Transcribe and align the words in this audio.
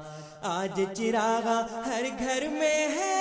آج 0.50 0.76
چراغا 0.96 1.58
ہر 1.86 2.04
گھر 2.18 2.42
میں 2.50 2.82
ہے، 2.88 3.14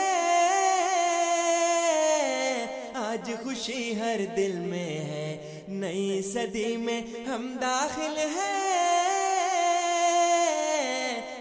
آج 2.95 3.25
خوشی 3.43 3.83
ہر 3.99 4.19
دل 4.37 4.55
میں 4.69 4.93
ہے۔ 5.05 5.29
نئی 5.67 6.21
صدی 6.23 6.71
میں 6.77 7.01
ہم 7.27 7.43
داخل 7.61 8.15
ہیں، 8.35 8.63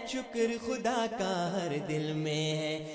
شکر 0.07 0.49
خدا 0.65 1.01
کا 1.19 1.35
ہر 1.53 1.71
دل 1.87 2.07
میں 2.15 2.47
ہے۔ 2.57 2.94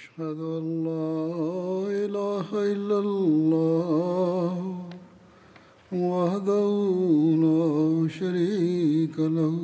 أشهد 0.00 0.40
أن 0.40 0.66
لا 0.84 1.12
إله 2.04 2.48
إلا 2.72 2.98
الله 2.98 4.54
وحده 5.92 6.70
لا 7.44 8.08
شريك 8.08 9.16
له 9.18 9.58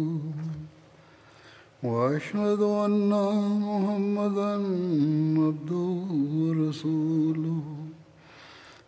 وأشهد 1.83 2.63
أن 2.63 3.13
محمدا 3.65 4.53
عبده 5.47 5.95
ورسوله. 6.41 7.63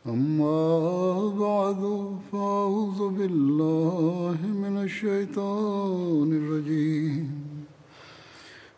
أما 0.06 0.60
بعد، 1.44 1.82
فأعوذ 2.32 3.00
بالله 3.18 4.38
من 4.64 4.74
الشيطان 4.84 6.28
الرجيم. 6.40 7.47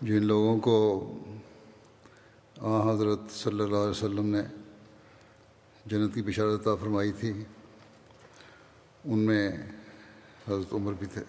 جن 0.00 0.24
لوگوں 0.24 0.58
کو 0.58 0.76
آ 2.58 2.92
حضرت 2.92 3.18
صلی 3.30 3.60
اللہ 3.60 3.76
علیہ 3.76 3.90
وسلم 3.90 4.26
نے 4.26 4.42
جنت 5.86 6.14
کی 6.14 6.22
بشارت 6.22 6.60
عطا 6.60 6.74
فرمائی 6.74 7.12
تھی، 7.12 7.32
ان 9.04 9.18
میں 9.18 9.48
حضرت 10.48 10.72
عمر 10.72 10.92
بھی 10.92 11.06
تھے۔ 11.06 11.20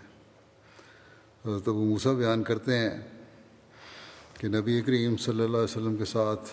حضرت 1.45 1.67
ابو 1.67 1.85
موسیٰ 1.85 2.13
بیان 2.13 2.43
کرتے 2.43 2.77
ہیں 2.77 2.89
کہ 4.33 4.47
نبی 4.47 4.81
کریم 4.81 5.17
صلی 5.17 5.43
اللہ 5.43 5.57
علیہ 5.57 5.63
وسلم 5.63 5.95
کے 5.95 6.05
ساتھ 6.05 6.49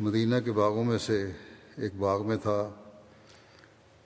مدینہ 0.00 0.34
کے 0.44 0.52
باغوں 0.52 0.84
میں 0.84 0.98
سے 0.98 1.32
ایک 1.76 1.94
باغ 1.94 2.26
میں 2.26 2.36
تھا۔ 2.36 2.70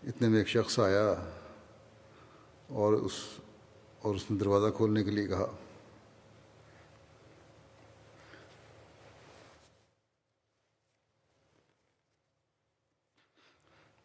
اتنے 0.03 0.29
میں 0.29 0.39
ایک 0.39 0.49
شخص 0.49 0.79
آیا 0.79 1.15
اور 2.69 2.93
اس 2.93 3.13
اور 4.03 4.15
اس 4.15 4.31
نے 4.31 4.39
دروازہ 4.39 4.73
کھولنے 4.77 5.05
کے 5.05 5.11
لیے 5.11 5.27
کہا۔ 5.27 5.47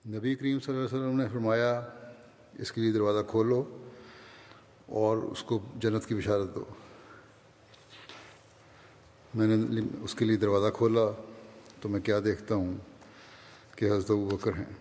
نبی 0.08 0.36
کریم 0.36 0.60
صلی 0.60 0.76
اللہ 0.76 0.88
علیہ 0.88 1.00
وسلم 1.00 1.22
نے 1.22 1.28
فرمایا، 1.34 1.88
اس 2.60 2.72
کے 2.72 2.82
لیے 2.82 2.92
دروازہ 2.92 3.20
کھولو 3.28 3.78
اور 4.86 5.18
اس 5.18 5.44
کو 5.44 5.60
جنت 5.76 6.06
کی 6.06 6.16
بشارت 6.16 6.56
دو۔ 6.56 6.64
میں 9.36 9.48
نے 9.48 9.82
اس 10.02 10.16
کے 10.16 10.26
لیے 10.26 10.38
دروازہ 10.38 10.74
کھولا 10.74 11.02
تو 11.82 11.90
میں 11.90 12.00
کیا 12.00 12.20
دیکھتا 12.24 12.56
ہوں 12.56 12.74
کہ 13.76 13.86
حضرت 13.86 14.12
ابو 14.12 14.26
بکر 14.26 14.52
ہیں۔ 14.58 14.74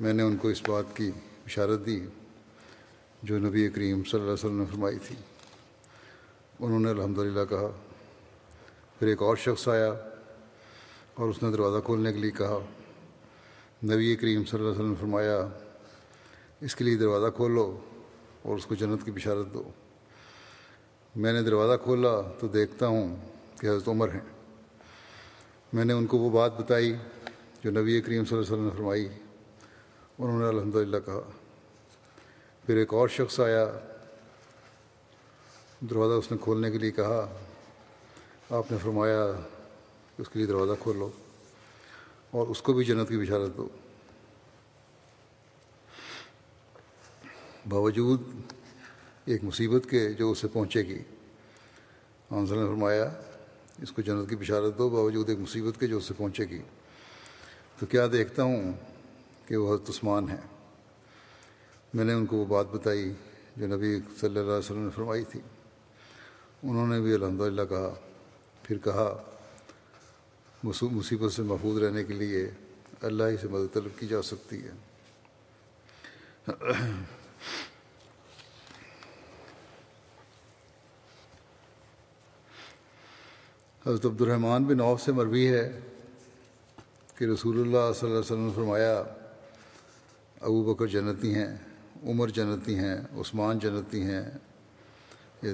میں 0.00 0.12
نے 0.12 0.22
ان 0.22 0.36
کو 0.36 0.48
اس 0.48 0.68
بات 0.68 0.96
کی 0.96 1.10
بشارت 1.46 1.86
دی 1.86 2.06
جو 3.22 3.38
نبی 3.38 3.68
کریم 3.68 4.04
صلی 4.04 4.12
اللہ 4.12 4.22
علیہ 4.22 4.32
وسلم 4.32 4.58
نے 4.58 4.64
فرمائی 4.70 4.98
تھی۔ 5.06 5.16
انہوں 6.60 6.80
نے 6.80 6.90
الحمدللہ 6.90 7.44
کہا۔ 7.50 7.70
پھر 8.98 9.06
ایک 9.06 9.22
اور 9.22 9.36
شخص 9.36 9.68
آیا 9.68 9.92
اور 11.14 11.28
اس 11.28 11.42
نے 11.42 11.50
دروازہ 11.50 11.80
کھولنے 11.84 12.12
کے 12.12 12.18
لیے 12.18 12.30
کہا۔ 12.30 12.58
نبی 13.84 14.16
کریم 14.16 14.44
صلی 14.44 14.60
اللہ 14.60 14.62
علیہ 14.62 14.80
وسلم 14.80 14.88
نے 14.88 14.94
فرمایا، 15.00 15.48
اس 16.60 16.76
کے 16.76 16.84
لیے 16.84 16.96
دروازہ 16.96 17.30
کھولو 17.36 17.78
اور 18.42 18.56
اس 18.56 18.66
کو 18.66 18.74
جنت 18.74 19.04
کی 19.04 19.10
بشارت 19.10 19.54
دو۔ 19.54 19.62
میں 21.16 21.32
نے 21.32 21.42
دروازہ 21.42 21.82
کھولا 21.82 22.20
تو 22.40 22.46
دیکھتا 22.46 22.86
ہوں 22.86 23.16
کہ 23.60 23.66
حضرت 23.66 23.88
عمر 23.88 24.08
ہیں۔ 24.08 24.20
میں 25.72 25.84
نے 25.84 25.92
ان 25.92 26.06
کو 26.06 26.18
وہ 26.18 26.30
بات 26.30 26.60
بتائی 26.60 26.94
جو 27.64 27.70
نبی 27.70 28.00
کریم 28.00 28.24
صلی 28.24 28.38
اللہ 28.38 28.46
علیہ 28.46 28.54
وسلم 28.54 28.64
نے 28.64 28.70
فرمائی۔ 28.76 29.08
انہوں 30.18 30.38
نے 30.38 30.48
الحمد 30.48 30.74
للہ 30.74 30.96
کہا۔ 31.06 31.30
پھر 32.66 32.76
ایک 32.76 32.94
اور 32.94 33.08
شخص 33.08 33.40
آیا، 33.40 33.66
دروازہ 35.80 36.12
اس 36.12 36.32
نے 36.32 36.38
کھولنے 36.40 36.70
کے 36.70 36.78
لیے 36.78 36.90
کہا، 36.90 37.36
آپ 38.50 38.72
نے 38.72 38.78
فرمایا 38.78 39.32
کہ 40.16 40.22
اس 40.22 40.28
کے 40.28 40.38
لیے 40.38 40.46
دروازہ 40.46 40.72
کھولو۔ 40.80 41.10
اور 42.30 42.46
اس 42.46 42.62
کو 42.62 42.72
بھی 42.72 42.84
جنت 42.84 43.08
کی 43.08 43.18
بشارت 43.18 43.56
دو۔ 43.56 43.68
باوجود 47.68 48.22
ایک 49.24 49.44
مصیبت 49.44 49.90
کے 49.90 50.12
جو 50.12 50.30
اسے 50.30 50.48
پہنچے 50.48 50.82
گی۔ 50.82 51.02
آنسر 52.30 52.56
نے 52.56 52.66
فرمایا، 52.66 53.10
اس 53.82 53.92
کو 53.92 54.02
جنت 54.02 54.30
کی 54.30 54.36
بشارت 54.36 54.78
دو، 54.78 54.88
باوجود 54.88 55.28
ایک 55.28 55.38
مصیبت 55.38 55.80
کے 55.80 55.86
جو 55.86 55.96
اسے 55.96 56.14
پہنچے 56.16 56.44
گی۔ 56.44 56.62
تو 57.78 57.86
کیا 57.86 58.06
دیکھتا 58.12 58.42
ہوں 58.42 58.72
کہ 59.46 59.56
وہ 59.56 59.74
حضرت 59.74 59.90
عثمان 59.90 60.28
ہے 60.28 60.40
میں 61.94 62.04
نے 62.04 62.12
ان 62.12 62.26
کو 62.26 62.36
وہ 62.36 62.44
بات 62.44 62.66
بتائی 62.72 63.12
جو 63.56 63.66
نبی 63.66 63.98
صلی 64.20 64.28
اللہ 64.28 64.40
علیہ 64.40 64.58
وسلم 64.58 64.84
نے 64.84 64.90
فرمائی 64.90 65.24
تھی۔ 65.24 65.40
انہوں 66.62 66.86
نے 66.86 67.00
بھی 67.00 67.14
الحمد 67.14 67.40
للہ 67.40 67.62
کہا، 67.68 67.94
پھر 68.62 68.78
کہا 68.78 69.37
مصیبت 70.64 71.32
سے 71.32 71.42
محفوظ 71.42 71.82
رہنے 71.82 72.04
کے 72.04 72.12
لیے 72.12 72.50
اللہ 73.02 73.24
ہی 73.24 73.36
سے 73.40 73.48
مدد 73.48 73.74
طلب 73.74 73.98
کی 73.98 74.06
جا 74.06 74.22
سکتی 74.22 74.60
ہے۔ 74.64 74.70
حضرت 83.86 84.06
عبد 84.06 84.20
الرحمٰن 84.20 84.64
بن 84.64 84.80
عوف 84.80 85.02
سے 85.02 85.12
مروی 85.12 85.48
ہے 85.48 85.78
کہ 87.16 87.24
رسول 87.24 87.56
اللہ 87.56 87.70
صلی 87.70 87.76
اللہ 87.78 88.06
علیہ 88.06 88.18
وسلم 88.18 88.46
نے 88.46 88.52
فرمایا، 88.54 89.02
ابو 90.40 90.74
بکر 90.74 90.86
جنتی 90.86 91.34
ہیں، 91.34 91.56
عمر 92.02 92.28
جنتی 92.28 92.74
ہیں، 92.74 92.96
عثمان 93.12 93.58
جنتی 93.58 94.02
ہیں۔ 94.02 94.22
یہ 95.42 95.52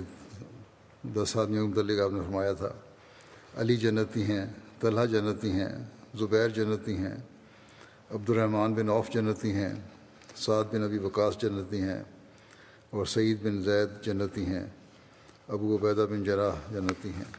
دس 1.02 1.36
آدمیوں 1.36 1.68
متعلق 1.68 2.00
آپ 2.00 2.10
نے 2.12 2.20
فرمایا 2.20 2.52
تھا۔ 2.52 2.72
علی 3.56 3.76
جنتی 3.76 4.22
ہیں 4.22 4.46
طلحہ 4.84 5.06
جنتی 5.06 5.50
ہیں، 5.50 5.68
زبیر 6.14 6.48
جنتی 6.48 6.96
ہیں 6.96 7.16
عبد 8.10 8.30
الرحمٰن 8.30 8.74
بن 8.74 8.88
عوف 8.90 9.10
جنتی 9.10 9.52
ہیں، 9.52 9.74
سعد 10.36 10.64
بن 10.72 10.82
ابی 10.82 10.98
وقاص 10.98 11.38
جنتی 11.38 11.80
ہیں 11.80 12.02
اور 12.90 13.06
سعید 13.06 13.42
بن 13.42 13.62
زید 13.62 14.04
جنتی 14.04 14.46
ہیں، 14.46 14.66
ابو 15.48 15.76
عبیدہ 15.76 16.06
بن 16.10 16.24
جراح 16.24 16.56
جنتی 16.72 17.08
ہیں۔ 17.08 17.30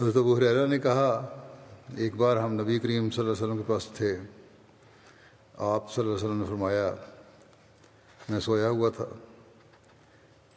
حضرت 0.00 0.16
ابو 0.16 0.36
حریرہ 0.36 0.66
نے 0.66 0.78
کہا، 0.78 1.08
ایک 1.96 2.14
بار 2.14 2.36
ہم 2.36 2.60
نبی 2.60 2.78
کریم 2.78 3.10
صلی 3.10 3.24
اللہ 3.24 3.32
علیہ 3.32 3.44
وسلم 3.44 3.56
کے 3.56 3.62
پاس 3.66 3.86
تھے۔ 3.94 4.16
آپ 5.58 5.92
صلی 5.92 6.04
اللہ 6.04 6.14
علیہ 6.14 6.24
وسلم 6.24 6.40
نے 6.40 6.46
فرمایا، 6.48 6.94
میں 8.28 8.40
سویا 8.40 8.68
ہوا 8.68 8.90
تھا۔ 8.96 9.06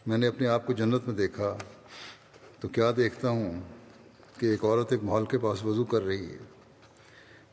میں 0.06 0.18
نے 0.18 0.28
اپنے 0.28 0.48
آپ 0.48 0.68
کو 0.68 0.74
جنت 0.74 1.08
میں 1.08 1.16
دیکھا، 1.16 1.56
تو 2.60 2.68
کیا 2.68 2.92
دیکھتا 2.98 3.30
ہوں؟ 3.30 3.62
کہ 4.40 4.46
ایک 4.46 4.64
عورت 4.64 4.92
ایک 4.92 5.04
محل 5.04 5.26
کے 5.26 5.38
پاس 5.38 5.66
وضو 5.66 5.84
کر 5.84 6.02
رہی 6.02 6.32
ہے۔ 6.32 6.38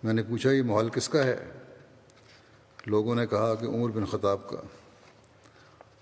میں 0.03 0.13
نے 0.13 0.23
پوچھا، 0.23 0.51
یہ 0.51 0.63
محل 0.63 0.89
کس 0.89 1.09
کا 1.09 1.25
ہے؟ 1.25 1.49
لوگوں 2.87 3.15
نے 3.15 3.27
کہا 3.27 3.55
کہ 3.55 3.67
عمر 3.67 3.91
بن 3.91 4.05
خطاب 4.05 4.49
کا۔ 4.49 4.57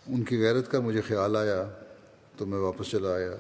ان 0.07 0.23
کی 0.23 0.43
غیرت 0.43 0.71
کا 0.71 0.81
مجھے 0.81 1.01
خیال 1.01 1.37
آیا 1.37 1.69
تو 2.37 2.47
میں 2.47 2.59
واپس 2.59 2.91
چلا 2.91 3.15
آیا۔ 3.15 3.37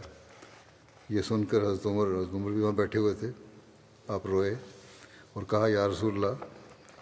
یہ 1.08 1.22
سن 1.22 1.44
کر 1.44 1.62
حضرت 1.62 1.86
عمر 1.86 2.06
حضرت 2.06 2.34
عمر 2.34 2.50
بھی 2.50 2.60
وہاں 2.60 2.72
بیٹھے 2.72 2.98
ہوئے 2.98 3.14
تھے۔ 3.14 3.30
آپ 4.08 4.26
روئے 4.26 4.54
اور 5.32 5.42
کہا، 5.42 5.68
یا 5.68 5.88
رسول 5.88 6.14
اللہ، 6.14 6.44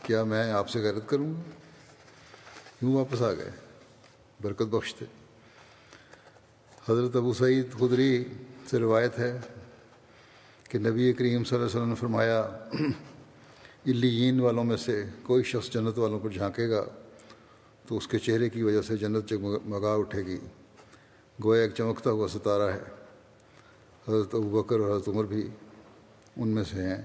کیا 0.02 0.24
میں 0.24 0.52
آپ 0.52 0.68
سے 0.68 0.78
غیرت 0.78 1.08
کروں؟ 1.08 1.34
گا 1.34 1.40
کیوں 2.78 2.94
واپس 2.94 3.22
آ 3.22 3.32
گئے۔ 3.32 3.50
برکت 4.42 4.62
بخش 4.62 4.94
تھے 4.94 5.06
حضرت 6.88 7.16
ابو 7.16 7.32
سعید 7.32 7.72
خدری 7.72 8.24
سے 8.70 8.78
روایت 8.78 9.18
ہے 9.18 9.40
کہ 10.68 10.78
نبی 10.78 11.12
کریم 11.12 11.44
صلی 11.44 11.58
اللہ 11.58 11.66
علیہ 11.66 11.76
وسلم 11.76 11.88
نے 11.88 11.94
فرمایا، 11.94 12.48
علیین 13.86 14.40
والوں 14.40 14.64
میں 14.64 14.76
سے 14.76 15.04
کوئی 15.22 15.42
شخص 15.42 15.70
جنت 15.70 15.98
والوں 15.98 16.18
کو 16.18 16.28
جھانکے 16.28 16.68
گا 16.68 16.84
تو 17.86 17.96
اس 17.96 18.08
کے 18.08 18.18
چہرے 18.18 18.48
کی 18.48 18.62
وجہ 18.62 18.82
سے 18.82 18.96
جنت 18.96 19.28
جگمگا 19.28 19.94
اٹھے 19.94 20.26
گی۔ 20.26 20.38
گویا 21.44 21.62
ایک 21.62 21.74
چمکتا 21.74 22.10
ہوا 22.10 22.28
ستارہ 22.28 22.72
ہے۔ 22.72 22.82
حضرت 24.08 24.34
ابو 24.34 24.62
بکر 24.62 24.78
اور 24.78 24.96
حضرت 24.96 25.08
عمر 25.08 25.24
بھی 25.24 25.48
ان 26.36 26.48
میں 26.48 26.64
سے 26.64 26.82
ہیں 26.82 27.02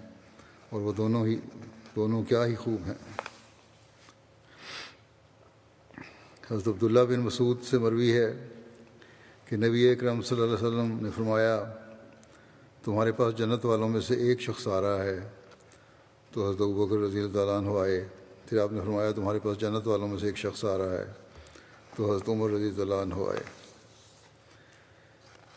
اور 0.70 0.82
وہ 0.82 0.94
دونوں 0.94 1.26
ہی، 1.26 1.36
دونوں 1.96 2.24
کیا 2.24 2.46
ہی 2.46 2.56
خوب 2.56 2.88
ہیں۔ 2.88 3.22
حضرت 6.52 6.68
عبداللہ 6.68 7.00
بن 7.00 7.20
مسعود 7.20 7.64
سے 7.64 7.78
مروی 7.78 8.14
ہے 8.14 8.48
کہ 9.46 9.56
نبی 9.56 9.90
اکرم 9.90 10.22
صلی 10.22 10.42
اللہ 10.42 10.56
علیہ 10.56 10.68
وسلم 10.68 11.00
نے 11.02 11.10
فرمایا 11.16 11.74
تمہارے 12.84 13.12
پاس 13.12 13.36
جنت 13.36 13.66
والوں 13.66 13.90
میں 13.90 14.02
سے 14.02 14.16
ایک 14.16 14.42
شخص 14.42 14.68
آ 14.68 14.82
رہا 14.82 15.04
ہے۔ 15.04 15.20
تو 16.32 16.50
حضرت 16.50 16.62
بکر 16.62 16.98
رضی 16.98 17.20
اللہ 17.20 17.40
عنہ 17.40 17.80
آئے۔ 17.80 18.08
پھر 18.46 18.60
آپ 18.60 18.72
نے 18.72 18.80
فرمایا 18.80 19.12
تمہارے 19.12 19.40
پاس 19.40 19.58
جنت 19.58 19.88
والوں 19.88 20.08
میں 20.08 20.18
سے 20.18 20.26
ایک 20.26 20.38
شخص 20.38 20.66
آ 20.66 20.78
رہا 20.78 20.92
ہے۔ 20.92 21.06
تو 21.96 22.16
حضرت 22.16 22.30
عمر 22.30 22.50
رضی 22.50 22.82
اللہ 22.82 22.96
عنہ 22.96 23.14
آئے۔ 23.14 23.44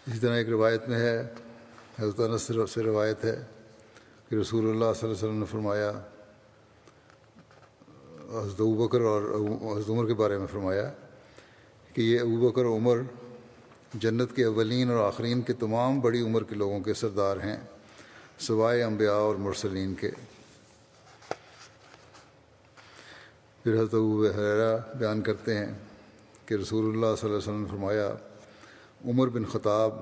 اسی 0.06 0.18
طرح 0.18 0.34
ایک 0.34 0.48
روایت 0.48 0.88
میں 0.88 0.98
ہے، 0.98 1.28
حضرت 1.98 2.20
انس 2.20 2.50
سے 2.74 2.82
روایت 2.82 3.24
ہے 3.24 3.44
کہ 4.28 4.34
رسول 4.34 4.64
اللہ 4.64 4.84
صلی 4.84 4.84
اللہ 4.84 5.04
علیہ 5.04 5.10
وسلم 5.10 5.38
نے 5.38 5.44
فرمایا، 5.44 5.90
حضرت 8.42 8.60
بکر 8.60 9.00
اور 9.00 9.22
حضرت 9.76 9.90
عمر 9.90 10.06
کے 10.06 10.14
بارے 10.14 10.38
میں 10.38 10.46
فرمایا 10.46 10.92
کہ 11.92 12.00
یہ 12.00 12.20
ابو 12.20 12.50
بکر 12.50 12.64
عمر 12.64 12.98
جنت 14.00 14.36
کے 14.36 14.44
اولین 14.44 14.90
اور 14.90 15.06
آخرین 15.06 15.42
کے 15.42 15.52
تمام 15.52 16.00
بڑی 16.00 16.20
عمر 16.20 16.44
کے 16.44 16.54
لوگوں 16.54 16.80
کے 16.80 16.94
سردار 16.94 17.36
ہیں، 17.36 17.56
سوائے 18.38 18.82
انبیاء 18.82 19.20
اور 19.26 19.36
مرسلین 19.36 19.94
کے۔ 19.94 20.10
پھر 23.62 23.74
حضرت 23.74 23.94
ابو 23.94 24.26
حیرا 24.36 24.76
بیان 24.76 25.22
کرتے 25.22 25.58
ہیں 25.58 25.72
کہ 26.46 26.54
رسول 26.54 26.84
اللہ 26.84 27.06
صلی 27.06 27.10
اللہ 27.10 27.26
علیہ 27.26 27.36
وسلم 27.36 27.62
نے 27.62 27.68
فرمایا، 27.70 28.14
عمر 29.04 29.28
بن 29.28 29.44
خطاب 29.44 29.94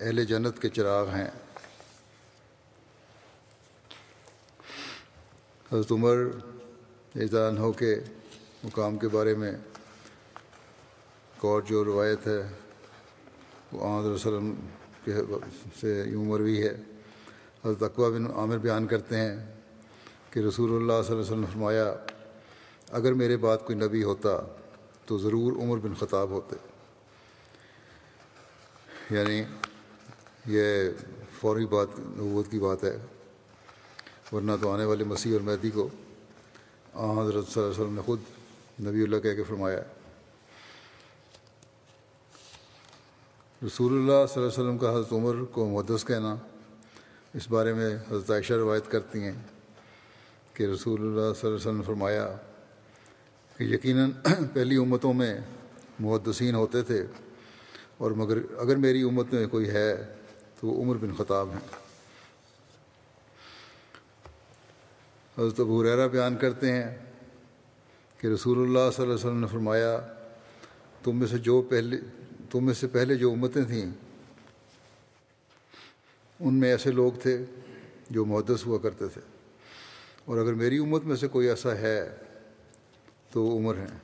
اہل 0.00 0.24
جنت 0.24 0.62
کے 0.62 0.68
چراغ 0.68 1.08
ہیں۔ 1.08 1.30
حضرت 5.72 5.92
عمر 5.92 6.16
اعزان 7.14 7.58
ہو 7.58 7.72
کے 7.72 7.94
مقام 8.64 8.98
کے 8.98 9.08
بارے 9.08 9.34
میں 9.34 9.52
ایک 9.52 11.44
اور 11.44 11.62
جو 11.62 11.84
روایت 11.84 12.26
ہے 12.26 12.42
وہ 13.72 13.86
آمد 13.86 14.06
وسلم 14.06 14.54
کے 15.04 15.14
سے 15.80 16.02
عمر 16.14 16.40
بھی 16.40 16.62
ہے۔ 16.62 16.76
حضرت 17.64 17.82
اقوا 17.82 18.08
بن 18.08 18.26
عامر 18.26 18.58
بیان 18.58 18.86
کرتے 18.86 19.16
ہیں 19.16 19.54
کہ 20.30 20.40
رسول 20.40 20.70
اللہ 20.70 20.86
صلی 20.86 20.96
اللہ 20.96 21.10
علیہ 21.10 21.20
وسلم 21.20 21.40
نے 21.40 21.46
فرمایا، 21.52 21.94
اگر 22.90 23.12
میرے 23.12 23.36
بعد 23.36 23.58
کوئی 23.58 23.78
نبی 23.78 24.02
ہوتا 24.02 24.40
تو 25.06 25.18
ضرور 25.18 25.52
عمر 25.52 25.78
بن 25.78 25.94
خطاب 25.94 26.30
ہوتے۔ 26.30 26.56
یعنی 29.10 29.42
یہ 30.46 30.90
فوری 31.40 31.66
بات، 31.66 31.88
نبوت 31.98 32.50
کی 32.50 32.58
بات 32.58 32.84
ہے۔ 32.84 32.96
ورنہ 34.32 34.52
تو 34.60 34.72
آنے 34.72 34.84
والے 34.84 35.04
مسیح 35.04 35.32
اور 35.32 35.40
مہدی 35.40 35.70
کو 35.70 35.88
حضرت 37.22 37.48
صلی 37.48 37.62
اللہ 37.62 37.74
علیہ 37.74 37.84
وسلم 37.84 37.94
نے 37.94 38.00
خود 38.06 38.20
نبی 38.80 39.02
اللہ 39.02 39.16
کہہ 39.16 39.34
کے 39.34 39.42
فرمایا۔ 39.42 39.82
رسول 43.62 43.92
اللہ 43.92 44.26
صلی 44.26 44.42
اللہ 44.42 44.52
علیہ 44.52 44.60
وسلم 44.60 44.78
کا 44.78 44.90
حضرت 44.90 45.12
عمر 45.12 45.42
کو 45.52 45.68
مدس 45.68 46.04
کہنا، 46.04 46.34
اس 47.34 47.50
بارے 47.50 47.72
میں 47.74 47.88
حضرت 48.10 48.30
عائشہ 48.30 48.52
روایت 48.52 48.90
کرتی 48.90 49.22
ہیں 49.22 49.32
کہ 50.54 50.62
رسول 50.62 51.00
اللہ 51.00 51.32
صلی 51.32 51.46
اللہ 51.46 51.46
علیہ 51.46 51.54
وسلم 51.54 51.76
نے 51.76 51.82
فرمایا 51.82 52.24
کہ 53.56 53.64
یقیناً 53.64 54.10
پہلی 54.52 54.76
امتوں 54.76 55.12
میں 55.14 55.34
محدثین 55.98 56.54
ہوتے 56.54 56.82
تھے 56.82 57.06
اور 57.98 58.10
مگر 58.10 58.38
اگر 58.58 58.76
میری 58.76 59.02
امت 59.02 59.32
میں 59.32 59.46
کوئی 59.46 59.68
ہے 59.70 60.14
تو 60.60 60.66
وہ 60.66 60.82
عمر 60.82 60.96
بن 60.96 61.14
خطاب 61.14 61.50
ہیں۔ 61.52 61.60
حضرت 65.38 65.60
ابو 65.60 65.82
ریرا 65.84 66.06
بیان 66.06 66.36
کرتے 66.36 66.72
ہیں 66.72 66.96
کہ 68.20 68.26
رسول 68.26 68.58
اللہ 68.58 68.90
صلی 68.90 69.04
اللہ 69.04 69.14
علیہ 69.14 69.24
وسلم 69.24 69.40
نے 69.40 69.46
فرمایا، 69.46 69.98
تم 71.02 71.16
میں 71.16 71.26
سے 71.26 71.38
جو 71.38 71.60
پہلے 71.62 71.96
تم 72.50 72.64
میں 72.64 72.74
سے 72.74 72.86
پہلے 72.86 73.14
جو 73.14 73.32
امتیں 73.32 73.64
تھیں، 73.64 73.90
ان 76.40 76.54
میں 76.54 76.70
ایسے 76.70 76.90
لوگ 76.90 77.12
تھے 77.22 77.44
جو 78.10 78.24
محدث 78.24 78.66
ہوا 78.66 78.78
کرتے 78.78 79.08
تھے۔ 79.08 79.20
اور 80.24 80.38
اگر 80.38 80.54
میری 80.54 80.78
امت 80.78 81.04
میں 81.04 81.16
سے 81.16 81.28
کوئی 81.28 81.48
ایسا 81.48 81.74
ہے 81.74 82.16
تو 83.32 83.44
وہ 83.44 83.58
عمر 83.58 83.74
ہیں۔ 83.76 83.98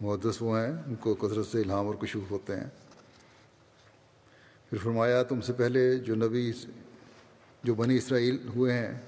محدث 0.00 0.36
وہ 0.40 0.58
ہیں، 0.58 0.72
ان 0.86 0.94
کو 0.94 1.14
کثرت 1.14 1.46
سے 1.46 1.60
الہام 1.60 1.86
اور 1.86 1.94
کشوف 1.94 2.30
ہوتے 2.30 2.56
ہیں۔ 2.56 2.66
پھر 4.70 4.78
فرمایا، 4.78 5.22
تم 5.22 5.40
سے 5.40 5.52
پہلے 5.52 5.96
جو 5.96 6.14
نبی، 6.14 6.52
جو 7.62 7.74
بنی 7.74 7.96
اسرائیل 7.96 8.48
ہوئے 8.54 8.72
ہیں، 8.72 8.98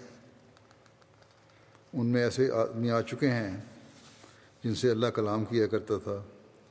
ان 1.92 2.06
میں 2.06 2.22
ایسے 2.22 2.50
آدمی 2.52 2.90
آ 2.90 3.00
چکے 3.00 3.30
ہیں 3.30 3.56
جن 4.64 4.74
سے 4.74 4.90
اللہ 4.90 5.06
کلام 5.06 5.44
کیا 5.44 5.66
کرتا 5.66 5.94
تھا۔ 5.98 6.29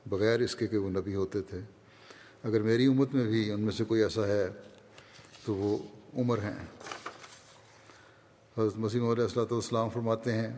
بغیر 0.10 0.40
اس 0.40 0.56
کے 0.56 0.68
کہ 0.68 0.78
وہ 0.78 0.90
نبی 0.90 1.16
ہوتے 1.16 1.42
تھے۔ 1.42 1.60
اگر 2.44 2.62
میری 2.62 2.86
امت 2.86 3.14
میں 3.14 3.24
بھی 3.24 3.52
ان 3.52 3.62
میں 3.62 3.72
سے 3.72 3.84
کوئی 3.84 4.04
ایسا 4.04 4.28
ہے 4.28 4.48
تو 5.46 5.56
وہ 5.56 5.78
عمر 6.18 6.38
ہیں۔ 6.38 6.66
حضرت 8.58 8.78
مسیم 8.78 9.10
علیہ 9.10 9.24
السلاۃ 9.24 9.52
والسلام 9.52 9.90
فرماتے 9.90 10.34
ہیں، 10.34 10.58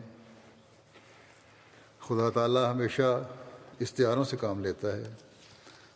خدا 2.00 2.30
تعالیٰ 2.30 2.72
ہمیشہ 2.72 3.28
اشتہاروں 3.80 4.24
سے 4.24 4.36
کام 4.36 4.64
لیتا 4.64 4.96
ہے 4.96 5.04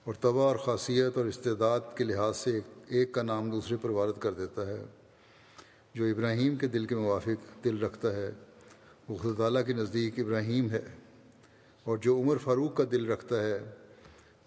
اور 0.04 0.14
طبع 0.20 0.42
اور 0.42 0.56
خاصیت 0.56 1.16
اور 1.16 1.24
استعداد 1.24 1.80
کے 1.96 2.04
لحاظ 2.04 2.36
سے 2.36 2.60
ایک 2.88 3.12
کا 3.12 3.22
نام 3.22 3.50
دوسرے 3.50 3.76
پر 3.76 3.90
وارد 3.90 4.18
کر 4.18 4.32
دیتا 4.32 4.66
ہے۔ 4.66 4.84
جو 5.94 6.04
ابراہیم 6.04 6.56
کے 6.56 6.66
دل 6.66 6.86
کے 6.86 6.96
موافق 6.96 7.64
دل 7.64 7.78
رکھتا 7.78 8.12
ہے، 8.12 8.30
وہ 9.08 9.16
خدا 9.16 9.32
تعالیٰ 9.38 9.66
کے 9.66 9.72
نزدیک 9.72 10.18
ابراہیم 10.18 10.70
ہے۔ 10.70 10.82
اور 11.86 11.98
جو 11.98 12.16
عمر 12.20 12.36
فاروق 12.36 12.74
کا 12.76 12.84
دل 12.92 13.06
رکھتا 13.06 13.42
ہے، 13.42 13.58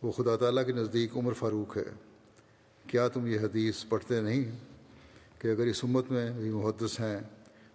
وہ 0.02 0.12
خدا 0.12 0.36
تعالیٰ 0.36 0.66
کے 0.66 0.72
نزدیک 0.72 1.18
عمر 1.18 1.34
فاروق 1.34 1.78
ہے۔ 1.78 1.84
کیا 2.88 3.08
تم 3.08 3.28
یہ 3.28 3.40
حدیث 3.40 3.84
پڑھتے 3.90 4.22
نہیں 4.22 4.44
کہ 5.40 5.48
اگر 5.48 5.66
اس 5.66 5.84
امت 5.84 6.12
میں 6.12 6.30
بھی 6.32 6.50
محدث 6.50 7.00
ہیں 7.00 7.20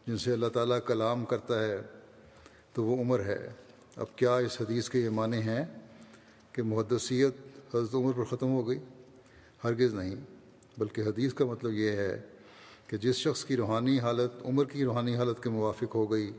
جن 0.06 0.18
سے 0.18 0.32
اللہ 0.32 0.48
تعالیٰ 0.48 0.78
کلام 0.86 1.24
کرتا 1.24 1.62
ہے، 1.64 1.80
تو 2.72 2.84
وہ 2.84 3.00
عمر 3.00 3.20
ہے؟ 3.20 3.48
اب 3.96 4.06
کیا 4.16 4.36
اس 4.36 4.60
حدیث 4.60 4.88
کے 4.88 5.00
یہ 5.00 5.08
معنی 5.08 5.38
ہیں 5.38 5.64
کہ 6.52 6.62
محدثیت 6.62 7.34
حضرت 7.74 7.94
عمر 7.94 8.12
پر 8.12 8.24
ختم 8.24 8.50
ہو 8.50 8.68
گئی؟ 8.68 8.78
ہرگز 9.64 9.94
نہیں، 9.94 10.14
بلکہ 10.78 11.00
حدیث 11.00 11.34
کا 11.34 11.44
مطلب 11.44 11.72
یہ 11.72 11.90
ہے 11.90 12.20
کہ 12.86 12.96
جس 12.96 13.16
شخص 13.16 13.44
کی 13.44 13.56
روحانی 13.56 13.98
حالت 13.98 14.42
عمر 14.44 14.64
کی 14.64 14.84
روحانی 14.84 15.16
حالت 15.16 15.42
کے 15.42 15.50
موافق 15.50 15.94
ہو 15.94 16.10
گئی 16.12 16.32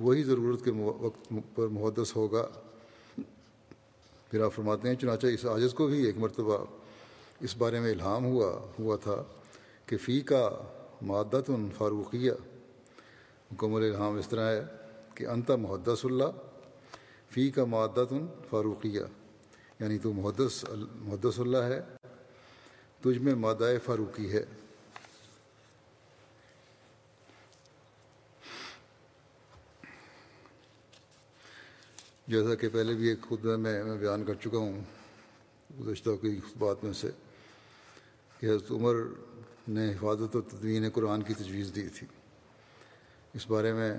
وہی 0.00 0.22
ضرورت 0.22 0.64
کے 0.64 0.70
وقت 0.70 1.32
پر 1.54 1.68
محدث 1.68 2.16
ہوگا۔ 2.16 2.48
پھر 4.30 4.44
آپ 4.44 4.54
فرماتے 4.54 4.88
ہیں، 4.88 4.94
چنانچہ 4.94 5.26
اس 5.26 5.44
عاجز 5.44 5.74
کو 5.74 5.86
بھی 5.86 6.04
ایک 6.04 6.18
مرتبہ 6.18 6.64
اس 7.40 7.56
بارے 7.56 7.80
میں 7.80 7.92
الہام 7.92 8.24
ہوا 8.24 8.66
ہوا 8.78 8.96
تھا 8.96 9.24
کہ 9.86 9.96
فی 9.96 10.20
کا 10.20 10.50
معدت 11.02 11.50
فاروقیہ۔ 11.76 12.32
مکمل 13.52 13.82
الہام 13.82 14.18
اس 14.18 14.28
طرح 14.28 14.54
ہے 14.54 14.62
کہ 15.14 15.26
انت 15.26 15.50
محدث 15.50 16.04
اللہ 16.04 16.24
فی 17.30 17.50
کا 17.50 17.64
معدت 17.64 18.14
فاروقیہ۔ 18.50 19.00
یعنی 19.80 19.98
تو 19.98 20.12
محدث 20.12 20.64
محدث 20.94 21.40
اللہ 21.40 21.58
ہے، 21.58 21.80
تجھ 23.00 23.18
میں 23.18 23.34
مادہ 23.34 23.72
فاروقی 23.84 24.32
ہے۔ 24.32 24.44
جیسا 32.30 32.54
کہ 32.54 32.68
پہلے 32.72 32.94
بھی 32.94 33.08
ایک 33.08 33.20
خود 33.22 33.44
میں 33.44 33.56
میں 33.56 33.96
بیان 33.96 34.24
کر 34.24 34.34
چکا 34.34 34.58
ہوں، 34.58 34.80
گزشتہ 35.80 36.10
کی 36.22 36.40
بات 36.58 36.84
میں 36.84 36.92
سے، 36.92 37.10
کہ 38.38 38.46
حضرت 38.46 38.70
عمر 38.70 38.94
نے 39.68 39.92
حفاظت 39.92 40.36
و 40.36 40.40
تدوین 40.40 40.90
قرآن 40.90 41.22
کی 41.22 41.34
تجویز 41.34 41.72
دی 41.74 41.88
تھی۔ 41.88 42.06
اس 43.34 43.50
بارے 43.50 43.72
میں 43.72 43.98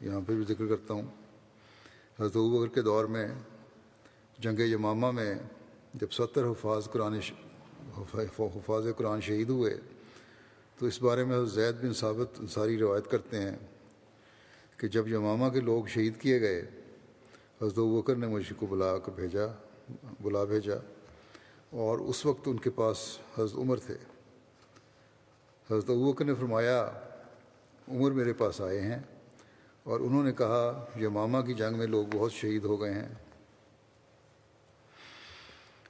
یہاں 0.00 0.20
پہ 0.26 0.34
بھی 0.34 0.44
ذکر 0.48 0.66
کرتا 0.66 0.94
ہوں۔ 0.94 1.02
حضرت 2.20 2.36
عبر 2.36 2.66
کے 2.66 2.82
دور 2.82 3.04
میں، 3.04 3.28
جنگ 4.38 4.60
یمامہ 4.60 5.10
میں 5.10 5.34
جب 5.94 6.06
ستر 6.12 6.44
حفاظ 6.44 6.84
قرآن 6.84 7.14
حفاظ 8.38 8.86
قرآن 8.96 9.20
شہید 9.20 9.48
ہوئے، 9.48 9.80
تو 10.78 10.86
اس 10.86 11.02
بارے 11.02 11.24
میں 11.24 11.36
حضرت 11.36 11.50
زید 11.50 11.74
بن 11.74 11.94
ثابت 11.94 12.50
ساری 12.50 12.78
روایت 12.78 13.10
کرتے 13.10 13.38
ہیں 13.38 13.56
کہ 14.76 14.88
جب 14.88 15.08
یمامہ 15.08 15.48
کے 15.48 15.60
لوگ 15.60 15.84
شہید 15.84 16.20
کیے 16.20 16.40
گئے 16.40 16.70
حضرت 17.64 17.78
بکر 17.78 18.14
نے 18.14 18.26
مجھ 18.26 18.52
کو 18.56 18.66
بلا 18.66 18.98
کر 18.98 19.12
بھیجا، 19.12 19.46
بلا 20.20 20.44
بھیجا 20.44 20.74
اور 21.70 21.98
اس 21.98 22.26
وقت 22.26 22.40
ان 22.46 22.58
کے 22.58 22.70
پاس 22.70 23.18
حضرت 23.38 23.58
عمر 23.58 23.76
تھے۔ 23.76 23.94
حضرت 25.70 25.90
بکر 25.90 26.24
نے 26.24 26.34
فرمایا، 26.34 26.90
عمر 27.88 28.10
میرے 28.10 28.32
پاس 28.32 28.60
آئے 28.60 28.80
ہیں 28.80 28.98
اور 29.82 30.00
انہوں 30.00 30.24
نے 30.24 30.32
کہا 30.32 30.84
یہ 30.96 31.08
ماما 31.08 31.40
کی 31.40 31.54
جنگ 31.54 31.78
میں 31.78 31.86
لوگ 31.86 32.06
بہت 32.12 32.32
شہید 32.32 32.64
ہو 32.64 32.80
گئے 32.80 32.92
ہیں۔ 32.92 33.08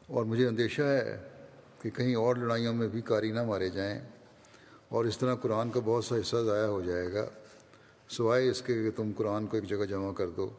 اور 0.07 0.25
مجھے 0.25 0.49
اندیشہ 0.49 0.83
ہے 0.83 1.28
کہ 1.83 1.90
کہیں 1.90 2.14
اور 2.14 2.37
لڑائیوں 2.37 2.75
میں 2.75 2.88
بھی 2.88 3.00
کاری 3.00 3.33
نہ 3.33 3.45
مارے 3.45 3.69
جائیں 3.69 4.00
اور 4.88 5.04
اس 5.04 5.19
طرح 5.19 5.35
قرآن 5.35 5.71
کا 5.71 5.81
بہت 5.85 6.04
سا 6.04 6.16
حصہ 6.21 6.37
ضائع 6.37 6.66
ہو 6.66 6.83
جائے 6.83 7.12
گا۔ 7.12 7.26
سوائے 8.09 8.50
اس 8.50 8.62
کے 8.62 8.75
کہ 8.75 8.90
تم 8.90 9.11
قرآن 9.16 9.47
کو 9.47 9.57
ایک 9.57 9.69
جگہ 9.69 9.85
جمع 9.85 10.12
کر 10.12 10.31
دو۔ 10.31 10.50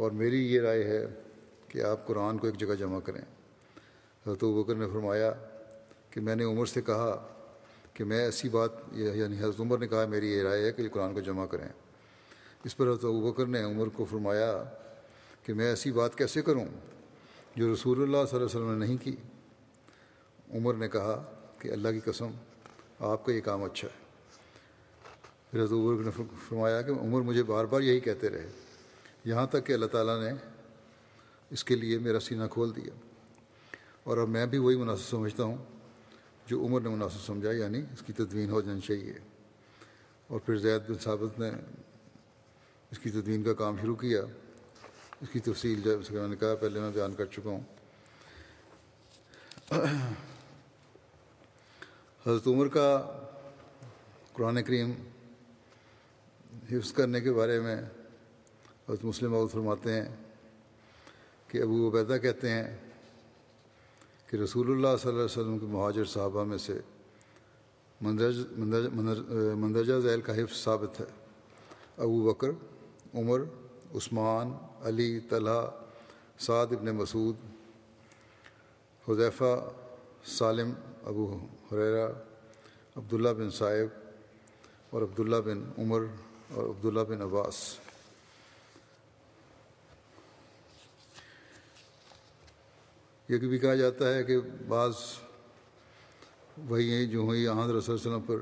اور 0.00 0.10
میری 0.10 0.54
یہ 0.54 0.60
رائے 0.60 0.84
ہے 0.84 1.06
کہ 1.68 1.82
آپ 1.82 2.06
قرآن 2.06 2.38
کو 2.38 2.46
ایک 2.46 2.56
جگہ 2.56 2.74
جمع 2.74 3.00
کریں۔ 3.00 3.20
حضرت 4.26 4.44
بکر 4.44 4.74
نے 4.74 4.86
فرمایا 4.86 5.32
کہ 6.10 6.20
میں 6.20 6.36
نے 6.36 6.44
عمر 6.44 6.66
سے 6.66 6.82
کہا 6.82 7.28
کہ 7.94 8.04
میں 8.04 8.18
ایسی 8.18 8.48
بات 8.48 8.70
یعنی 8.92 9.38
حضرت 9.38 9.60
عمر 9.60 9.78
نے 9.78 9.88
کہا، 9.88 10.06
میری 10.06 10.32
یہ 10.32 10.42
رائے 10.42 10.64
ہے 10.64 10.72
کہ 10.72 10.88
قرآن 10.88 11.14
کو 11.14 11.20
جمع 11.20 11.46
کریں۔ 11.46 11.68
اس 12.64 12.76
پر 12.76 12.86
حضرت 12.86 13.04
بکر 13.04 13.46
نے 13.46 13.62
عمر 13.62 13.88
کو 13.88 14.04
فرمایا 14.04 14.64
کہ 15.44 15.54
میں 15.54 15.68
ایسی 15.68 15.92
بات 15.92 16.18
کیسے 16.18 16.42
کروں 16.42 16.66
جو 17.56 17.72
رسول 17.72 18.02
اللہ 18.02 18.24
صلی 18.30 18.38
اللہ 18.38 18.46
علیہ 18.46 18.60
وسلم 18.60 18.78
نے 18.78 18.86
نہیں 18.86 18.96
کی۔ 18.96 19.16
عمر 20.54 20.74
نے 20.74 20.88
کہا 20.88 21.34
کہ 21.58 21.68
اللہ 21.68 21.88
کی 21.88 22.00
قسم، 22.00 22.30
آپ 23.00 23.24
کا 23.24 23.32
یہ 23.32 23.40
کام 23.40 23.64
اچھا 23.64 23.88
ہے۔ 23.88 24.04
پھر 25.50 25.58
حضرت 25.58 25.72
عمر 25.72 26.02
نے 26.04 26.10
فرمایا 26.48 26.82
کہ 26.82 26.90
عمر 26.90 27.20
مجھے 27.20 27.42
بار 27.42 27.64
بار 27.64 27.80
یہی 27.80 28.00
کہتے 28.00 28.30
رہے۔ 28.30 28.48
یہاں 29.24 29.46
تک 29.46 29.66
کہ 29.66 29.72
اللہ 29.72 29.86
تعالیٰ 29.86 30.22
نے 30.22 30.30
اس 31.50 31.64
کے 31.64 31.76
لیے 31.76 31.98
میرا 31.98 32.20
سینہ 32.20 32.44
کھول 32.50 32.76
دیا۔ 32.76 32.90
اور 34.04 34.18
اب 34.18 34.28
میں 34.28 34.46
بھی 34.46 34.58
وہی 34.58 34.76
مناسب 34.76 35.02
سمجھتا 35.02 35.42
ہوں 35.42 35.56
جو 36.46 36.66
عمر 36.66 36.80
نے 36.80 36.88
مناسب 36.88 37.20
سمجھا 37.26 37.52
یعنی 37.52 37.78
اس 37.78 38.02
کی 38.06 38.12
تدوین 38.12 38.50
ہو 38.50 38.60
جانی 38.60 38.80
چاہیے۔ 38.80 39.14
اور 40.26 40.40
پھر 40.40 40.56
زید 40.56 40.80
بن 40.88 40.98
ثابت 40.98 41.38
نے 41.38 41.50
اس 42.90 42.98
کی 42.98 43.10
تدوین 43.10 43.42
کا 43.42 43.54
کام 43.54 43.76
شروع 43.80 43.96
کیا۔ 43.96 44.22
اس 45.20 45.28
کی 45.32 45.38
تفصیل 45.38 45.80
جب 45.84 45.98
میں 46.10 46.28
نے 46.28 46.36
کہا، 46.36 46.54
پہلے 46.54 46.80
میں 46.80 46.90
بیان 46.90 47.14
کر 47.14 47.24
چکا 47.24 47.50
ہوں۔ 47.50 47.60
حضرت 52.26 52.46
عمر 52.46 52.68
کا 52.68 53.20
قرآن 54.32 54.62
کریم 54.62 54.92
حفظ 56.72 56.92
کرنے 56.92 57.20
کے 57.20 57.32
بارے 57.32 57.60
میں 57.60 57.76
حضرت 58.90 59.04
مسلم 59.04 59.34
عبود 59.34 59.50
فرماتے 59.50 59.92
ہیں 59.92 60.08
کہ 61.48 61.62
ابو 61.62 61.88
عبیدہ 61.88 62.16
کہتے 62.22 62.50
ہیں 62.50 62.76
کہ 64.26 64.36
رسول 64.36 64.70
اللہ 64.70 64.96
صلی 65.00 65.08
اللہ 65.08 65.22
علیہ 65.22 65.24
وسلم 65.24 65.58
کے 65.58 65.66
مہاجر 65.66 66.04
صحابہ 66.12 66.44
میں 66.44 66.58
سے 66.58 66.78
مندرجہ 68.00 69.98
ذیل 70.02 70.20
کا 70.20 70.34
حفظ 70.36 70.56
ثابت 70.62 71.00
ہے۔ 71.00 71.04
ابو 71.98 72.22
بکر، 72.22 72.50
عمر، 73.14 73.40
عثمان، 73.94 74.52
علی، 74.82 75.20
طلحہ، 75.20 75.70
سعد 76.46 76.72
ابن 76.72 76.90
مسعود، 76.96 77.36
حذیفہ، 79.08 79.52
سالم، 80.38 80.72
ابو 81.12 81.26
حریرہ، 81.72 82.08
عبداللہ 82.96 83.32
بن 83.38 83.50
صاحب 83.60 83.88
اور 84.90 85.02
عبداللہ 85.02 85.40
بن 85.44 85.62
عمر 85.78 86.04
اور 86.54 86.64
عبداللہ 86.64 87.04
بن 87.08 87.22
عباس۔ 87.22 87.62
یہ 93.30 93.38
بھی 93.38 93.58
کہا 93.58 93.74
جاتا 93.74 94.14
ہے 94.14 94.24
کہ 94.24 94.38
بعض 94.68 94.92
وہی 96.68 97.06
جو 97.06 97.18
ہوئی 97.18 97.48
حضرت 97.48 97.76
رسول 97.76 97.94
وسلم 97.94 98.20
پر 98.20 98.36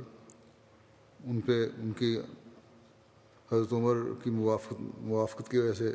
ان 1.24 1.40
پہ 1.40 1.66
ان 1.78 1.92
کی 1.92 2.18
حضرت 3.52 3.72
عمر 3.72 3.96
کی 4.24 4.30
موافقت 4.30 4.80
موافقت 5.00 5.50
کی 5.50 5.58
وجہ 5.58 5.72
سے 5.72 5.94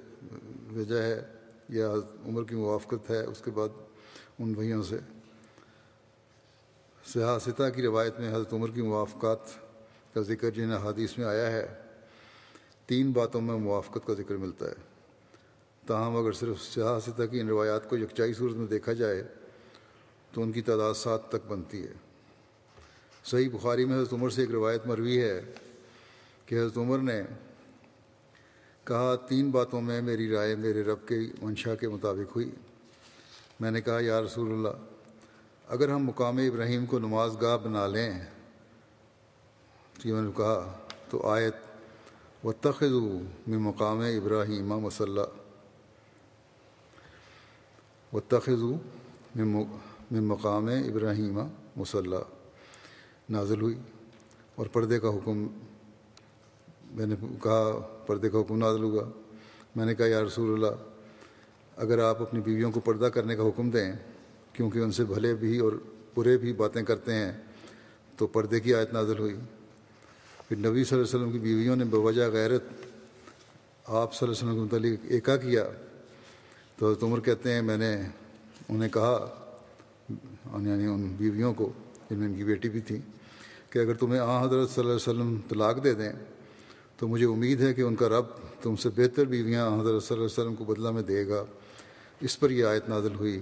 وجہ 0.74 1.02
ہے 1.02 1.22
یا 1.70 1.92
حضرت 1.92 2.28
عمر 2.28 2.44
کی 2.44 2.56
موافقت 2.56 3.10
ہے، 3.10 3.20
اس 3.26 3.42
کے 3.46 3.52
بعد 3.52 3.70
ان 4.40 4.54
بھائیوں 4.54 4.84
سے 4.84 4.98
سیاستہ 7.06 7.70
کی 7.76 7.82
روایت 7.82 8.20
میں 8.20 8.30
حضرت 8.30 8.54
عمر 8.54 8.72
کی 8.72 8.82
موافقات 8.82 9.40
کا 10.14 10.22
ذکر 10.22 10.50
جن 10.50 10.72
حادیث 10.72 11.18
میں 11.18 11.26
آیا 11.26 11.52
ہے، 11.52 11.68
تین 12.86 13.12
باتوں 13.12 13.42
میں 13.42 13.58
موافقت 13.58 14.08
کا 14.08 14.14
ذکر 14.14 14.36
ملتا 14.36 14.66
ہے۔ 14.66 14.93
تاہم 15.86 16.16
اگر 16.18 16.32
صرف 16.32 16.62
سیاح 16.62 17.00
کی 17.26 17.40
ان 17.40 17.48
روایات 17.48 17.90
کو 17.90 17.98
یکچائی 17.98 18.34
صورت 18.34 18.54
میں 18.54 18.68
دیکھا 18.68 18.94
جائے 18.94 19.24
تو 20.32 20.42
ان 20.42 20.52
کی 20.52 20.62
تعداد 20.62 20.94
سات 20.94 21.30
تک 21.30 21.48
بنتی 21.48 21.84
ہے۔ 21.84 21.94
صحیح 23.26 23.50
بخاری 23.54 23.86
میں 23.86 23.96
حضرت 23.96 24.14
عمر 24.14 24.30
سے 24.30 24.42
ایک 24.42 24.52
روایت 24.52 24.88
مروی 24.88 25.22
ہے 25.22 25.42
کہ 26.46 26.56
حضرت 26.56 26.78
عمر 26.78 26.98
نے 26.98 27.22
کہا، 28.84 29.16
تین 29.16 29.52
باتوں 29.52 29.82
میں 29.82 30.02
میری 30.02 30.32
رائے 30.32 30.56
میرے 30.56 30.84
رب 30.84 31.08
کے 31.08 31.16
منشا 31.42 31.76
کے 31.76 31.88
مطابق 31.90 32.36
ہوئی۔ 32.36 32.50
میں 33.60 33.72
نے 33.72 33.82
کہا، 33.82 33.98
یا 34.02 34.22
رسول 34.22 34.52
اللہ، 34.52 34.84
اگر 35.68 35.90
ہم 35.90 36.04
مقام 36.04 36.38
ابراہیم 36.38 36.86
کو 36.86 37.00
نماز 37.00 37.38
گاہ 37.42 37.58
بنا 37.58 37.88
لیں 37.88 38.12
تو 40.04 40.22
نے 40.22 40.32
کہا، 40.38 40.80
تو 41.10 41.28
آیت 41.28 41.56
و 42.46 42.52
تخذ 42.52 42.92
میں 43.48 43.58
مقام 43.58 44.00
ابراہیم 44.00 44.68
مسلح 44.68 45.24
و 48.14 48.20
تخذ 48.20 48.64
میں 49.36 50.22
مقام 50.22 50.68
ابراہیم 50.68 51.40
مسلح 51.78 52.22
نازل 53.30 53.62
ہوئی 53.62 53.76
اور 54.56 54.66
پردے 54.66 55.00
کا 55.00 55.10
حکم 55.10 55.48
میں 56.92 57.06
نے 57.06 57.16
کہا، 57.44 57.80
پردے 58.08 58.30
کا 58.30 58.40
حکم 58.40 58.58
نازل 58.58 58.84
ہوا 58.84 59.04
میں 59.76 59.86
نے 59.86 59.96
کہا، 59.96 60.06
یا 60.06 60.22
رسول 60.24 60.54
اللہ، 60.54 60.76
اگر 61.78 62.00
آپ 62.00 62.22
اپنی 62.22 62.40
بیویوں 62.42 62.72
کو 62.72 62.80
پردہ 62.80 63.06
کرنے 63.06 63.36
کا 63.36 63.44
حکم 63.44 63.70
دیں، 63.70 63.92
کیونکہ 64.54 64.80
ان 64.80 64.92
سے 64.92 65.04
بھلے 65.04 65.34
بھی 65.36 65.58
اور 65.60 65.74
برے 66.16 66.38
بھی 66.38 66.54
باتیں 66.54 66.82
کرتے 66.84 67.14
ہیں، 67.14 67.32
تو 68.18 68.28
پردے 68.28 68.60
کی 68.60 68.76
آیت 68.76 68.94
نازل 68.94 69.20
ہوئی۔ 69.20 69.36
پھر 70.48 70.58
نبی 70.58 70.84
صلی 70.84 70.98
اللہ 70.98 71.08
علیہ 71.08 71.16
وسلم 71.16 71.32
کی 71.32 71.40
بیویوں 71.40 71.76
نے 71.76 71.86
بوجہ 71.86 72.30
غیرت 72.34 72.64
آپ 73.86 74.14
صلی 74.14 74.28
اللہ 74.28 74.40
علیہ 74.40 74.50
وسلم 74.50 74.56
کے 74.56 74.62
متعلق 74.62 75.06
ایکا 75.10 75.38
کیا۔ 75.38 75.64
تو 76.78 76.88
حضرت 76.88 77.04
عمر 77.04 77.20
کہتے 77.20 77.54
ہیں، 77.54 77.62
میں 77.62 77.78
نے 77.78 77.96
انہیں 78.70 78.90
کہا 78.90 79.16
یعنی 80.66 80.86
ان 80.86 81.08
بیویوں 81.18 81.54
کو، 81.54 81.72
جن 82.10 82.18
میں 82.18 82.28
ان 82.28 82.36
کی 82.36 82.44
بیٹی 82.44 82.70
بھی 82.70 82.82
تھی، 82.88 83.00
کہ 83.70 83.80
اگر 83.80 83.94
تمہیں 83.94 84.20
آ 84.20 84.44
حضرت 84.44 84.70
صلی 84.70 84.82
اللہ 84.82 84.94
علیہ 84.94 85.10
وسلم 85.10 85.36
طلاق 85.50 85.84
دے 85.84 85.94
دیں، 85.94 86.12
تو 86.98 87.08
مجھے 87.08 87.26
امید 87.26 87.62
ہے 87.62 87.74
کہ 87.74 87.82
ان 87.82 87.96
کا 87.96 88.10
رب 88.10 88.26
تم 88.62 88.76
سے 88.76 88.90
بہتر 88.96 89.26
بیویاں 89.26 89.68
حضرت 89.80 90.04
صلی 90.04 90.16
اللہ 90.16 90.26
علیہ 90.26 90.42
وسلم 90.42 90.56
کو 90.56 90.66
بدلہ 90.66 90.92
میں 90.92 91.02
دے 91.04 91.28
گا۔ 91.28 91.44
اس 92.22 92.40
پر 92.40 92.52
یہ 92.52 92.66
آیت 92.66 92.90
نازل 92.90 93.16
ہوئی 93.16 93.40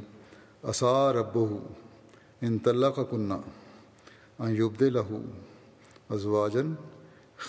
اصا 0.71 1.11
رب 1.13 1.38
ان 2.41 2.57
طلّہ 2.63 2.88
کا 2.95 3.03
کنہ 3.09 3.33
یوبد 4.50 4.81
لہو 4.81 5.21
ازواجن 6.09 6.73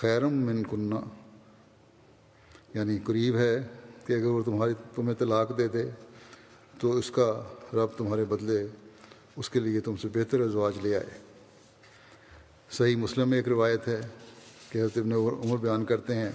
خیرم 0.01 0.35
من 0.47 0.62
کنہ 0.71 1.01
یعنی 2.75 2.99
قریب 3.05 3.37
ہے 3.37 3.55
کہ 4.07 4.13
اگر 4.13 4.25
وہ 4.25 4.43
تمہاری 4.43 4.73
تمہیں 4.95 5.15
طلاق 5.15 5.59
دے 5.59 5.69
دے، 5.69 5.91
تو 6.81 6.97
اس 6.97 7.11
کا 7.11 7.43
رب 7.73 7.87
تمہارے 7.97 8.25
بدلے 8.25 8.67
اس 9.37 9.51
کے 9.51 9.61
لیے 9.61 9.81
تم 9.81 9.97
سے 9.97 10.09
بہتر 10.15 10.41
ازواج 10.41 10.73
لے 10.83 10.97
آئے۔ 10.97 11.19
صحیح 12.71 12.97
مسلم 12.97 13.29
میں 13.29 13.39
ایک 13.39 13.49
روایت 13.49 13.89
ہے 13.89 14.01
کہ 14.71 14.79
حضرت 14.79 14.99
ابن 14.99 15.13
عمر 15.13 15.57
بیان 15.57 15.85
کرتے 15.85 16.15
ہیں 16.15 16.31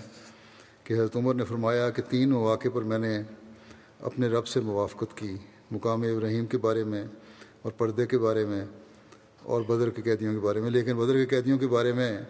کہ 0.83 0.93
حضرت 0.93 1.15
عمر 1.15 1.33
نے 1.33 1.45
فرمایا 1.45 1.89
کہ 1.89 2.01
تین 2.09 2.29
مواقع 2.29 2.67
پر 2.73 2.81
میں 2.81 2.99
نے 2.99 3.21
اپنے 3.99 4.27
رب 4.27 4.47
سے 4.47 4.59
موافقت 4.59 5.17
کی، 5.17 5.37
مقام 5.71 6.01
ابراہیم 6.01 6.45
کے 6.45 6.57
بارے 6.57 6.83
میں 6.83 7.05
اور 7.61 7.71
پردے 7.71 8.05
کے 8.05 8.17
بارے 8.17 8.45
میں 8.45 8.65
اور 9.43 9.61
بدر 9.61 9.89
کے 9.89 10.01
قیدیوں 10.01 10.33
کے 10.33 10.39
بارے 10.39 10.61
میں۔ 10.61 10.69
لیکن 10.69 10.93
بدر 10.93 11.13
کے 11.13 11.25
قیدیوں 11.25 11.57
کے 11.57 11.67
بارے 11.67 11.93
میں 11.93 12.21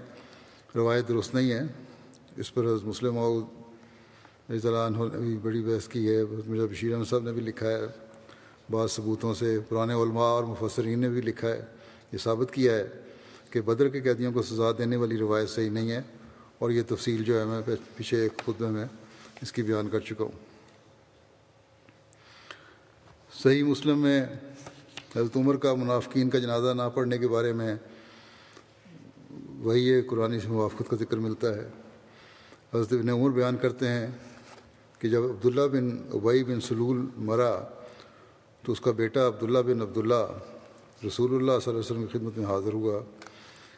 روایت 0.75 1.08
درست 1.08 1.36
نہیں 1.36 1.51
ہے۔ 1.51 1.62
اس 2.38 2.53
پر 2.53 2.65
حضرت 2.65 2.84
مسلم 2.84 3.17
رضی 3.17 3.66
اللہ 4.49 4.77
عنہ 4.77 4.97
نے 4.97 5.17
بھی 5.17 5.37
بڑی 5.37 5.61
بحث 5.61 5.87
کی 5.87 6.09
ہے۔ 6.09 6.23
مرزا 6.47 6.65
بشیر 6.65 6.93
احمد 6.93 7.05
صاحب 7.05 7.23
نے 7.23 7.31
بھی 7.31 7.41
لکھا 7.41 7.69
ہے۔ 7.69 7.81
بعض 8.71 8.91
ثبوتوں 8.91 9.33
سے 9.33 9.59
پرانے 9.69 9.93
علماء 9.93 10.21
اور 10.21 10.43
مفسرین 10.43 10.99
نے 10.99 11.09
بھی 11.09 11.21
لکھا 11.21 11.47
ہے۔ 11.47 11.61
یہ 12.11 12.17
ثابت 12.17 12.53
کیا 12.53 12.75
ہے 12.75 12.87
کہ 13.49 13.61
بدر 13.61 13.89
کے 13.89 14.01
قیدیوں 14.01 14.31
کو 14.31 14.41
سزا 14.41 14.71
دینے 14.77 14.95
والی 14.95 15.17
روایت 15.17 15.49
صحیح 15.49 15.69
نہیں 15.69 15.91
ہے 15.91 16.01
اور 16.59 16.69
یہ 16.69 16.81
تفصیل 16.87 17.23
جو 17.23 17.39
ہے 17.39 17.45
میں 17.45 17.61
پیچھے 17.95 18.21
ایک 18.21 18.41
خود 18.45 18.61
میں 18.61 18.85
اس 19.41 19.51
کی 19.51 19.61
بیان 19.61 19.89
کر 19.89 19.99
چکا 19.99 20.23
ہوں۔ 20.23 20.37
صحیح 23.43 23.63
مسلم 23.63 24.01
میں 24.01 24.25
حضرت 25.15 25.37
عمر 25.37 25.57
کا 25.57 25.73
منافقین 25.73 26.29
کا 26.29 26.39
جنازہ 26.39 26.73
نہ 26.73 26.89
پڑھنے 26.93 27.17
کے 27.17 27.27
بارے 27.27 27.53
میں 27.53 27.75
وہی 29.59 30.01
قرآن 30.01 30.39
سے 30.39 30.47
موافقت 30.47 30.89
کا 30.89 30.95
ذکر 30.95 31.17
ملتا 31.17 31.55
ہے۔ 31.55 31.67
حضرت 32.73 32.93
ابن 32.93 33.10
عمر 33.10 33.29
بیان 33.29 33.57
کرتے 33.57 33.88
ہیں 33.88 34.07
کہ 34.99 35.10
جب 35.10 35.23
عبداللہ 35.23 35.67
بن 35.71 35.97
ابئی 36.13 36.43
بن 36.43 36.62
سلول 36.62 37.05
مرا 37.17 37.63
تو 38.65 38.71
اس 38.71 38.81
کا 38.81 38.91
بیٹا 38.91 39.27
عبداللہ 39.27 39.60
بن 39.60 39.81
عبداللہ 39.81 40.25
رسول 41.07 41.29
اللہ 41.29 41.45
صلی 41.45 41.51
اللہ 41.51 41.69
علیہ 41.69 41.79
وسلم 41.79 42.05
کی 42.05 42.17
خدمت 42.17 42.38
میں 42.38 42.45
حاضر 42.45 42.73
ہوا 42.73 43.01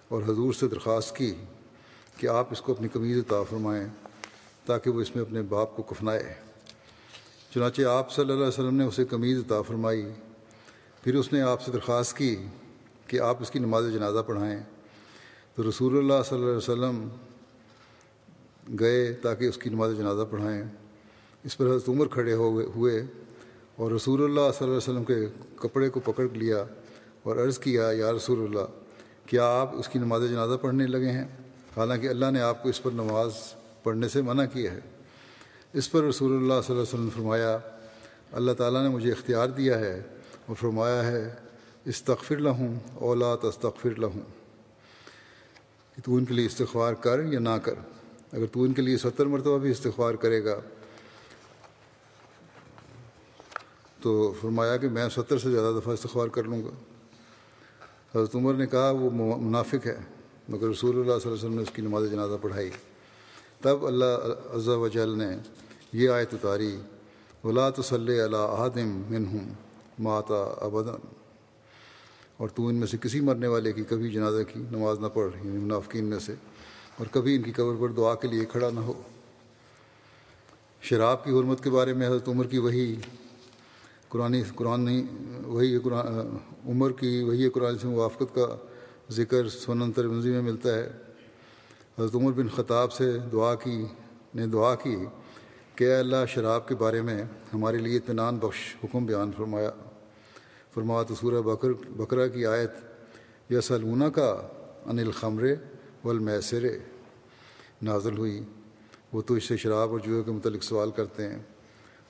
اور 0.08 0.22
حضور 0.24 0.54
سے 0.54 0.68
درخواست 0.68 1.16
کی 1.16 1.34
کہ 2.18 2.28
آپ 2.28 2.48
اس 2.52 2.62
کو 2.62 2.72
اپنی 2.72 2.88
قمیض 2.88 3.18
عطا 3.18 3.44
فرمائیں 3.44 3.88
تاکہ 4.66 4.90
وہ 4.90 5.02
اس 5.02 5.16
میں 5.16 5.24
اپنے 5.24 5.42
باپ 5.42 5.76
کو 5.76 5.84
کفنائے۔ 5.84 6.34
چنانچہ 7.54 7.82
آپ 7.82 8.12
صلی 8.12 8.22
اللہ 8.22 8.34
علیہ 8.34 8.48
وسلم 8.48 8.76
نے 8.76 8.84
اسے 8.84 9.06
قمیض 9.06 9.38
عطا 9.38 9.62
فرمائی۔ 9.62 10.06
پھر 11.04 11.16
اس 11.16 11.34
نے 11.34 11.42
آپ 11.42 11.62
سے 11.62 11.72
درخواست 11.72 12.18
کی 12.18 12.36
کہ 13.08 13.20
آپ 13.20 13.38
اس 13.42 13.52
کی 13.52 13.60
نماز 13.60 13.94
جنازہ 13.94 14.20
پڑھائیں۔ 14.20 14.60
تو 15.56 15.70
رسول 15.70 15.98
اللہ 15.98 16.24
صلی 16.26 16.38
اللہ 16.38 16.48
علیہ 16.48 16.58
وسلم 16.58 17.08
گئے 18.80 19.14
تاکہ 19.14 19.46
اس 19.46 19.58
کی 19.58 19.70
نماز 19.70 19.98
جنازہ 19.98 20.24
پڑھائیں۔ 20.30 20.64
اس 21.44 21.58
پر 21.58 21.66
حضرت 21.66 21.90
عمر 21.90 22.08
کھڑے 22.08 22.34
ہوئے 22.34 23.02
اور 23.76 23.92
رسول 23.92 24.24
اللہ 24.24 24.52
صلی 24.58 24.68
اللہ 24.68 24.78
علیہ 24.78 24.90
وسلم 24.90 25.04
کے 25.04 25.16
کپڑے 25.56 25.90
کو 25.90 26.00
پکڑ 26.00 26.28
لیا 26.34 26.64
اور 27.24 27.36
عرض 27.36 27.58
کیا، 27.60 27.90
یا 27.92 28.12
رسول 28.14 28.44
اللہ، 28.44 28.68
کیا 29.26 29.46
آپ 29.60 29.76
اس 29.76 29.88
کی 29.88 30.00
نماز 30.00 30.30
جنازہ 30.30 30.58
پڑھنے 30.62 30.88
لگے 30.88 31.12
ہیں؟ 31.12 31.26
حالانکہ 31.76 32.08
اللہ 32.10 32.32
نے 32.32 32.42
آپ 32.42 32.64
کو 32.64 32.70
اس 32.70 32.82
پر 32.84 32.92
نماز 32.92 33.34
پڑھنے 33.84 34.08
سے 34.10 34.22
منع 34.22 34.46
کیا 34.54 34.72
ہے. 34.72 34.80
اس 35.74 35.92
پر 35.92 36.04
رسول 36.04 36.32
اللہ 36.32 36.62
صلی 36.66 36.76
اللہ 36.76 36.82
علیہ 36.82 36.94
وسلم 36.94 37.04
نے 37.04 37.10
فرمایا، 37.16 37.58
اللہ 38.32 38.52
تعالیٰ 38.52 38.82
نے 38.84 38.90
مجھے 38.90 39.12
اختیار 39.12 39.48
دیا 39.58 39.80
ہے 39.80 40.02
اور 40.46 40.56
فرمایا 40.56 41.06
ہے، 41.06 41.30
استغفر 41.86 42.38
لہوں 42.38 42.74
اولاد 43.02 43.44
استغفر 43.44 44.00
لہوں 44.00 44.24
کہ 45.98 46.02
تو 46.06 46.16
ان 46.16 46.26
کے 46.26 46.34
لیے 46.34 46.46
استغفار 46.46 46.94
کر 47.04 47.24
یا 47.26 47.40
نہ 47.40 47.56
کر۔ 47.64 47.80
اگر 48.32 48.46
تو 48.46 48.64
ان 48.64 48.74
کے 48.74 48.82
لیے 48.82 48.98
ستر 48.98 49.26
مرتبہ 49.26 49.58
بھی 49.58 49.72
استغفار 49.72 50.14
کرے 50.16 50.44
گا 50.46 50.60
تو 54.02 54.12
فرمایا 54.42 54.78
کہ 54.78 54.90
میں 54.90 55.08
ستر 55.10 55.38
سے 55.38 55.52
زیادہ 55.52 55.74
دفعہ 55.78 55.94
استغفار 55.94 56.28
کر 56.28 56.44
لوں 56.44 56.62
گا۔ 56.64 56.70
حضرت 58.16 58.36
عمر 58.36 58.54
نے 58.54 58.68
کہا، 58.68 58.90
وہ 58.92 59.10
منافق 59.38 59.86
ہے، 59.88 59.98
مگر 60.50 60.68
رسول 60.68 60.90
اللہ 60.92 61.04
صلی 61.04 61.12
اللہ 61.12 61.26
علیہ 61.26 61.32
وسلم 61.34 61.56
نے 61.56 61.62
اس 61.62 61.72
کی 61.76 61.82
نماز 61.82 62.10
جنازہ 62.12 62.38
پڑھائی۔ 62.42 62.70
تب 63.62 63.86
اللہ 63.88 64.56
عز 64.56 64.68
و 64.70 64.88
جل 64.88 65.18
نے 65.18 65.30
یہ 65.94 66.10
آیت 66.10 66.34
اتاری، 66.34 66.76
ولا 67.44 67.70
صلی 67.84 68.20
اللہ 68.20 68.56
عدم 68.60 69.02
منہم 69.10 69.52
ماتا 70.04 70.42
ابدن 70.62 71.08
اور 72.38 72.50
تو 72.50 72.68
ان 72.68 72.76
میں 72.76 72.88
سے 72.88 72.98
کسی 73.02 73.20
مرنے 73.22 73.48
والے 73.48 73.72
کی 73.74 73.84
کبھی 73.90 74.10
جنازہ 74.12 74.44
کی 74.54 74.60
نماز 74.72 75.00
نہ 75.00 75.08
پڑھ 75.14 75.36
یعنی 75.36 75.58
منافقین 75.58 76.06
میں 76.06 76.20
سے، 76.20 76.36
اور 76.98 77.08
کبھی 77.12 77.36
ان 77.36 77.42
کی 77.42 77.52
قبر 77.52 77.76
پر 77.80 77.92
دعا 77.94 78.14
کے 78.16 78.28
لیے 78.28 78.46
کھڑا 78.46 78.70
نہ 78.70 78.80
ہو۔ 78.80 78.94
شراب 80.82 81.24
کی 81.24 81.32
حرمت 81.32 81.64
کے 81.64 81.70
بارے 81.70 81.94
میں 81.94 82.08
حضرت 82.08 82.28
عمر 82.30 82.48
کی 82.48 82.58
وہی 82.58 82.96
قرآن 84.10 84.36
قرآن 84.56 84.82
نہیں، 84.82 85.04
وہی 85.46 85.80
قرآن 85.80 86.38
عمر 86.70 86.92
کی 86.92 87.24
وہی 87.24 87.50
قرآن 87.50 87.78
سے 87.78 87.88
موافقت 87.88 88.36
کا 88.36 88.58
ذکر 89.12 89.50
سونن 89.50 89.92
ترمزی 89.92 90.30
میں 90.30 90.42
ملتا 90.42 90.76
ہے۔ 90.76 90.90
حضرت 92.00 92.16
عمر 92.16 92.32
بن 92.32 92.48
خطاب 92.50 92.94
سے 92.94 93.18
دعا 93.32 93.56
کی 93.56 93.86
نے 94.36 94.48
دعا 94.48 94.76
کی 94.76 94.96
کہ 95.76 95.84
اے 95.84 95.96
اللہ 95.96 96.26
شراب 96.28 96.68
کے 96.68 96.76
بارے 96.76 97.02
میں 97.02 97.24
ہمارے 97.54 97.78
لیے 97.78 97.98
اطمینان 97.98 98.38
بخش، 98.38 98.76
حکم 98.84 99.06
بیان 99.06 99.32
فرمایا۔ 99.38 99.72
فرما 100.74 101.04
تو 101.04 101.16
سورہ 101.16 101.42
بکر 101.42 101.74
بکرا 101.74 102.28
کی 102.28 102.46
آیت 102.46 102.72
یا 103.50 103.62
سلونہ 103.62 104.06
کا 104.06 104.48
ان 104.86 105.00
الخمر 105.00 105.44
والمیسر۔ 106.04 106.78
نازل 107.82 108.18
ہوئی۔ 108.18 108.44
وہ 109.14 109.22
تو 109.22 109.34
اس 109.34 109.44
سے 109.44 109.58
شراب 109.58 109.90
اور 109.90 110.00
جوئے 110.00 110.24
کے 110.24 110.32
متعلق 110.32 110.64
سوال 110.64 110.92
کرتے 110.92 111.28
ہیں۔ 111.28 111.40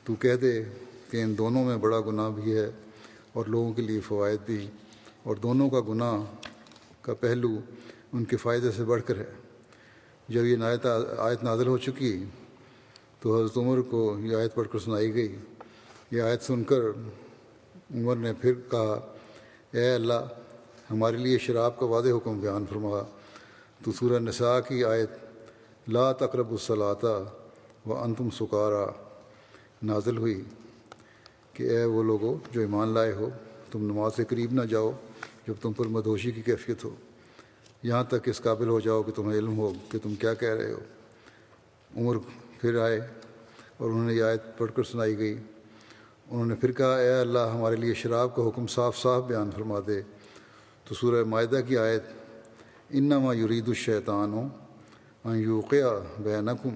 تو 0.03 0.15
کہہ 0.15 0.35
دے 0.35 0.63
کہ 1.11 1.23
ان 1.23 1.37
دونوں 1.37 1.65
میں 1.65 1.77
بڑا 1.77 1.99
گناہ 2.01 2.29
بھی 2.29 2.57
ہے 2.57 2.69
اور 3.33 3.45
لوگوں 3.45 3.73
کے 3.73 3.81
لیے 3.81 3.99
فوائد 3.99 4.39
بھی 4.45 4.67
اور 5.23 5.35
دونوں 5.35 5.69
کا 5.69 5.79
گناہ 5.87 6.23
کا 7.01 7.13
پہلو 7.13 7.49
ان 8.13 8.25
کے 8.25 8.37
فائدے 8.37 8.71
سے 8.71 8.83
بڑھ 8.83 9.03
کر 9.05 9.17
ہے۔ 9.17 9.31
جب 10.29 10.45
یہ 10.45 10.55
نایت 10.55 10.85
آیت 11.17 11.43
نازل 11.43 11.67
ہو 11.67 11.77
چکی 11.77 12.25
تو 13.19 13.37
حضرت 13.37 13.57
عمر 13.57 13.81
کو 13.81 14.17
یہ 14.19 14.35
آیت 14.35 14.55
پڑھ 14.55 14.67
کر 14.71 14.79
سنائی 14.79 15.13
گئی۔ 15.13 15.35
یہ 16.11 16.21
آیت 16.21 16.41
سن 16.41 16.63
کر 16.63 16.81
عمر 17.95 18.15
نے 18.15 18.33
پھر 18.33 18.53
کہا، 18.71 18.99
اے 19.71 19.91
اللہ، 19.91 20.27
ہمارے 20.91 21.17
لیے 21.17 21.37
شراب 21.37 21.79
کا 21.79 21.85
وعدے 21.85 22.11
حکم 22.11 22.39
بیان 22.39 22.65
فرما 22.69 23.01
تو 23.85 23.91
سورہ 23.91 24.19
نساء 24.19 24.59
کی 24.59 24.83
آیت، 24.83 25.09
لا 25.87 26.11
تقرب 26.11 26.51
الصلاطہ 26.51 27.23
و 27.85 27.97
انتم 27.97 28.29
سکارا، 28.29 28.85
نازل 29.83 30.17
ہوئی۔ 30.17 30.43
کہ 31.59 31.69
اے 31.69 31.85
وہ 31.85 32.03
لوگوں 32.03 32.37
جو 32.51 32.61
ایمان 32.61 32.87
لائے 32.87 33.11
ہو، 33.11 33.29
تم 33.71 33.83
نماز 33.83 34.11
سے 34.15 34.25
قریب 34.25 34.53
نہ 34.53 34.61
جاؤ 34.61 34.91
جب 35.47 35.53
تم 35.61 35.73
پر 35.73 35.85
مدوشی 35.85 36.31
کی 36.31 36.41
کیفیت 36.41 36.83
ہو۔ 36.83 36.89
یہاں 37.83 38.03
تک 38.03 38.29
اس 38.29 38.41
قابل 38.41 38.67
ہو 38.67 38.79
جاؤ 38.79 39.03
کہ 39.03 39.11
تمہیں 39.11 39.39
علم 39.39 39.57
ہو 39.57 39.73
کہ 39.91 39.99
تم 40.03 40.15
کیا 40.15 40.33
کہہ 40.33 40.49
رہے 40.49 40.71
ہو۔ 40.71 40.79
عمر 41.97 42.17
پھر 42.61 42.79
آئے 42.79 43.07
اور 43.77 43.89
انہوں 43.89 44.03
نے 44.03 44.13
یہ 44.13 44.23
آیت 44.23 44.57
پڑھ 44.57 44.71
کر 44.75 44.83
سنائی 44.83 45.17
گئی۔ 45.17 45.37
انہوں 46.29 46.45
نے 46.45 46.55
پھر 46.55 46.71
کہا، 46.71 46.95
اے 46.95 47.13
اللہ، 47.13 47.39
ہمارے 47.39 47.75
لیے 47.75 47.93
شراب 47.93 48.35
کا 48.35 48.47
حکم 48.47 48.67
صاف 48.67 48.97
صاف 48.97 49.23
بیان 49.23 49.49
فرما 49.55 49.79
دے۔ 49.87 50.01
تو 50.87 50.95
سورہ 50.95 51.23
معاہدہ 51.23 51.59
کی 51.67 51.77
آیت، 51.77 52.03
انما 52.89 53.33
یرید 53.33 53.67
الشیطان 53.67 54.33
ہو 54.33 54.47
یوقیہ 55.35 55.85
بینکم۔ 56.19 56.75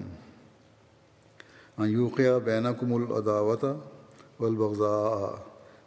ان 1.78 1.88
یوقیہ 1.88 2.30
بینکم 2.44 2.94
العداوت 2.94 3.64
والبغضاء 4.40 5.42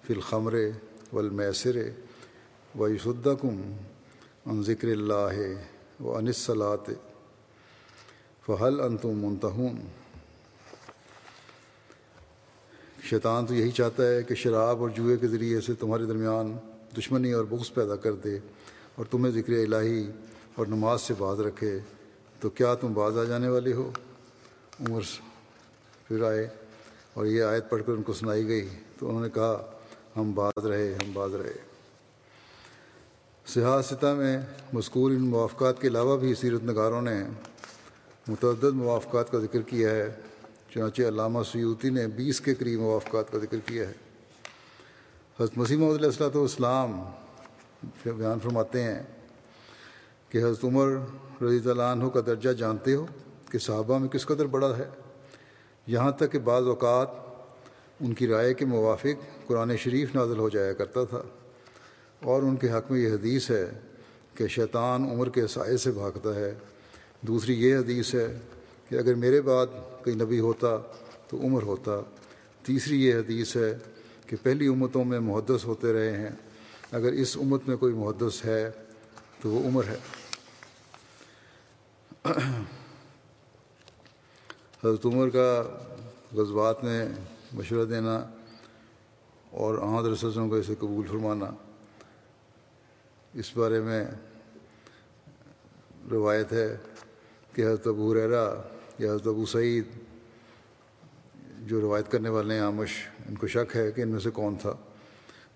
فی 0.08 0.14
الخمر 0.14 0.56
والمیسر 1.14 1.78
و 2.80 2.90
یسدکم 2.90 3.62
ان 4.46 4.64
ذکر 4.64 4.88
اللہ 4.88 5.40
و 6.02 6.18
انصلاط 6.18 6.90
فحل 8.46 8.80
انتم 8.80 9.26
منتہون 9.26 9.80
شیطان 13.10 13.46
تو 13.46 13.54
یہی 13.54 13.72
چاہتا 13.72 14.08
ہے 14.08 14.24
کہ 14.24 14.36
شراب 14.36 14.80
اور 14.80 14.90
جوئے 14.90 15.18
کے 15.18 15.28
ذریعے 15.28 15.62
سے 15.62 15.74
تمہارے 15.74 16.06
درمیان 16.06 16.58
دشمنی 16.98 17.32
اور 17.32 17.46
بغض 17.46 17.74
پیدا 17.74 17.96
کر 17.96 18.14
دے 18.14 18.38
اور 18.96 19.06
تمہیں 19.06 19.34
ذکر 19.34 19.54
الہی 19.54 20.12
اور 20.56 20.68
نماز 20.68 21.02
سے 21.02 21.14
باز 21.18 21.40
رکھے 21.40 21.80
تو 22.40 22.50
کیا 22.50 22.76
تم 22.76 22.94
باز 22.94 23.18
آ 23.18 23.24
جانے 23.24 23.48
والے 23.48 23.74
ہو؟ 23.74 23.92
عمر، 24.80 25.02
پھر 26.08 26.24
آئے۔ 26.24 26.48
اور 27.18 27.26
یہ 27.26 27.44
آیت 27.44 27.70
پڑھ 27.70 27.82
کر 27.86 27.92
ان 27.92 28.02
کو 28.04 28.14
سنائی 28.14 28.48
گئی 28.48 28.68
تو 28.98 29.08
انہوں 29.10 29.22
نے 29.22 29.30
کہا، 29.34 29.54
ہم 30.16 30.32
باز 30.32 30.66
رہے، 30.66 30.94
ہم 30.94 31.12
باز 31.14 31.36
رہے۔ 31.36 31.54
سیاستہ 33.46 34.14
میں 34.14 34.38
مذکور 34.74 35.12
ان 35.12 35.28
موافقات 35.30 35.82
کے 35.82 35.88
علاوہ 35.88 36.18
بھی 36.18 36.34
سیرت 36.36 36.64
نگاروں 36.64 37.02
نے 37.02 37.24
متعدد 38.28 38.76
موافقات 38.76 39.32
کا 39.32 39.40
ذکر 39.40 39.62
کیا 39.62 39.92
ہے، 39.92 40.10
چنانچہ 40.70 41.02
علامہ 41.02 41.44
سیوتی 41.52 41.90
نے 41.90 42.06
بیس 42.08 42.42
کے 42.42 42.56
قریب 42.56 42.80
موافقات 42.80 43.32
کا 43.32 43.38
ذکر 43.38 43.58
کیا 43.66 43.88
ہے۔ 43.88 43.94
حضرت 45.40 45.58
مسیم 45.58 45.84
علیہ 45.84 46.06
السلۃ 46.06 46.36
والسلام 46.36 47.02
بیان 48.06 48.40
فرماتے 48.44 48.84
ہیں 48.84 49.02
کہ 50.30 50.38
حضرت 50.38 50.64
عمر 50.66 50.96
رضی 51.42 51.70
اللہ 51.70 51.92
عنہ 51.96 52.10
کا 52.10 52.22
درجہ 52.26 52.50
جانتے 52.50 52.96
ہو 52.96 53.06
کہ 53.52 53.60
صحابہ 53.60 53.98
میں 53.98 54.10
کس 54.10 54.26
قدر 54.26 54.46
بڑا 54.46 54.78
ہے۔ 54.78 54.90
یہاں 55.88 56.12
تک 56.12 56.32
کہ 56.32 56.40
بعض 56.40 56.68
اوقات 56.68 57.08
ان 58.00 58.14
کی 58.14 58.28
رائے 58.28 58.54
کے 58.54 58.66
موافق 58.66 59.48
قرآن 59.48 59.78
شریف 59.78 60.16
نازل 60.16 60.38
ہو 60.38 60.50
جایا 60.50 60.74
کرتا 60.74 61.04
تھا۔ 61.04 61.22
اور 62.24 62.42
ان 62.42 62.56
کے 62.56 62.72
حق 62.72 62.92
میں 62.92 63.00
یہ 63.00 63.14
حدیث 63.14 63.52
ہے 63.52 63.72
کہ 64.36 64.48
شیطان 64.48 65.04
عمر 65.04 65.30
کے 65.30 65.48
سائے 65.48 65.78
سے 65.78 65.92
بھاگتا 65.92 66.36
ہے۔ 66.36 66.54
دوسری 67.22 67.54
یہ 67.54 67.78
حدیث 67.78 68.16
ہے 68.16 68.40
کہ 68.90 68.96
اگر 68.96 69.14
میرے 69.14 69.42
بعد 69.42 69.68
کوئی 70.04 70.16
نبی 70.16 70.40
ہوتا 70.40 70.78
تو 71.28 71.38
عمر 71.42 71.64
ہوتا۔ 71.64 71.92
تیسری 72.64 73.06
یہ 73.06 73.16
حدیث 73.16 73.56
ہے 73.56 73.78
کہ 74.26 74.36
پہلی 74.44 74.68
امتوں 74.68 75.06
میں 75.06 75.20
محدث 75.20 75.66
ہوتے 75.66 75.94
رہے 75.94 76.18
ہیں۔ 76.18 76.30
اگر 76.92 77.12
اس 77.12 77.38
امت 77.38 77.62
میں 77.68 77.78
کوئی 77.78 77.94
محدث 77.94 78.46
ہے 78.46 78.72
تو 79.42 79.50
وہ 79.50 79.68
عمر 79.68 79.84
ہے۔ 79.84 79.98
حضرت 84.84 85.06
عمر 85.06 85.30
کا 85.30 85.64
غزبات 86.36 86.84
میں 86.84 87.08
مشورہ 87.54 87.86
دینا 87.86 88.26
اور 89.52 89.78
احمد 89.78 90.06
رسوم 90.06 90.50
کو 90.50 90.56
اسے 90.56 90.76
قبول 90.80 91.08
فرمانا، 91.08 91.46
اس 93.34 93.58
بارے 93.58 93.80
میں 93.82 94.06
روایت 96.12 96.54
ہے 96.54 96.78
کہ 97.54 97.62
حضرت 97.62 97.88
ابو 97.88 98.14
ریرا 98.14 98.62
یا 99.00 99.12
حضرت 99.12 99.28
ابو 99.28 99.46
سعید، 99.46 99.84
جو 101.68 101.82
روایت 101.82 102.12
کرنے 102.12 102.30
والے 102.30 102.54
ہیں 102.54 102.62
آمش، 102.62 103.08
ان 103.30 103.36
کو 103.36 103.48
شک 103.48 103.76
ہے 103.76 103.92
کہ 103.92 104.02
ان 104.02 104.10
میں 104.10 104.20
سے 104.20 104.30
کون 104.30 104.56
تھا۔ 104.62 104.74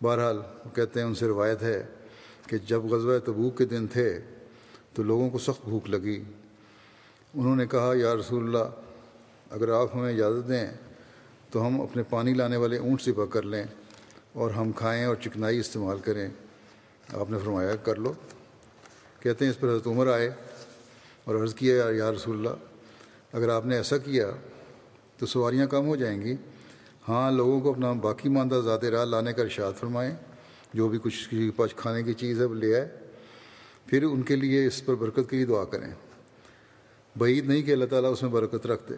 بہرحال 0.02 0.38
وہ 0.38 0.76
کہتے 0.76 1.00
ہیں 1.00 1.08
ان 1.08 1.16
سے 1.16 1.28
روایت 1.28 1.64
ہے 1.64 1.86
کہ 2.48 2.58
جب 2.58 2.84
غزوہ 2.84 3.20
تبوک 3.20 3.58
کے 3.58 3.66
دن 3.66 3.88
تھے 3.88 4.20
تو 4.94 5.04
لوگوں 5.04 5.30
کو 5.30 5.38
سخت 5.38 5.70
بھوک 5.70 5.90
لگی۔ 5.90 6.24
انہوں 7.34 7.56
نے 7.56 7.68
کہا، 7.68 7.92
یا 7.96 8.16
رسول 8.16 8.44
اللہ 8.44 8.91
اگر 9.52 9.70
آپ 9.70 9.96
ہمیں 9.96 10.14
اجازت 10.14 10.50
دیں 10.50 10.68
تو 11.52 11.68
ہم 11.68 11.82
اپنے 11.82 12.04
پانی 12.04 12.34
لانے 12.34 12.58
والے 12.58 12.78
اونٹ 12.78 13.02
سپا 13.02 13.26
کر 13.26 13.42
لیں 13.42 13.64
اور 14.34 14.52
ہم 14.52 14.72
کھائیں 14.72 15.06
اور 15.06 15.16
چکنائی 15.16 15.60
استعمال 15.60 16.00
کریں۔ 16.00 16.30
آپ 17.14 17.30
نے 17.30 17.38
فرمایا، 17.44 17.76
کر 17.76 17.96
لو۔ 17.96 18.14
کہتے 19.20 19.46
ہیں، 19.46 19.52
اس 19.52 19.60
پر 19.60 19.68
حضرت 19.68 19.88
عمر 19.88 20.08
آئے 20.08 20.30
اور 21.24 21.36
عرض 21.36 21.56
کیا، 21.56 21.86
یا 21.92 22.12
رسول 22.12 22.38
اللہ، 22.38 22.50
اگر 23.34 23.50
آپ 23.50 23.66
نے 23.66 23.78
ایسا 23.78 23.98
کیا 23.98 24.32
تو 25.18 25.26
سواریاں 25.26 25.68
کم 25.68 25.88
ہو 25.88 25.96
جائیں 25.96 26.22
گی۔ 26.22 26.36
ہاں 27.10 27.32
لوگوں 27.32 27.62
کو 27.62 27.70
اپنا 27.70 27.92
باقی 27.92 28.30
ماندہ 28.30 28.62
ذات 28.66 28.84
راہ 28.84 29.06
لانے 29.06 29.34
کا 29.34 29.44
ارشاد 29.44 29.74
فرمائیں۔ 29.80 30.16
جو 30.74 30.88
بھی 30.88 31.00
کچھ 31.04 31.30
کسی 31.30 31.46
کے 31.46 31.52
پاس 31.56 31.74
کھانے 31.76 32.04
کی 32.04 32.14
چیز 32.14 32.40
ہے، 32.40 32.46
وہ 32.46 32.56
لے 32.56 32.76
آئے۔ 32.76 32.88
پھر 33.86 34.04
ان 34.04 34.22
کے 34.22 34.36
لیے 34.36 34.66
اس 34.66 34.86
پر 34.86 34.96
برکت 34.96 35.30
کی 35.30 35.46
دعا 35.46 35.64
کریں۔ 35.64 35.92
بعید 37.18 37.46
نہیں 37.46 37.62
کہ 37.62 37.72
اللہ 37.72 37.86
تعالیٰ 37.86 38.12
اس 38.12 38.22
میں 38.24 38.30
برکت 38.30 38.68
رکھتے۔ 38.68 38.94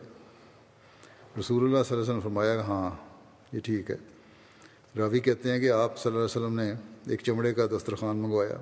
رسول 1.39 1.63
اللہ 1.63 1.83
صلی 1.83 1.95
اللہ 1.95 2.01
علیہ 2.01 2.11
وسلم 2.11 2.19
فرمایا 2.19 2.61
ہاں 2.67 2.89
یہ 3.51 3.59
ٹھیک 3.65 3.89
ہے۔ 3.91 3.95
راوی 4.95 5.19
کہتے 5.19 5.51
ہیں 5.51 5.59
کہ 5.59 5.71
آپ 5.71 5.97
صلی 5.97 6.11
اللہ 6.11 6.25
علیہ 6.25 6.37
وسلم 6.37 6.59
نے 6.59 6.73
ایک 7.11 7.21
چمڑے 7.25 7.53
کا 7.53 7.65
دسترخوان 7.71 8.17
منگوایا 8.17 8.57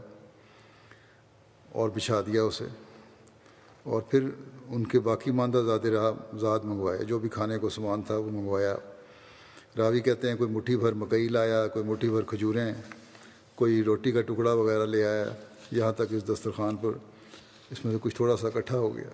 اور 1.71 1.89
بچھا 1.95 2.21
دیا 2.27 2.43
اسے، 2.43 2.65
اور 3.85 4.01
پھر 4.09 4.29
ان 4.67 4.83
کے 4.85 4.99
باقی 4.99 5.31
ماندہ 5.31 5.61
ذات 5.67 5.85
راہ 5.85 6.37
ذات 6.41 6.65
منگوائے 6.65 7.03
جو 7.05 7.19
بھی 7.19 7.29
کھانے 7.29 7.57
کو 7.59 7.69
سامان 7.69 8.01
تھا 8.07 8.17
وہ 8.17 8.29
منگوایا۔ 8.31 8.75
راوی 9.77 9.99
کہتے 10.01 10.29
ہیں، 10.29 10.35
کوئی 10.37 10.49
مٹھی 10.51 10.75
بھر 10.77 10.93
مکئی 10.93 11.27
لایا، 11.27 11.65
کوئی 11.73 11.85
مٹھی 11.85 12.09
بھر 12.09 12.21
کھجوریں، 12.27 12.73
کوئی 13.55 13.83
روٹی 13.83 14.11
کا 14.11 14.21
ٹکڑا 14.21 14.53
وغیرہ 14.53 14.85
لے 14.85 15.03
آیا، 15.05 15.25
یہاں 15.71 15.91
تک 15.97 16.13
اس 16.15 16.27
دسترخوان 16.27 16.75
پر 16.77 16.91
اس 17.71 17.83
میں 17.85 17.91
سے 17.93 17.97
کچھ 18.01 18.15
تھوڑا 18.15 18.37
سا 18.37 18.47
اکٹھا 18.47 18.77
ہو 18.77 18.95
گیا۔ 18.95 19.09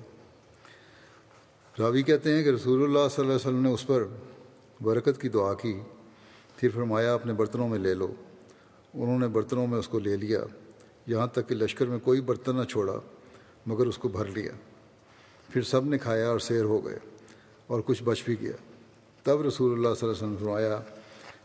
راوی 1.80 2.04
کہتے 2.04 2.34
ہیں 2.34 2.44
کہ 2.44 2.50
رسول 2.50 2.84
اللہ 2.84 2.94
صلی 2.94 3.26
اللہ 3.26 3.34
علیہ 3.34 3.36
وسلم 3.36 3.62
نے 3.62 3.72
اس 3.72 3.88
پر 3.88 4.04
برکت 4.82 5.22
کی 5.22 5.30
دعا 5.30 5.54
کی۔ 5.54 5.80
پھر 6.58 6.70
فرمایا، 6.74 7.14
اپنے 7.14 7.34
برتنوں 7.34 7.70
میں 7.70 7.80
لے 7.80 7.94
لو۔ 7.94 8.14
انہوں 8.94 9.20
نے 9.20 9.28
برتنوں 9.28 9.68
میں 9.68 9.80
اس 9.80 9.88
کو 9.88 10.00
لے 10.00 10.18
لیا۔ 10.18 10.44
یہاں 11.08 11.28
تک 11.28 11.50
کہ 11.50 11.56
لشکر 11.56 11.86
میں 11.86 12.00
کوئی 12.00 12.22
برتن 12.22 12.56
نہ 12.56 12.64
چھوڑا، 12.64 13.00
مگر 13.66 13.88
اس 13.88 13.98
کو 13.98 14.10
بھر 14.10 14.26
لیا۔ 14.26 14.52
پھر 15.54 15.62
سب 15.62 15.86
نے 15.86 15.98
کھایا 15.98 16.30
اور 16.30 16.40
سیر 16.40 16.64
ہو 16.64 16.86
گئے 16.86 17.00
اور 17.68 17.82
کچھ 17.86 18.04
بچ 18.04 18.24
بھی 18.24 18.36
گیا۔ 18.42 18.52
تب 19.24 19.42
رسول 19.42 19.72
اللہ 19.72 19.94
صلی 20.00 20.10
اللہ 20.10 20.18
علیہ 20.18 20.34
وسلم 20.34 20.36
فرمایا، 20.40 20.82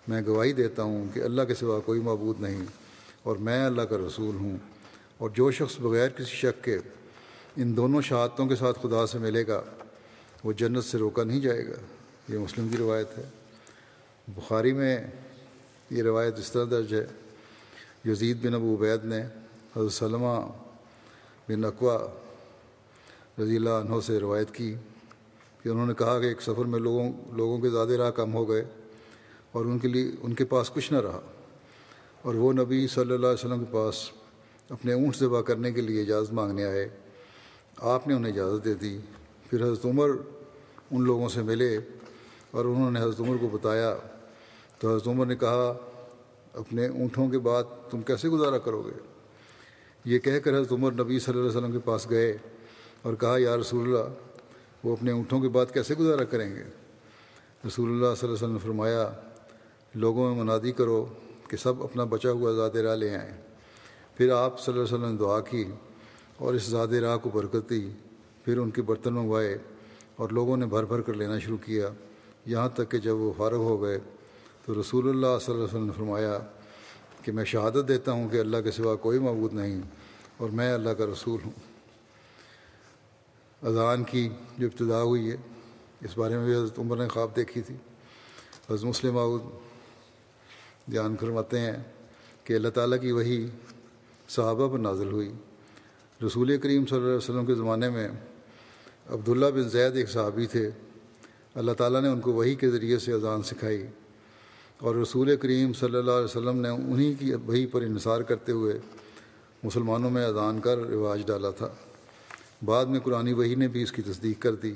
میں 0.08 0.22
گواہی 0.26 0.52
دیتا 0.52 0.82
ہوں 0.82 1.04
کہ 1.14 1.20
اللہ 1.20 1.42
کے 1.42 1.54
سوا 1.54 1.80
کوئی 1.80 2.00
معبود 2.00 2.40
نہیں 2.40 2.64
اور 3.22 3.36
میں 3.36 3.66
اللہ 3.66 3.82
کا 3.82 3.96
رسول 4.06 4.34
ہوں۔ 4.34 4.56
اور 5.18 5.30
جو 5.30 5.50
شخص 5.50 5.80
بغیر 5.80 6.08
کسی 6.08 6.24
شک 6.24 6.64
کے 6.64 6.78
ان 7.56 7.76
دونوں 7.76 8.02
شہادتوں 8.02 8.46
کے 8.46 8.56
ساتھ 8.56 8.78
خدا 8.82 9.06
سے 9.06 9.18
ملے 9.18 9.46
گا 9.46 9.62
وہ 10.44 10.52
جنت 10.52 10.84
سے 10.84 10.98
روکا 10.98 11.24
نہیں 11.24 11.40
جائے 11.40 11.66
گا، 11.66 11.74
یہ 12.28 12.38
مسلم 12.38 12.68
کی 12.68 12.76
روایت 12.76 13.18
ہے۔ 13.18 13.22
بخاری 14.28 14.72
میں 14.72 14.98
یہ 15.90 16.02
روایت 16.02 16.38
اس 16.38 16.52
طرح 16.52 16.64
درج 16.70 16.94
ہے۔ 16.94 17.06
یزید 18.04 18.46
بن 18.46 18.54
ابو 18.54 18.76
عبید 18.76 19.04
نے 19.04 19.22
حضرت 19.76 19.92
سلمہ 19.92 20.48
بن 21.48 21.64
اقوا 21.64 21.98
رضی 23.42 23.56
اللہ 23.56 23.70
عنہ 23.70 23.94
سے 24.06 24.20
روایت 24.20 24.54
کی 24.54 24.74
کہ 25.62 25.68
انہوں 25.68 25.86
نے 25.86 25.94
کہا 25.94 26.20
کہ 26.20 26.26
ایک 26.26 26.42
سفر 26.42 26.64
میں 26.64 26.80
لوگوں 26.80 27.12
لوگوں 27.32 27.58
کے 27.58 27.70
زیادہ 27.70 27.92
راہ 27.92 28.10
کم 28.10 28.34
ہو 28.34 28.48
گئے 28.48 28.64
اور 29.52 29.64
ان 29.64 29.78
کے 29.78 29.88
لیے، 29.88 30.10
ان 30.22 30.34
کے 30.34 30.44
پاس 30.44 30.70
کچھ 30.70 30.92
نہ 30.92 30.98
رہا۔ 30.98 31.20
اور 32.22 32.34
وہ 32.34 32.52
نبی 32.52 32.86
صلی 32.86 33.00
اللہ 33.00 33.14
علیہ 33.14 33.46
وسلم 33.46 33.64
کے 33.64 33.72
پاس 33.72 34.10
اپنے 34.68 34.92
اونٹ 34.92 35.16
ذبح 35.16 35.40
کرنے 35.40 35.72
کے 35.72 35.80
لیے 35.80 36.02
اجازت 36.02 36.32
مانگنے 36.32 36.64
آئے۔ 36.64 36.88
آپ 37.76 38.08
نے 38.08 38.14
انہیں 38.14 38.32
اجازت 38.32 38.64
دے 38.64 38.74
دی۔ 38.74 38.98
پھر 39.52 39.64
حضرت 39.64 39.84
عمر 39.84 40.08
ان 40.90 41.02
لوگوں 41.02 41.28
سے 41.28 41.42
ملے 41.42 41.78
اور 42.50 42.64
انہوں 42.64 42.90
نے 42.90 43.00
حضرت 43.00 43.20
عمر 43.20 43.36
کو 43.40 43.48
بتایا۔ 43.48 43.96
تو 44.78 44.90
حضرت 44.90 45.08
عمر 45.08 45.26
نے 45.26 45.36
کہا، 45.36 45.74
اپنے 46.54 46.86
اونٹوں 46.86 47.28
کے 47.28 47.38
بعد 47.38 47.62
تم 47.90 48.02
کیسے 48.02 48.28
گزارا 48.28 48.58
کرو 48.58 48.82
گے؟ 48.82 49.00
یہ 50.04 50.18
کہہ 50.18 50.38
کر 50.38 50.54
حضرت 50.54 50.72
عمر 50.72 50.92
نبی 50.92 51.18
صلی 51.18 51.38
اللہ 51.38 51.48
علیہ 51.48 51.58
وسلم 51.58 51.72
کے 51.72 51.78
پاس 51.84 52.10
گئے 52.10 52.36
اور 53.02 53.14
کہا، 53.14 53.38
یا 53.38 53.56
رسول 53.56 53.82
اللہ، 53.82 54.12
وہ 54.84 54.92
اپنے 54.92 55.12
اونٹوں 55.12 55.40
کے 55.40 55.48
بعد 55.48 55.66
کیسے 55.74 55.94
گزارا 55.94 56.24
کریں 56.24 56.56
گے؟ 56.56 56.62
رسول 57.66 57.88
اللہ 57.88 57.98
صلی 57.98 58.04
اللہ 58.04 58.24
علیہ 58.24 58.32
وسلم 58.32 58.52
نے 58.52 58.58
فرمایا، 58.58 59.12
لوگوں 59.94 60.34
میں 60.34 60.44
منادی 60.44 60.72
کرو 60.72 61.06
کہ 61.48 61.56
سب 61.56 61.82
اپنا 61.82 62.04
بچا 62.04 62.30
ہوا 62.30 62.52
ذات 62.52 62.76
راہ 62.76 62.94
لے 62.94 63.16
آئیں۔ 63.16 63.36
پھر 64.16 64.30
آپ 64.30 64.60
صلی 64.60 64.74
اللہ 64.74 64.84
علیہ 64.84 64.94
وسلم 64.94 65.12
نے 65.12 65.18
دعا 65.18 65.40
کی 65.40 65.64
اور 66.36 66.54
اس 66.54 66.70
ذات 66.70 66.92
راہ 66.92 67.16
کو 67.16 67.30
برکت 67.30 67.70
دی۔ 67.70 67.90
پھر 68.44 68.58
ان 68.58 68.70
کے 68.70 68.82
برتن 68.82 69.14
منگوائے 69.14 69.58
اور 70.16 70.30
لوگوں 70.30 70.56
نے 70.56 70.66
بھر 70.66 70.84
بھر 70.84 71.00
کر 71.00 71.14
لینا 71.14 71.38
شروع 71.38 71.56
کیا۔ 71.56 71.88
یہاں 72.46 72.68
تک 72.68 72.90
کہ 72.90 72.98
جب 72.98 73.16
وہ 73.16 73.32
فارغ 73.36 73.56
ہو 73.56 73.82
گئے 73.82 73.98
تو 74.64 74.80
رسول 74.80 75.08
اللہ 75.08 75.26
صلی 75.40 75.54
اللہ 75.54 75.64
علیہ 75.64 75.74
وسلم 75.74 75.86
نے 75.86 75.92
فرمایا 75.96 76.38
کہ 77.22 77.32
میں 77.32 77.44
شہادت 77.44 77.88
دیتا 77.88 78.12
ہوں 78.12 78.28
کہ 78.28 78.40
اللہ 78.40 78.56
کے 78.64 78.70
سوا 78.70 78.94
کوئی 78.94 79.18
معبود 79.18 79.52
نہیں 79.52 79.80
اور 80.36 80.50
میں 80.50 80.74
اللہ 80.74 80.90
کا 80.90 81.06
رسول 81.06 81.40
ہوں۔ 81.44 81.52
اذان 83.66 84.04
کی 84.04 84.28
جو 84.58 84.66
ابتدا 84.66 85.02
ہوئی 85.02 85.30
ہے، 85.30 85.36
اس 86.00 86.18
بارے 86.18 86.36
میں 86.36 86.44
بھی 86.44 86.54
حضرت 86.54 86.78
عمر 86.78 86.96
نے 86.96 87.08
خواب 87.08 87.36
دیکھی 87.36 87.60
تھی۔ 87.60 87.74
حضرت 88.70 88.84
مسلم 88.84 89.18
آؤد 89.18 89.42
دھیان 90.90 91.16
فرماتے 91.20 91.58
ہیں 91.58 91.76
کہ 92.44 92.54
اللہ 92.54 92.68
تعالیٰ 92.68 93.00
کی 93.00 93.12
وہی 93.12 93.46
صحابہ 94.28 94.68
پر 94.68 94.78
نازل 94.78 95.12
ہوئی۔ 95.12 95.32
رسول 96.26 96.58
کریم 96.58 96.86
صلی 96.86 96.96
اللہ 96.96 97.08
علیہ 97.08 97.16
وسلم 97.16 97.46
کے 97.46 97.54
زمانے 97.54 97.90
میں 97.90 98.08
عبداللہ 99.10 99.46
بن 99.46 99.68
زید 99.68 99.96
ایک 99.96 100.08
صحابی 100.08 100.46
تھے۔ 100.46 100.70
اللہ 101.54 101.72
تعالیٰ 101.72 102.02
نے 102.02 102.08
ان 102.08 102.20
کو 102.20 102.32
وہی 102.32 102.54
کے 102.54 102.70
ذریعے 102.70 102.98
سے 102.98 103.12
اذان 103.12 103.42
سکھائی 103.42 103.86
اور 104.78 104.94
رسول 104.94 105.36
کریم 105.36 105.72
صلی 105.72 105.96
اللہ 105.96 106.10
علیہ 106.10 106.24
وسلم 106.24 106.60
نے 106.60 106.68
انہی 106.68 107.14
کی 107.14 107.34
وہی 107.34 107.66
پر 107.66 107.82
انحصار 107.82 108.20
کرتے 108.20 108.52
ہوئے 108.52 108.78
مسلمانوں 109.62 110.10
میں 110.10 110.24
اذان 110.24 110.60
کا 110.60 110.74
رواج 110.76 111.22
ڈالا 111.26 111.50
تھا۔ 111.50 111.68
بعد 112.64 112.86
میں 112.86 113.00
قرآن 113.00 113.32
وہی 113.32 113.54
نے 113.54 113.68
بھی 113.68 113.82
اس 113.82 113.92
کی 113.92 114.02
تصدیق 114.02 114.42
کر 114.42 114.54
دی۔ 114.54 114.72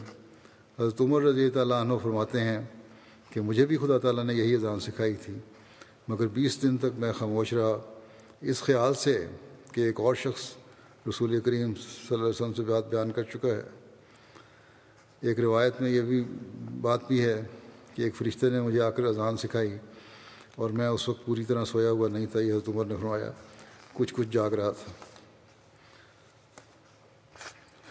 حضرت 0.79 1.01
عمر 1.01 1.23
رضی 1.23 1.51
تعالیٰ 1.51 1.81
عنہ 1.81 1.95
فرماتے 2.03 2.41
ہیں 2.41 2.61
کہ 3.31 3.41
مجھے 3.41 3.67
بھی 3.67 3.77
خدا 3.77 3.99
تعالیٰ 3.99 4.25
نے 4.25 4.35
یہی 4.35 4.55
اذان 4.55 4.81
سکھائی 4.81 5.15
تھی، 5.15 5.35
مگر 6.09 6.27
بیس 6.27 6.63
دن 6.63 6.77
تک 6.77 6.99
میں 6.99 7.13
خاموش 7.13 7.53
رہا۔ 7.53 7.77
اس 8.41 8.63
خیال 8.63 8.95
سے 8.95 9.27
کہ 9.73 9.81
ایک 9.81 10.01
اور 10.01 10.15
شخص 10.15 10.43
رسول 11.09 11.41
کریم 11.41 11.75
صلی 11.75 12.07
اللہ 12.11 12.21
علیہ 12.21 12.29
وسلم 12.29 12.53
سے 12.53 12.63
بات 12.63 12.89
بیان 12.91 13.11
کر 13.11 13.23
چکا 13.23 13.49
ہے۔ 13.49 13.86
ایک 15.29 15.41
روایت 15.41 15.81
میں 15.81 15.91
یہ 15.91 16.01
بھی 16.01 16.25
بات 16.81 17.09
بھی 17.09 17.25
ہے 17.25 17.43
کہ 17.95 18.03
ایک 18.03 18.15
فرشتے 18.15 18.51
نے 18.51 18.61
مجھے 18.61 18.81
آ 18.81 18.91
کر 18.91 19.05
اذان 19.05 19.37
سکھائی 19.37 19.79
اور 20.55 20.71
میں 20.71 20.89
اس 20.89 21.09
وقت 21.09 21.27
پوری 21.27 21.45
طرح 21.45 21.65
سویا 21.65 21.91
ہوا 21.91 22.09
نہیں 22.09 22.27
تھا، 22.27 22.41
یہ 22.41 22.53
حضرت 22.53 22.69
عمر 22.69 22.85
نے 22.85 22.95
فرمایا۔ 23.01 23.31
کچھ 23.93 24.15
کچھ 24.15 24.29
جاگ 24.31 24.51
رہا 24.51 24.71
تھا۔ 24.71 24.93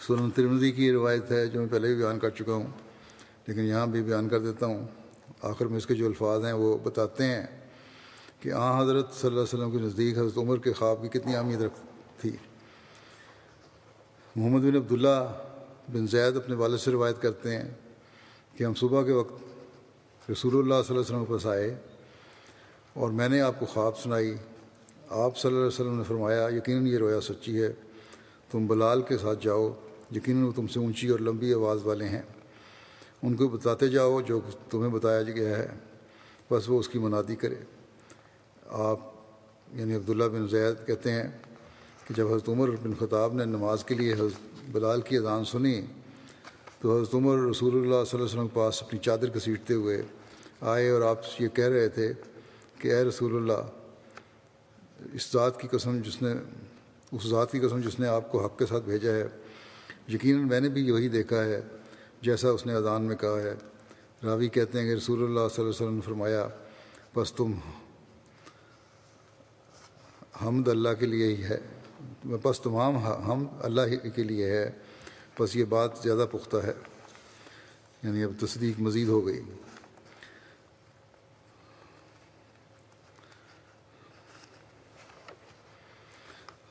سنن 0.08 0.32
ترمزی 0.32 0.72
کی 0.72 0.92
روایت 0.92 1.32
ہے 1.32 1.48
جو 1.48 1.60
میں 1.60 1.70
پہلے 1.72 1.88
بھی 1.88 1.96
بیان 1.96 2.20
کر 2.20 2.30
چکا 2.30 2.54
ہوں، 2.54 2.68
لیکن 3.48 3.62
یہاں 3.62 3.88
بھی 3.88 4.02
بیان 4.02 4.30
کر 4.30 4.40
دیتا 4.40 4.66
ہوں۔ 4.66 4.88
آخر 5.42 5.66
میں 5.66 5.78
اس 5.78 5.88
کے 5.88 5.94
جو 5.94 6.06
الفاظ 6.06 6.46
ہیں 6.46 6.54
وہ 6.54 6.78
بتاتے 6.78 7.24
ہیں 7.24 7.46
کہ 8.40 8.52
آ، 8.52 8.82
حضرت 8.82 9.14
صلی 9.14 9.30
اللہ 9.30 9.42
علیہ 9.42 9.60
وسلم 9.60 9.72
کے 9.72 9.78
نزدیک 9.78 10.18
حضرت 10.18 10.38
عمر 10.38 10.58
کے 10.58 10.74
خواب 10.74 11.02
کی 11.02 11.20
کتنی 11.20 11.36
اہمیت 11.36 11.62
رکھ، 11.62 11.80
تھی۔ 12.22 12.32
محمد 14.36 14.60
بن 14.60 14.76
عبداللہ 14.76 15.45
بن 15.94 16.08
زید 16.08 16.38
اپنے 16.38 16.56
والد 16.56 16.78
سے 16.78 16.92
روایت 16.92 17.22
کرتے 17.22 17.56
ہیں 17.56 17.70
کہ 18.58 18.64
ہم 18.64 18.74
صبح 18.74 19.04
کے 19.04 19.12
وقت 19.12 19.34
رسول 20.32 20.54
اللہ 20.54 20.64
صلی 20.64 20.74
اللہ 20.74 20.92
علیہ 20.92 21.00
وسلم 21.00 21.26
کے 21.26 21.32
پاس 21.32 21.46
آئے 21.46 21.76
اور 22.94 23.10
میں 23.10 23.30
نے 23.30 23.42
آپ 23.42 23.60
کو 23.60 23.66
خواب 23.66 23.98
سنائی۔ 23.98 24.36
آپ 25.10 25.38
صلی 25.38 25.48
اللہ 25.48 25.60
علیہ 25.60 25.68
وسلم 25.68 25.98
نے 25.98 26.04
فرمایا، 26.08 26.50
یقیناً 26.52 26.88
یہ 26.88 26.98
رویا 26.98 27.22
سچی 27.22 27.64
ہے۔ 27.64 27.74
تم 28.52 28.68
بلال 28.68 29.02
کے 29.02 29.18
ساتھ 29.18 29.40
جاؤ، 29.42 29.74
یقیناً 30.16 30.44
وہ 30.44 30.52
تم 30.56 30.68
سے 30.68 30.80
اونچی 30.80 31.08
اور 31.08 31.20
لمبی 31.20 31.54
آواز 31.54 31.86
والے 31.86 32.06
ہیں۔ 32.06 32.22
ان 33.24 33.36
کو 33.36 33.48
بتاتے 33.48 33.88
جاؤ 33.88 34.22
جو 34.22 34.40
تمہیں 34.70 34.90
بتایا 34.90 35.22
گیا 35.22 35.58
ہے۔ 35.58 35.68
بس 36.52 36.70
وہ 36.70 36.80
اس 36.80 36.90
کی 36.90 37.00
منادی 37.00 37.36
کرے۔ 37.36 37.56
آپ 38.66 39.00
یعنی 39.74 39.96
عبداللہ 39.96 40.24
بن 40.24 40.48
زید 40.48 40.88
کہتے 40.88 41.12
ہیں 41.12 41.28
کہ 42.08 42.14
جب 42.14 42.28
حضرت 42.28 42.50
عمر 42.50 42.70
بن 42.70 42.94
خطاب 43.00 43.34
نے 43.34 43.46
نماز 43.46 43.84
کے 43.84 43.96
لیے 43.96 44.14
حضرت 44.14 44.55
بلال 44.72 45.02
کی 45.02 45.18
اذان 45.18 45.46
سنی 45.46 45.82
تو 46.80 46.98
حضرت 46.98 47.16
عمر 47.16 47.38
رسول 47.38 47.74
اللہ 47.74 47.84
صلی 47.84 47.90
اللہ 47.90 48.14
علیہ 48.14 48.24
وسلم 48.24 48.48
کے 48.48 48.56
پاس 48.56 48.84
اپنی 48.84 49.00
چادر 49.00 49.34
گھسیٹتے 49.34 49.74
ہوئے 49.74 50.02
آئے 50.62 50.90
اور 50.90 51.02
آپ 51.02 51.18
یہ 51.40 51.48
کہہ 51.48 51.68
رہے 51.68 51.90
تھے 51.90 52.14
کہ 52.80 52.88
اے 52.88 53.04
رسول 53.04 53.36
اللہ، 53.36 53.62
اس 55.14 55.32
ذات 55.32 55.62
کی 55.62 55.68
قسم 55.68 56.02
جس 56.02 56.22
نے، 56.22 56.34
اس 57.12 57.28
ذات 57.28 57.52
کی 57.52 57.60
قسم 57.60 57.82
جس 57.82 58.00
نے 58.00 58.08
آپ 58.08 58.32
کو 58.32 58.46
حق 58.46 58.60
کے 58.60 58.66
ساتھ 58.66 58.84
بھیجا 58.84 59.12
ہے، 59.12 59.28
یقیناً 60.08 60.48
میں 60.48 60.60
نے 60.60 60.70
بھی 60.70 60.88
یہی 60.88 61.08
دیکھا 61.08 61.46
ہے 61.46 61.62
جیسا 62.22 62.50
اس 62.50 62.66
نے 62.66 62.74
اذان 62.74 63.02
میں 63.02 63.16
کہا 63.16 63.42
ہے۔ 63.42 63.54
راوی 64.24 64.48
کہتے 64.48 64.80
ہیں 64.80 64.86
کہ 64.86 64.94
رسول 64.94 65.24
اللہ 65.24 65.40
صلی 65.40 65.64
اللہ 65.64 65.70
علیہ 65.70 65.70
وسلم 65.70 65.96
نے 65.96 66.02
فرمایا، 66.02 66.48
بس 67.16 67.34
تم 67.34 67.52
حمد 70.46 70.68
اللہ 70.68 70.90
کے 71.00 71.06
لیے 71.06 71.28
ہی 71.28 71.44
ہے۔ 71.44 71.58
بس 72.26 72.60
تمام 72.60 72.98
ہم 72.98 73.48
اللہ 73.60 73.82
ہی 73.82 74.10
کے 74.10 74.24
لیے 74.24 74.50
ہے، 74.50 74.72
بس 75.40 75.56
یہ 75.56 75.66
بات 75.66 75.92
زیادہ 76.04 76.26
پختہ 76.32 76.58
ہے۔ 76.58 76.74
یعنی 78.04 78.24
اب 78.24 78.32
تصدیق 78.40 78.80
مزید 78.80 79.08
ہو 79.08 79.26
گئی۔ 79.26 79.42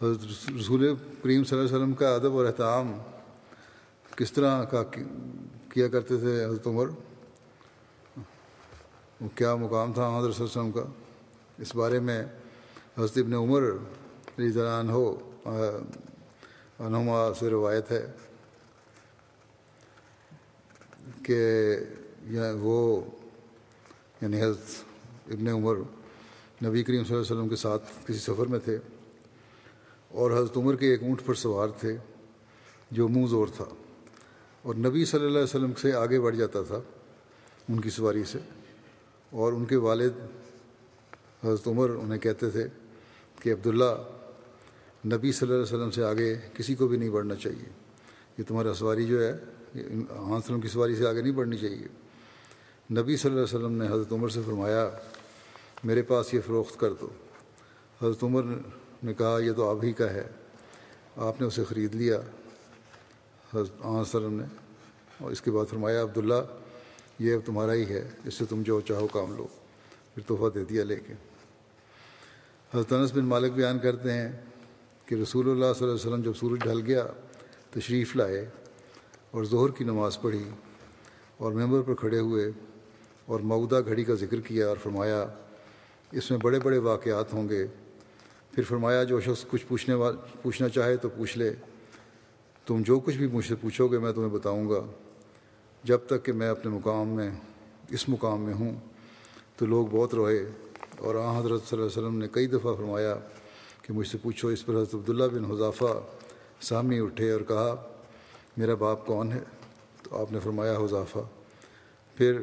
حضرت 0.03 0.53
رسول 0.61 0.95
کریم 1.23 1.45
صلی 1.45 1.59
اللہ 1.59 1.69
علیہ 1.69 1.77
وسلم 1.77 1.93
کا 1.93 2.15
ادب 2.15 2.33
اور 2.33 2.47
احترام 2.47 2.99
کس 4.17 4.33
طرح 4.33 4.65
کا 4.65 4.83
کیا 5.73 5.89
کرتے 5.89 6.17
تھے 6.17 6.45
حضرت 6.45 6.67
عمر؟ 6.67 6.87
وہ 9.21 9.29
کیا 9.35 9.55
مقام 9.55 9.93
تھا 9.93 10.19
حضرت 10.19 10.35
صلی 10.35 10.47
اللہ 10.47 10.61
علیہ 10.61 10.71
وسلم 10.71 10.71
کا؟ 10.71 10.85
اس 11.59 11.75
بارے 11.75 12.01
میں 12.01 12.25
حضرت 12.99 13.19
ابن 13.19 13.35
عمر 13.35 13.63
رضی 14.39 14.61
اللہ 14.61 14.81
عنہ 14.81 14.93
انہما 15.45 17.33
سے 17.41 17.51
روایت 17.51 17.91
ہے 17.93 18.07
کہ 21.25 21.77
وہ 22.61 23.01
یعنی 24.23 24.43
حضرت 24.43 25.33
ابن 25.33 25.49
عمر 25.49 25.77
نبی 26.63 26.83
کریم 26.83 27.05
صلی 27.05 27.17
اللہ 27.17 27.27
علیہ 27.27 27.33
وسلم 27.33 27.49
کے 27.49 27.57
ساتھ 27.57 27.91
کسی 28.07 28.19
سفر 28.19 28.47
میں 28.47 28.59
تھے 28.65 28.79
اور 30.11 30.31
حضرت 30.31 30.57
عمر 30.57 30.77
کے 30.77 30.91
ایک 30.91 31.03
اونٹ 31.03 31.25
پر 31.27 31.35
سوار 31.35 31.69
تھے 31.81 31.97
جو 32.91 33.09
منہ 33.09 33.27
زور 33.27 33.49
تھا 33.57 33.65
اور 34.65 34.75
نبی 34.75 35.05
صلی 35.05 35.27
اللہ 35.27 35.39
علیہ 35.39 35.57
وسلم 35.57 35.73
سے 35.81 35.93
آگے 35.93 36.21
بڑھ 36.21 36.37
جاتا 36.37 36.63
تھا 36.63 36.81
ان 37.69 37.81
کی 37.81 37.91
سواری 37.91 38.25
سے 38.25 38.39
اور 39.33 39.53
ان 39.53 39.65
کے 39.65 39.77
والد 39.77 40.19
حضرت 41.45 41.67
عمر 41.69 41.91
انہیں 41.91 42.19
کہتے 42.19 42.51
تھے 42.51 42.67
کہ 43.43 43.53
عبداللہ 43.53 43.95
نبی 45.07 45.33
صلی 45.33 45.49
اللہ 45.49 45.65
علیہ 45.65 45.77
وسلم 45.77 45.91
سے 45.91 46.05
آگے 46.05 46.37
کسی 46.55 46.75
کو 46.75 46.89
بھی 46.89 46.97
نہیں 46.97 47.11
بڑھنا 47.11 47.35
چاہیے۔ 47.35 47.71
یہ 48.39 48.45
تمہارا 48.49 48.75
سواری 48.75 49.07
جو 49.07 49.25
ہے 49.25 49.33
ہاں 50.11 50.37
وسلم 50.37 50.61
کی 50.61 50.69
سواری 50.69 50.97
سے 50.97 51.07
آگے 51.07 51.23
نہیں 51.23 51.33
بڑھنی 51.33 51.57
چاہیے۔ 51.57 51.87
نبی 52.91 53.17
صلی 53.17 53.31
اللہ 53.31 53.45
علیہ 53.45 53.59
وسلم 53.59 53.83
نے 53.83 53.87
حضرت 53.87 54.13
عمر 54.13 54.29
سے 54.29 54.41
فرمایا، 54.47 54.91
میرے 55.85 56.03
پاس 56.03 56.35
یہ 56.35 56.41
فروخت 56.47 56.81
کر 56.81 56.93
دو۔ 56.93 57.09
حضرت 58.03 58.25
عمر 58.25 58.43
نے 59.03 59.15
کہا، 59.15 59.39
یہ 59.39 59.53
تو 59.53 59.71
آپ 59.71 59.85
ہی 59.85 59.93
کا 59.93 60.13
ہے۔ 60.13 60.29
آپ 61.17 61.41
نے 61.41 61.47
اسے 61.47 61.65
خرید 61.65 61.95
لیا۔ 61.95 62.21
حضرت 63.55 63.87
وسلم 63.87 64.35
نے، 64.35 64.45
اور 65.21 65.31
اس 65.31 65.41
کے 65.41 65.51
بعد 65.51 65.67
فرمایا، 65.71 66.03
عبداللہ، 66.03 66.43
یہ 67.19 67.35
اب 67.35 67.41
تمہارا 67.47 67.73
ہی 67.73 67.85
ہے۔ 67.85 68.09
اس 68.25 68.35
سے 68.35 68.45
تم 68.45 68.63
جو 68.63 68.81
چاہو 68.81 69.07
کام 69.07 69.37
لو۔ 69.37 69.47
پھر 70.15 70.23
تحفہ 70.23 70.49
دے 70.55 70.65
دیا 70.65 70.85
لے 70.85 70.97
کے 70.97 71.13
حضرت 72.75 72.93
انس 72.93 73.13
بن 73.15 73.25
مالک 73.25 73.53
بیان 73.53 73.79
کرتے 73.79 74.13
ہیں 74.13 74.33
کہ 75.07 75.15
رسول 75.15 75.51
اللہ 75.51 75.73
صلی 75.79 75.89
اللہ 75.89 75.95
علیہ 75.95 76.13
وسلم 76.13 76.23
جب 76.23 76.33
سورج 76.37 76.61
ڈھل 76.61 76.81
گیا، 76.87 77.07
تشریف 77.71 78.17
لائے 78.17 78.49
اور 79.31 79.45
ظہر 79.45 79.69
کی 79.69 79.85
نماز 79.85 80.21
پڑھی 80.21 80.45
اور 81.37 81.53
ممبر 81.53 81.83
پر 81.83 81.95
کھڑے 81.95 82.19
ہوئے 82.19 82.51
اور 83.27 83.41
مودہ 83.41 83.81
گھڑی 83.87 84.05
کا 84.05 84.15
ذکر 84.15 84.41
کیا 84.41 84.69
اور 84.69 84.77
فرمایا، 84.83 85.27
اس 86.13 86.31
میں 86.31 86.39
بڑے 86.39 86.61
بڑے 86.61 86.79
واقعات 86.79 87.33
ہوں 87.33 87.49
گے۔ 87.49 87.67
پھر 88.53 88.63
فرمایا، 88.63 89.05
جو 89.05 89.21
شخص 89.21 89.45
کچھ 89.51 89.67
پوچھنے 89.69 89.97
پوچھنا 90.43 90.69
چاہے 90.69 90.97
تو 90.97 91.09
پوچھ 91.09 91.39
لے۔ 91.39 91.55
تم 92.67 92.83
جو 92.83 93.01
کچھ 93.01 93.17
بھی 93.17 93.27
مجھ 93.27 93.47
سے 93.47 93.55
پوچھو 93.55 93.87
گے، 93.87 93.99
میں 93.99 94.13
تمہیں 94.13 94.31
بتاؤں 94.31 94.71
گا۔ 94.71 94.81
جب 95.85 95.99
تک 96.07 96.25
کہ 96.25 96.33
میں 96.33 96.49
اپنے 96.49 96.71
مقام 96.71 97.09
میں، 97.09 97.31
اس 97.91 98.09
مقام 98.09 98.41
میں 98.41 98.55
ہوں 98.55 98.81
تو 99.57 99.67
لوگ 99.67 99.87
بہت 99.91 100.15
روئے۔ 100.15 100.51
اور 100.99 101.15
آ 101.15 101.41
حضرت 101.41 101.63
صلی 101.63 101.79
اللہ 101.79 101.91
علیہ 101.93 102.03
وسلم 102.03 102.19
نے 102.19 102.29
کئی 102.33 102.47
دفعہ 102.47 102.75
فرمایا 102.75 103.17
کہ 103.87 103.93
مجھ 103.93 104.09
سے 104.09 104.19
پوچھو 104.23 104.49
اس 104.49 104.67
پر 104.67 104.75
حضرت 104.75 104.95
عبداللہ 104.95 105.25
بن 105.25 105.45
حضافہ 105.45 106.03
سامنے 106.61 107.01
اٹھے 107.01 107.31
اور 107.31 107.41
کہا، 107.41 107.89
میرا 108.57 108.75
باپ 108.75 109.07
کون 109.07 109.33
ہے؟ 109.33 109.41
تو 110.03 110.21
آپ 110.21 110.33
نے 110.33 110.39
فرمایا 110.41 110.77
حضافہ 110.77 111.19
پھر 112.15 112.43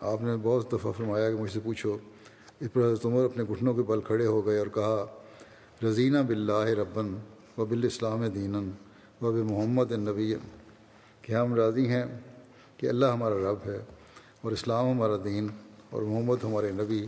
آپ 0.00 0.22
نے 0.22 0.36
بہت 0.42 0.72
دفعہ 0.72 0.92
فرمایا 0.92 1.30
کہ 1.30 1.36
مجھ 1.36 1.52
سے 1.52 1.60
پوچھو، 1.64 1.98
اس 2.60 2.68
پر 2.72 2.80
حضرت 2.80 3.06
عمر 3.06 3.24
اپنے 3.24 3.44
گھٹنوں 3.44 3.74
کے 3.74 3.82
بل 3.82 4.00
کھڑے 4.00 4.26
ہو 4.26 4.46
گئے 4.46 4.58
اور 4.58 4.66
کہا 4.66 5.06
رضینہ 5.88 6.18
بلّہ 6.26 6.52
ربن 6.52 7.16
و 7.58 7.64
بال 7.64 7.84
اسلام 7.84 8.26
دینً 8.26 8.70
وب 9.22 9.50
محمد 9.50 9.92
النبی۔ 9.92 10.34
کہ 11.22 11.32
ہم 11.32 11.54
راضی 11.54 11.88
ہیں 11.88 12.04
کہ 12.76 12.86
اللہ 12.86 13.06
ہمارا 13.06 13.34
رب 13.34 13.58
ہے 13.66 13.78
اور 14.42 14.52
اسلام 14.52 14.90
ہمارا 14.90 15.16
دین 15.24 15.48
اور 15.90 16.02
محمد 16.02 16.44
ہمارے 16.44 16.70
نبی 16.70 17.06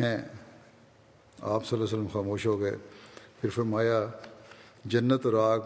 ہیں۔ 0.00 0.18
آپ 1.42 1.66
صلی 1.66 1.78
اللہ 1.78 1.88
علیہ 1.88 1.98
وسلم 1.98 2.06
خاموش 2.12 2.46
ہو 2.46 2.60
گئے۔ 2.60 2.76
پھر 3.40 3.50
فرمایا، 3.50 4.06
جنت 4.84 5.26
اور 5.26 5.34
آگ 5.34 5.60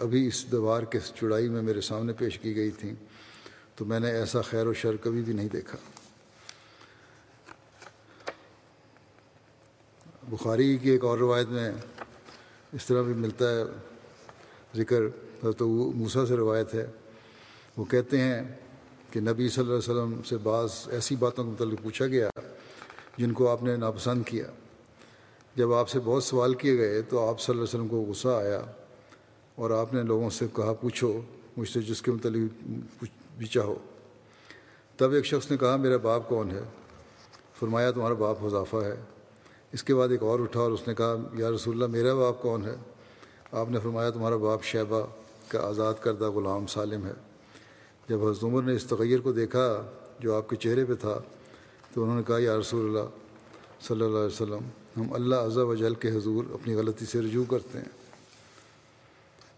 ابھی 0.00 0.26
اس 0.26 0.52
دیوار 0.52 0.82
کے 0.82 0.98
چڑائی 1.14 1.48
میں 1.48 1.62
میرے 1.62 1.80
سامنے 1.80 2.12
پیش 2.12 2.38
کی 2.38 2.56
گئی 2.56 2.70
تھیں، 2.70 2.94
تو 3.74 3.84
میں 3.84 4.00
نے 4.00 4.10
ایسا 4.10 4.40
خیر 4.40 4.66
و 4.66 4.72
شر 4.72 4.96
کبھی 4.96 5.22
بھی 5.22 5.32
نہیں 5.32 5.48
دیکھا۔ 5.48 5.78
بخاری 10.28 10.76
کی 10.76 10.90
ایک 10.90 11.04
اور 11.04 11.18
روایت 11.18 11.48
میں 11.48 11.72
اس 12.72 12.86
طرح 12.86 13.02
بھی 13.02 13.14
ملتا 13.14 13.50
ہے، 13.50 13.64
ذکر 14.76 15.02
حضرت 15.42 15.62
موسیٰ 15.94 16.26
سے 16.26 16.36
روایت 16.36 16.74
ہے۔ 16.74 16.86
وہ 17.76 17.84
کہتے 17.84 18.18
ہیں 18.18 18.42
کہ 19.10 19.20
نبی 19.20 19.48
صلی 19.48 19.64
اللہ 19.64 19.76
علیہ 19.76 19.92
وسلم 19.92 20.22
سے 20.22 20.36
بعض 20.36 20.70
ایسی 20.90 21.16
باتوں 21.16 21.44
کے 21.44 21.50
متعلق 21.50 21.82
پوچھا 21.82 22.06
گیا، 22.06 22.30
جن 23.16 23.32
کو 23.32 23.48
آپ 23.48 23.62
نے 23.62 23.76
ناپسند 23.76 24.22
کیا۔ 24.26 24.44
جب 25.60 25.72
آپ 25.72 25.88
سے 25.88 25.98
بہت 26.04 26.24
سوال 26.24 26.54
کیے 26.54 26.78
گئے 26.78 27.02
تو 27.02 27.28
آپ 27.28 27.40
صلی 27.40 27.52
اللہ 27.52 27.64
علیہ 27.64 27.80
وسلم 27.80 27.88
کو 27.88 28.10
غصہ 28.10 28.28
آیا 28.28 28.60
اور 29.54 29.70
آپ 29.70 29.94
نے 29.94 30.02
لوگوں 30.02 30.30
سے 30.30 30.46
کہا، 30.56 30.72
پوچھو، 30.72 31.20
مجھ 31.56 31.68
سے 31.68 31.80
جس 31.80 32.02
کے 32.02 32.10
متعلق 32.10 33.04
بھی 33.38 33.46
چاہو۔ 33.46 33.74
تب 34.96 35.12
ایک 35.12 35.26
شخص 35.26 35.50
نے 35.50 35.56
کہا، 35.56 35.76
میرا 35.76 35.96
باپ 35.96 36.28
کون 36.28 36.50
ہے؟ 36.50 36.62
فرمایا، 37.58 37.90
تمہارا 37.90 38.14
باپ 38.14 38.44
حضافہ 38.44 38.76
ہے۔ 38.76 38.94
اس 39.72 39.82
کے 39.82 39.94
بعد 39.94 40.08
ایک 40.08 40.22
اور 40.22 40.40
اٹھا 40.40 40.60
اور 40.60 40.70
اس 40.70 40.88
نے 40.88 40.94
کہا، 40.94 41.16
یا 41.34 41.50
رسول 41.50 41.82
اللہ، 41.82 41.96
میرا 41.96 42.14
باپ 42.14 42.42
کون 42.42 42.64
ہے؟ 42.64 42.74
آپ 43.52 43.70
نے 43.70 43.78
فرمایا، 43.78 44.10
تمہارا 44.10 44.36
باپ 44.36 44.62
شیبہ 44.62 45.06
کا 45.48 45.68
آزاد 45.68 45.94
کردہ 46.00 46.30
غلام 46.30 46.66
سالم 46.66 47.06
ہے۔ 47.06 47.14
جب 48.08 48.28
حضرت 48.28 48.44
عمر 48.44 48.62
نے 48.62 48.74
اس 48.74 48.84
تغیر 48.84 49.20
کو 49.20 49.32
دیکھا 49.32 49.86
جو 50.18 50.34
آپ 50.34 50.48
کے 50.48 50.56
چہرے 50.56 50.84
پہ 50.84 50.94
تھا 50.94 51.18
تو 51.94 52.02
انہوں 52.02 52.16
نے 52.16 52.22
کہا، 52.26 52.38
یا 52.38 52.58
رسول 52.58 52.86
اللہ 52.86 53.08
صلی 53.80 54.04
اللہ 54.04 54.16
علیہ 54.16 54.26
وسلم 54.26 54.68
ہم 54.96 55.12
اللہ 55.12 55.34
عزا 55.34 55.62
و 55.62 55.74
جل 55.74 55.94
کے 55.94 56.10
حضور 56.10 56.44
اپنی 56.52 56.74
غلطی 56.74 57.06
سے 57.06 57.20
رجوع 57.20 57.44
کرتے 57.44 57.78
ہیں۔ 57.78 57.88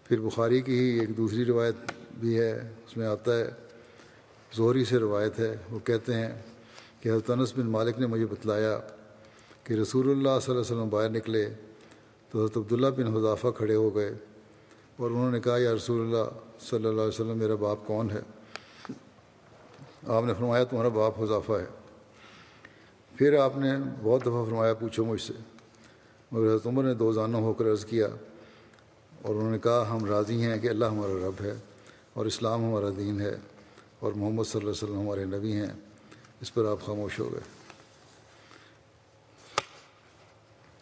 پھر 0.05 0.21
بخاری 0.21 0.61
کی 0.61 0.79
ہی 0.79 0.99
ایک 1.01 1.17
دوسری 1.17 1.45
روایت 1.45 1.75
بھی 2.21 2.39
ہے، 2.39 2.53
اس 2.87 2.97
میں 2.97 3.07
آتا 3.07 3.39
ہے، 3.39 3.51
زہری 4.57 4.85
سے 4.85 4.99
روایت 4.99 5.39
ہے۔ 5.39 5.57
وہ 5.71 5.79
کہتے 5.79 6.15
ہیں 6.15 6.43
کہ 7.01 7.09
حضرت 7.09 7.31
انس 7.31 7.53
بن 7.57 7.67
مالک 7.67 7.99
نے 7.99 8.07
مجھے 8.07 8.27
بتلایا 8.27 8.79
کہ 9.65 9.75
رسول 9.75 10.11
اللہ 10.11 10.39
صلی 10.43 10.55
اللہ 10.55 10.63
علیہ 10.63 10.77
وسلم 10.77 10.89
باہر 10.89 11.09
نکلے 11.09 11.49
تو 12.31 12.39
حضرت 12.39 12.57
عبداللہ 12.57 12.87
بن 12.87 13.17
حضافہ 13.17 13.49
کھڑے 13.57 13.75
ہو 13.75 13.95
گئے 13.95 14.15
اور 14.97 15.11
انہوں 15.11 15.31
نے 15.31 15.41
کہا، 15.41 15.59
یا 15.59 15.75
رسول 15.75 16.01
اللہ 16.01 16.31
صلی 16.61 16.77
اللہ 16.77 17.01
علیہ 17.01 17.09
وسلم، 17.09 17.39
میرا 17.39 17.55
باپ 17.55 17.87
کون 17.87 18.11
ہے؟ 18.11 18.21
آپ 20.07 20.25
نے 20.25 20.35
فرمایا، 20.35 20.65
تمہارا 20.65 20.89
باپ 20.89 21.23
حضافہ 21.23 21.53
ہے۔ 21.53 21.82
پھر 23.17 23.39
آپ 23.39 23.57
نے 23.57 23.71
بہت 24.03 24.23
دفعہ 24.23 24.45
فرمایا 24.45 24.75
پوچھو 24.75 25.05
مجھ 25.05 25.23
سے۔ 25.23 25.33
مگر 26.33 26.47
حضرت 26.47 26.67
عمر 26.67 26.83
نے 26.83 26.95
دو 26.95 27.13
زانوں 27.13 27.43
ہو 27.43 27.53
کر 27.53 27.71
عرض 27.71 27.85
کیا 27.85 28.09
اور 29.23 29.35
انہوں 29.35 29.51
نے 29.51 29.59
کہا، 29.59 29.89
ہم 29.91 30.05
راضی 30.05 30.43
ہیں 30.43 30.59
کہ 30.59 30.69
اللہ 30.69 30.85
ہمارا 30.85 31.29
رب 31.29 31.43
ہے 31.43 31.55
اور 32.13 32.27
اسلام 32.27 32.65
ہمارا 32.65 32.91
دین 32.97 33.21
ہے 33.21 33.37
اور 33.99 34.13
محمد 34.13 34.45
صلی 34.45 34.61
اللہ 34.61 34.71
علیہ 34.71 34.85
وسلم 34.85 35.01
ہمارے 35.01 35.25
نبی 35.25 35.53
ہیں۔ 35.53 35.73
اس 36.41 36.55
پر 36.55 36.65
آپ 36.65 36.87
خاموش 36.87 37.21
ہو 37.21 37.33
گئے۔ 37.33 37.41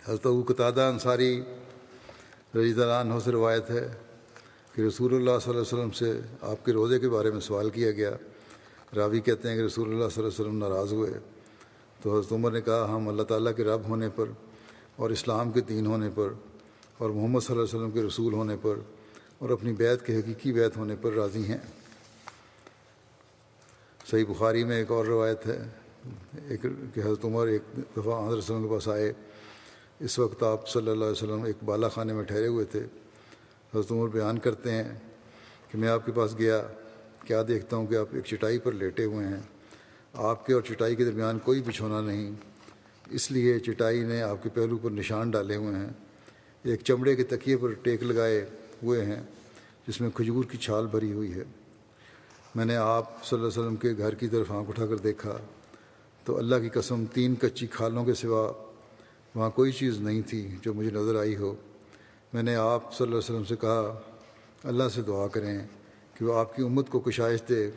حضرت 0.08 0.26
ابو 0.26 0.42
انصاری 0.88 1.42
رضی 2.54 2.82
اللہ 2.82 3.00
عنہ 3.00 3.14
سے 3.24 3.32
روایت 3.32 3.70
ہے 3.70 3.88
کہ 4.74 4.82
رسول 4.82 5.14
اللہ 5.14 5.30
صلی 5.30 5.56
اللہ 5.56 5.60
علیہ 5.60 5.60
وسلم 5.60 5.90
سے 5.90 6.20
آپ 6.40 6.64
کے 6.64 6.72
روزے 6.72 6.98
کے 6.98 7.08
بارے 7.08 7.30
میں 7.30 7.40
سوال 7.40 7.70
کیا 7.70 7.90
گیا۔ 7.90 8.10
راوی 8.96 9.20
کہتے 9.20 9.48
ہیں 9.48 9.56
کہ 9.56 9.62
رسول 9.62 9.88
اللہ 9.88 10.08
صلی 10.08 10.24
اللہ 10.24 10.28
علیہ 10.28 10.40
وسلم 10.40 10.58
ناراض 10.58 10.92
ہوئے۔ 10.92 11.10
تو 12.02 12.18
حضرت 12.18 12.32
عمر 12.32 12.50
نے 12.50 12.60
کہا، 12.60 12.96
ہم 12.96 13.08
اللہ 13.08 13.22
تعالیٰ 13.22 13.52
کے 13.56 13.64
رب 13.64 13.88
ہونے 13.88 14.08
پر 14.14 14.24
اور 14.96 15.10
اسلام 15.10 15.50
کے 15.52 15.60
دین 15.60 15.86
ہونے 15.86 16.08
پر 16.14 16.32
اور 16.98 17.10
محمد 17.10 17.40
صلی 17.40 17.56
اللہ 17.56 17.64
علیہ 17.64 17.78
وسلم 17.78 17.90
کے 17.90 18.02
رسول 18.06 18.32
ہونے 18.32 18.56
پر 18.62 18.78
اور 19.38 19.50
اپنی 19.50 19.72
بیت 19.72 20.06
کے 20.06 20.18
حقیقی 20.18 20.52
بیت 20.52 20.76
ہونے 20.76 20.96
پر 21.00 21.12
راضی 21.12 21.44
ہیں۔ 21.44 21.58
صحیح 24.06 24.24
بخاری 24.28 24.64
میں 24.64 24.76
ایک 24.76 24.90
اور 24.90 25.06
روایت 25.06 25.46
ہے، 25.46 25.58
ایک 26.48 26.62
کہ 26.94 27.00
حضرت 27.00 27.24
عمر 27.24 27.46
ایک 27.46 27.62
دفعہ 27.96 28.14
آندر 28.22 28.36
وسلم 28.36 28.62
کے 28.62 28.68
پاس 28.70 28.88
آئے۔ 28.88 29.12
اس 30.00 30.18
وقت 30.18 30.42
آپ 30.42 30.68
صلی 30.68 30.90
اللہ 30.90 31.04
علیہ 31.04 31.12
وسلم 31.12 31.42
ایک 31.42 31.64
بالا 31.64 31.88
خانے 31.88 32.12
میں 32.12 32.24
ٹھہرے 32.24 32.46
ہوئے 32.46 32.64
تھے۔ 32.64 32.80
حضرت 33.74 33.92
عمر 33.92 34.08
بیان 34.08 34.38
کرتے 34.38 34.70
ہیں 34.70 34.98
کہ 35.70 35.78
میں 35.78 35.88
آپ 35.88 36.06
کے 36.06 36.12
پاس 36.12 36.38
گیا، 36.38 36.62
کیا 37.24 37.42
دیکھتا 37.48 37.76
ہوں 37.76 37.86
کہ 37.86 37.94
آپ 37.94 38.06
ایک 38.12 38.24
چٹائی 38.24 38.58
پر 38.58 38.72
لیٹے 38.72 39.04
ہوئے 39.04 39.26
ہیں؟ 39.26 39.40
آپ 40.14 40.46
کے 40.46 40.52
اور 40.52 40.62
چٹائی 40.62 40.96
کے 40.96 41.04
درمیان 41.04 41.38
کوئی 41.38 41.62
بچھونا 41.62 42.00
نہیں۔ 42.00 42.30
اس 43.10 43.30
لیے 43.30 43.58
چٹائی 43.58 44.00
نے 44.00 44.22
آپ 44.22 44.42
کے 44.42 44.48
پہلو 44.48 44.78
پر 44.78 44.90
نشان 44.90 45.30
ڈالے 45.30 45.56
ہوئے 45.56 45.76
ہیں۔ 45.76 45.88
ایک 46.62 46.80
چمڑے 46.80 47.16
کے 47.16 47.22
تکیے 47.22 47.56
پر 47.56 47.72
ٹیک 47.72 48.02
لگائے 48.02 48.46
ہوئے 48.82 49.04
ہیں، 49.04 49.22
جس 49.88 50.00
میں 50.00 50.10
کھجور 50.10 50.44
کی 50.44 50.58
چھال 50.58 50.86
بھری 50.86 51.12
ہوئی 51.12 51.34
ہے۔ 51.34 51.42
میں 52.54 52.64
نے 52.64 52.76
آپ 52.76 53.24
صلی 53.24 53.38
اللہ 53.38 53.48
علیہ 53.48 53.62
وسلم 53.62 53.76
کے 53.76 53.92
گھر 53.98 54.14
کی 54.14 54.28
طرف 54.28 54.52
آنکھ 54.52 54.70
اٹھا 54.70 54.86
کر 54.86 54.96
دیکھا۔ 54.96 55.38
تو 56.24 56.38
اللہ 56.38 56.56
کی 56.56 56.68
قسم 56.68 57.04
تین 57.04 57.34
کچی 57.34 57.66
کھالوں 57.66 58.04
کے 58.04 58.14
سوا 58.14 58.52
وہاں 59.34 59.50
کوئی 59.50 59.72
چیز 59.72 60.00
نہیں 60.00 60.22
تھی 60.22 60.56
جو 60.62 60.74
مجھے 60.74 60.90
نظر 60.90 61.18
آئی 61.18 61.36
ہو۔ 61.36 61.54
میں 62.32 62.42
نے 62.42 62.54
آپ 62.54 62.94
صلی 62.94 63.06
اللہ 63.06 63.18
علیہ 63.18 63.34
وسلم 63.34 63.44
سے 63.44 63.56
کہا، 63.56 64.00
اللہ 64.64 64.84
سے 64.94 65.02
دعا 65.02 65.26
کریں 65.26 65.58
کہ 66.14 66.24
وہ 66.24 66.38
آپ 66.38 66.56
کی 66.56 66.62
امت 66.62 66.88
کو 66.88 67.00
کشائش 67.00 67.40
دے۔ 67.48 67.70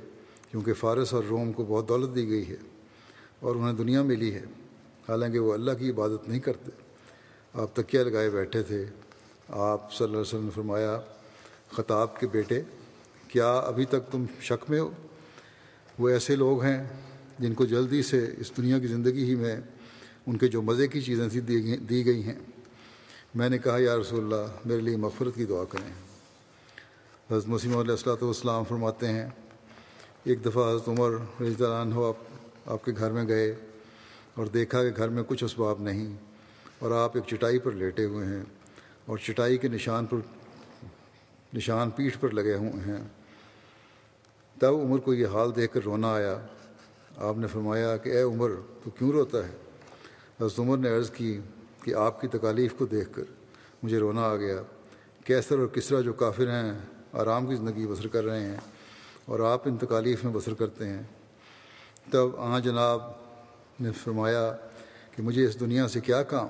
کیونکہ 0.53 0.73
فارس 0.73 1.13
اور 1.13 1.23
روم 1.23 1.51
کو 1.51 1.65
بہت 1.65 1.89
دولت 1.89 2.15
دی 2.15 2.29
گئی 2.29 2.47
ہے 2.49 2.55
اور 3.39 3.55
انہیں 3.55 3.73
دنیا 3.73 4.03
ملی 4.03 4.33
ہے۔ 4.33 4.41
حالانکہ 5.09 5.39
وہ 5.39 5.53
اللہ 5.53 5.71
کی 5.71 5.89
عبادت 5.89 6.29
نہیں 6.29 6.39
کرتے۔ 6.39 6.71
آپ 7.53 7.75
تکیہ 7.75 7.99
لگائے 7.99 8.29
بیٹھے 8.29 8.63
تھے۔ 8.63 8.85
آپ 9.49 9.93
صلی 9.93 10.05
اللہ 10.05 10.17
علیہ 10.17 10.27
وسلم 10.27 10.43
نے 10.43 10.49
فرمایا، 10.55 10.99
خطاب 11.71 12.19
کے 12.19 12.27
بیٹے، 12.27 12.61
کیا 13.27 13.53
ابھی 13.53 13.85
تک 13.85 14.11
تم 14.11 14.25
شک 14.41 14.69
میں 14.69 14.79
ہو؟ 14.79 14.91
وہ 15.99 16.09
ایسے 16.09 16.35
لوگ 16.35 16.63
ہیں 16.63 16.83
جن 17.39 17.53
کو 17.53 17.65
جلدی 17.65 18.03
سے 18.03 18.29
اس 18.37 18.57
دنیا 18.57 18.79
کی 18.79 18.87
زندگی 18.87 19.23
ہی 19.23 19.35
میں 19.35 19.55
ان 20.27 20.37
کے 20.37 20.47
جو 20.47 20.61
مزے 20.61 20.87
کی 20.87 21.01
چیزیں 21.01 21.29
تھیں 21.29 21.41
دی 21.77 22.05
گئی 22.05 22.23
ہیں۔ 22.23 22.39
میں 23.35 23.49
نے 23.49 23.57
کہا، 23.57 23.77
یا 23.77 23.97
رسول 23.97 24.23
اللہ، 24.23 24.51
میرے 24.65 24.81
لیے 24.81 24.97
مغفرت 24.97 25.35
کی 25.35 25.45
دعا 25.45 25.63
کریں۔ 25.63 25.89
حضرت 27.31 27.47
مسیم 27.47 27.77
علیہ 27.77 27.91
السلاۃ 27.91 28.21
والسلام 28.21 28.63
فرماتے 28.63 29.07
ہیں 29.07 29.29
ایک 30.23 30.45
دفعہ 30.45 30.69
حضرت 30.69 30.87
عمر 30.87 31.09
رضی 31.41 31.63
اللہ 31.63 31.81
عنہ 31.81 31.95
آپ 31.95 32.13
آپ 32.65 32.85
کے 32.85 32.91
گھر 32.97 33.11
میں 33.11 33.27
گئے 33.27 33.55
اور 34.35 34.45
دیکھا 34.45 34.83
کہ 34.83 34.89
گھر 34.97 35.09
میں 35.09 35.23
کچھ 35.27 35.43
اسباب 35.43 35.81
نہیں 35.81 36.15
اور 36.79 36.91
آپ 36.91 37.11
ایک 37.15 37.23
چٹائی 37.27 37.59
پر 37.59 37.71
لیٹے 37.71 38.05
ہوئے 38.05 38.25
ہیں 38.25 38.43
اور 39.05 39.17
چٹائی 39.17 39.57
کے 39.57 39.67
نشان 39.67 40.05
پر 40.05 40.17
نشان 41.53 41.89
پیٹھ 41.89 42.17
پر 42.19 42.29
لگے 42.29 42.55
ہوئے 42.55 42.71
ہیں۔ 42.71 43.07
تب 44.59 44.73
عمر 44.73 44.99
کو 44.99 45.13
یہ 45.13 45.27
حال 45.27 45.55
دیکھ 45.55 45.73
کر 45.73 45.79
رونا 45.85 46.13
آیا۔ 46.13 46.37
آپ 47.17 47.37
نے 47.37 47.47
فرمایا 47.47 47.97
کہ 47.97 48.09
اے 48.09 48.21
عمر، 48.21 48.51
تو 48.83 48.89
کیوں 48.89 49.11
روتا 49.11 49.37
ہے؟ 49.37 49.51
حضرت 50.41 50.59
عمر 50.59 50.77
نے 50.77 50.89
عرض 50.89 51.09
کی 51.09 51.39
کہ 51.83 51.93
آپ 51.93 52.21
کی 52.21 52.27
تکالیف 52.27 52.73
کو 52.77 52.85
دیکھ 52.85 53.09
کر 53.11 53.23
مجھے 53.83 53.99
رونا 53.99 54.21
آ 54.21 54.35
گیا۔ 54.35 54.61
کیسر 55.25 55.59
اور 55.59 55.67
کسرا 55.67 56.01
جو 56.01 56.13
کافر 56.13 56.47
ہیں 56.47 56.79
آرام 57.13 57.45
کی 57.45 57.55
زندگی 57.55 57.87
بسر 57.87 58.07
کر 58.07 58.23
رہے 58.23 58.39
ہیں۔ 58.39 58.57
اور 59.27 59.39
آپ 59.51 59.67
ان 59.67 59.77
تکالیف 59.77 60.23
میں 60.23 60.31
بسر 60.33 60.53
کرتے 60.53 60.87
ہیں۔ 60.87 61.01
تب 62.11 62.35
آ 62.37 62.59
جناب، 62.59 63.01
نے 63.79 63.91
فرمایا 64.03 64.51
کہ 65.15 65.21
مجھے 65.23 65.45
اس 65.45 65.59
دنیا 65.59 65.87
سے 65.87 65.99
کیا 66.01 66.21
کام؟ 66.23 66.47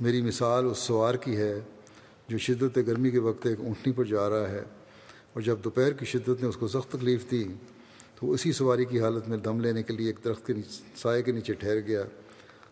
میری 0.00 0.20
مثال 0.22 0.66
اس 0.66 0.78
سوار 0.78 1.14
کی 1.14 1.36
ہے 1.36 1.54
جو 2.28 2.38
شدت 2.38 2.78
گرمی 2.86 3.10
کے 3.10 3.18
وقت 3.20 3.46
ایک 3.46 3.60
اونٹنی 3.60 3.92
پر 3.92 4.04
جا 4.04 4.28
رہا 4.30 4.48
ہے، 4.50 4.62
اور 5.32 5.42
جب 5.42 5.58
دوپہر 5.64 5.92
کی 5.92 6.04
شدت 6.04 6.42
نے 6.42 6.48
اس 6.48 6.56
کو 6.56 6.68
سخت 6.68 6.92
تکلیف 6.92 7.30
دی، 7.30 7.44
تو 8.16 8.32
اسی 8.32 8.52
سواری 8.52 8.84
کی 8.84 9.00
حالت 9.00 9.28
میں 9.28 9.38
دم 9.44 9.60
لینے 9.60 9.82
کے 9.82 9.92
لیے 9.92 10.06
ایک 10.06 10.24
درخت 10.24 10.46
کے 10.46 10.52
سائے 10.96 11.22
کے 11.22 11.32
نیچے 11.32 11.52
ٹھہر 11.52 11.80
گیا 11.86 12.02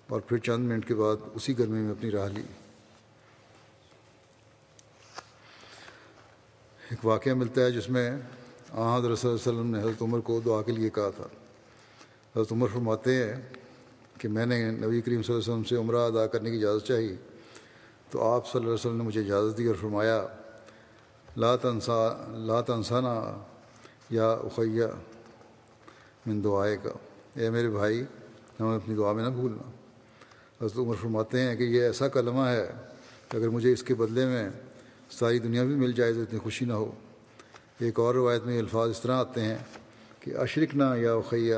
اور 0.09 0.21
پھر 0.21 0.39
چند 0.39 0.69
منٹ 0.69 0.87
کے 0.89 0.95
بعد 0.95 1.17
اسی 1.35 1.59
گرمی 1.59 1.81
میں 1.81 1.91
اپنی 1.91 2.11
راہ 2.11 2.29
لی۔ 2.29 2.43
ایک 6.81 7.05
واقعہ 7.07 7.35
ملتا 7.35 7.61
ہے 7.61 7.71
جس 7.71 7.89
میں 7.91 8.11
آحد 8.73 9.03
رسول 9.03 9.35
وسلم 9.35 9.77
نے 9.77 9.83
حضرت 9.83 10.03
عمر 10.03 10.21
کو 10.21 10.41
دعا 10.45 10.63
کے 10.63 10.73
لیے 10.73 10.91
کہا 10.91 11.11
تھا۔ 11.17 11.27
حضرت 12.37 12.53
عمر 12.53 12.69
فرماتے 12.73 13.15
ہیں 13.15 13.43
کہ 14.19 14.29
میں 14.29 14.47
نے 14.47 14.71
نبی 14.71 15.01
کریم 15.01 15.23
صلی 15.23 15.35
اللہ 15.35 15.45
علیہ 15.45 15.53
وسلم 15.53 15.65
سے 15.65 15.77
عمرہ 15.77 15.97
ادا 15.97 16.27
کرنے 16.27 16.51
کی 16.51 16.57
اجازت 16.57 16.87
چاہی۔ 16.87 17.17
تو 18.11 18.23
آپ 18.23 18.47
صلی 18.47 18.53
اللہ 18.55 18.67
علیہ 18.67 18.75
وسلم 18.75 18.97
نے 18.97 19.03
مجھے 19.03 19.21
اجازت 19.21 19.59
دی 19.59 19.67
اور 19.67 19.75
فرمایا، 19.75 20.27
لا 21.37 21.57
تنسا، 21.57 22.27
لا 22.29 22.61
تنسانہ 22.61 23.39
یا 24.11 24.31
اخیہ 24.31 24.85
من 26.27 26.45
دعائے 26.45 26.77
کا 26.83 26.91
اے 27.35 27.51
میرے 27.51 27.69
بھائی، 27.69 28.05
ہمیں 28.61 28.77
اپنی 28.77 28.95
دعا 28.95 29.13
میں 29.13 29.25
نہ 29.25 29.29
بھولنا۔ 29.29 29.71
حضرت 30.65 30.79
عمر 30.79 30.95
فرماتے 30.95 31.41
ہیں 31.41 31.57
کہ 31.57 31.63
یہ 31.63 31.83
ایسا 31.83 32.09
کلمہ 32.09 32.41
ہے 32.41 32.71
کہ 33.29 33.37
اگر 33.37 33.49
مجھے 33.49 33.73
اس 33.73 33.83
کے 33.83 33.95
بدلے 33.95 34.27
میں 34.27 34.51
ساری 35.11 35.39
دنیا 35.39 35.65
بھی 35.65 35.75
مل 35.75 35.93
جائے 35.93 36.13
تو 36.13 36.23
اتنی 36.23 36.39
خوشی 36.39 36.65
نہ 36.65 36.73
ہو۔ 36.73 36.91
ایک 37.81 37.99
اور 37.99 38.15
روایت 38.15 38.43
میں 38.43 38.59
الفاظ 38.59 38.91
اس 38.91 39.01
طرح 39.01 39.17
آتے 39.17 39.41
ہیں 39.41 39.59
کہ 40.21 40.37
اشرک 40.37 40.75
نہ 40.75 40.85
یا 40.97 41.15
اخیہ 41.15 41.57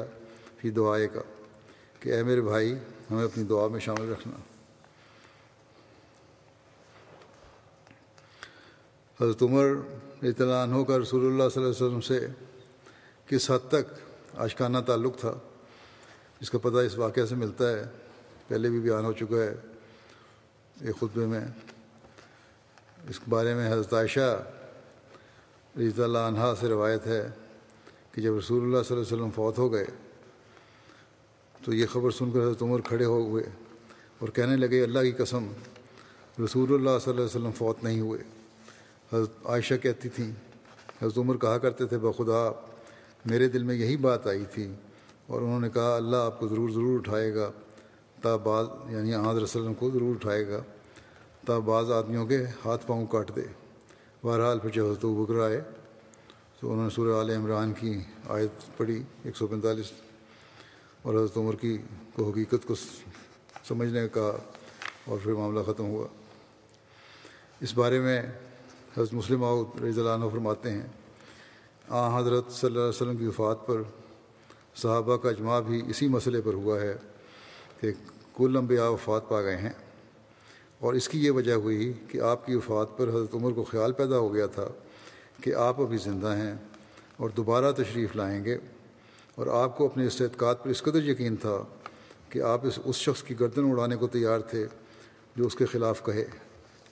فی 0.60 0.70
دعائے 0.70 1.08
کا 1.08 1.20
کہ 2.00 2.12
اے 2.12 2.22
میرے 2.22 2.40
بھائی، 2.40 2.74
ہمیں 3.10 3.24
اپنی 3.24 3.44
دعا 3.44 3.68
میں 3.68 3.80
شامل 3.80 4.12
رکھنا۔ 4.12 4.36
حضرت 9.20 9.42
عمر 9.42 9.66
اطلاع 10.22 10.64
عنہ 10.64 10.82
کا 10.84 10.98
رسول 10.98 11.26
اللہ 11.26 11.48
صلی 11.48 11.62
اللہ 11.62 11.74
علیہ 11.74 11.86
وسلم 11.86 12.00
سے 12.00 12.26
کس 13.26 13.50
حد 13.50 13.68
تک 13.68 13.92
اشکانہ 14.38 14.78
تعلق 14.86 15.18
تھا، 15.18 15.34
اس 16.40 16.50
کا 16.50 16.58
پتہ 16.58 16.76
اس 16.76 16.98
واقعہ 16.98 17.26
سے 17.26 17.34
ملتا 17.34 17.70
ہے۔ 17.70 17.84
پہلے 18.48 18.68
بھی 18.68 18.80
بیان 18.80 19.04
ہو 19.04 19.12
چکا 19.12 19.36
ہے 19.36 19.54
ایک 20.80 20.96
خطبے 20.96 21.26
میں۔ 21.26 21.44
اس 23.08 23.20
بارے 23.28 23.54
میں 23.54 23.72
حضرت 23.72 23.92
عائشہ 23.94 24.42
رضی 25.76 26.02
اللہ 26.02 26.18
عنہ 26.18 26.52
سے 26.60 26.68
روایت 26.68 27.06
ہے 27.06 27.22
کہ 28.12 28.22
جب 28.22 28.36
رسول 28.38 28.62
اللہ 28.62 28.82
صلی 28.82 28.96
اللہ 28.96 29.06
علیہ 29.06 29.14
وسلم 29.14 29.30
فوت 29.34 29.58
ہو 29.58 29.72
گئے، 29.72 29.84
تو 31.60 31.72
یہ 31.74 31.86
خبر 31.92 32.10
سن 32.10 32.30
کر 32.30 32.42
حضرت 32.42 32.62
عمر 32.62 32.80
کھڑے 32.80 33.04
ہو 33.04 33.20
ہوئے 33.22 33.44
اور 34.18 34.28
کہنے 34.28 34.56
لگے، 34.56 34.82
اللہ 34.82 35.00
کی 35.00 35.12
قسم، 35.12 35.46
رسول 36.44 36.74
اللہ 36.74 36.98
صلی 36.98 37.10
اللہ 37.10 37.20
علیہ 37.20 37.36
وسلم 37.36 37.50
فوت 37.58 37.82
نہیں 37.84 38.00
ہوئے۔ 38.00 38.18
حضرت 39.12 39.46
عائشہ 39.46 39.74
کہتی 39.82 40.08
تھیں، 40.08 40.30
حضرت 41.02 41.18
عمر 41.18 41.36
کہا 41.36 41.58
کرتے 41.58 41.86
تھے، 41.86 41.98
بخدا، 41.98 42.42
میرے 43.24 43.48
دل 43.48 43.62
میں 43.62 43.74
یہی 43.74 43.96
بات 43.96 44.26
آئی 44.26 44.44
تھی 44.52 44.70
اور 45.26 45.42
انہوں 45.42 45.60
نے 45.60 45.70
کہا، 45.70 45.96
اللہ 45.96 46.16
آپ 46.16 46.38
کو 46.40 46.48
ضرور 46.48 46.70
ضرور 46.70 46.98
اٹھائے 46.98 47.34
گا، 47.34 47.50
تا 48.22 48.36
بعض 48.36 48.66
یعنی 48.90 49.14
آحد 49.14 49.42
وسلم 49.42 49.74
کو 49.74 49.90
ضرور 49.90 50.14
اٹھائے 50.14 50.46
گا، 50.48 50.60
تا 51.46 51.58
بعض 51.58 51.90
آدمیوں 51.90 52.26
کے 52.26 52.44
ہاتھ 52.64 52.86
پاؤں 52.86 53.06
کاٹ 53.06 53.36
دے۔ 53.36 53.46
بہرحال 54.22 54.58
پھر 54.58 54.70
جب 54.70 54.84
حضرت 54.86 55.04
بکر 55.04 55.40
آئے 55.42 55.60
تو 56.58 56.70
انہوں 56.72 56.84
نے 56.84 56.90
سورہ 56.94 57.14
عال 57.18 57.30
عمران 57.30 57.72
کی 57.78 57.92
آیت 58.30 58.76
پڑھی، 58.76 59.02
ایک 59.24 59.36
سو 59.36 59.46
پینتالیس، 59.46 59.90
اور 61.02 61.14
حضرت 61.14 61.36
عمر 61.36 61.56
کی 61.60 61.76
کو 62.14 62.28
حقیقت 62.28 62.66
کو 62.66 62.74
سمجھنے 63.68 64.06
کا 64.12 64.30
اور 65.06 65.18
پھر 65.22 65.32
معاملہ 65.32 65.62
ختم 65.66 65.86
ہوا۔ 65.90 66.06
اس 67.60 67.74
بارے 67.76 67.98
میں 68.00 68.20
حضرت 68.96 69.14
مسلم 69.14 69.44
رضی 69.82 70.00
اللہ 70.00 70.10
عنہ 70.10 70.28
فرماتے 70.32 70.70
ہیں، 70.70 70.86
آ 71.88 72.18
حضرت 72.18 72.52
صلی 72.52 72.66
اللہ 72.66 72.78
علیہ 72.78 72.88
وسلم 72.88 73.16
کی 73.16 73.26
وفات 73.26 73.66
پر 73.66 73.82
صحابہ 74.82 75.16
کا 75.22 75.28
اجماع 75.28 75.60
بھی 75.60 75.82
اسی 75.90 76.08
مسئلے 76.08 76.40
پر 76.40 76.54
ہوا 76.54 76.80
ہے 76.80 76.94
کہ 77.80 77.92
کل 78.36 78.56
انبیاء 78.56 78.88
وفات 78.88 79.28
پا 79.28 79.42
گئے 79.42 79.56
ہیں۔ 79.56 79.72
اور 80.82 80.94
اس 80.94 81.08
کی 81.08 81.26
یہ 81.26 81.30
وجہ 81.30 81.52
ہوئی 81.52 81.92
کہ 82.08 82.20
آپ 82.20 82.46
کی 82.46 82.54
وفات 82.54 82.98
پر 82.98 83.08
حضرت 83.08 83.34
عمر 83.34 83.52
کو 83.52 83.64
خیال 83.64 83.92
پیدا 83.92 84.18
ہو 84.18 84.34
گیا 84.34 84.46
تھا 84.46 84.68
کہ 85.42 85.54
آپ 85.54 85.80
ابھی 85.80 85.96
زندہ 85.96 86.36
ہیں 86.36 86.54
اور 87.16 87.30
دوبارہ 87.30 87.72
تشریف 87.72 88.16
لائیں 88.16 88.44
گے 88.44 88.58
اور 89.34 89.46
آپ 89.46 89.78
کو 89.78 89.86
اپنے 89.86 90.06
استعداد 90.06 90.54
پر 90.62 90.68
اس 90.70 90.82
قدر 90.82 91.08
یقین 91.08 91.36
تھا 91.36 91.64
کہ 92.28 92.42
آپ 92.42 92.66
اس 92.66 92.78
اس 92.84 92.96
شخص 92.96 93.22
کی 93.22 93.40
گردن 93.40 93.70
اڑانے 93.70 93.96
کو 93.96 94.06
تیار 94.06 94.40
تھے 94.40 94.66
جو 95.36 95.46
اس 95.46 95.54
کے 95.54 95.66
خلاف 95.66 96.04
کہے۔ 96.04 96.24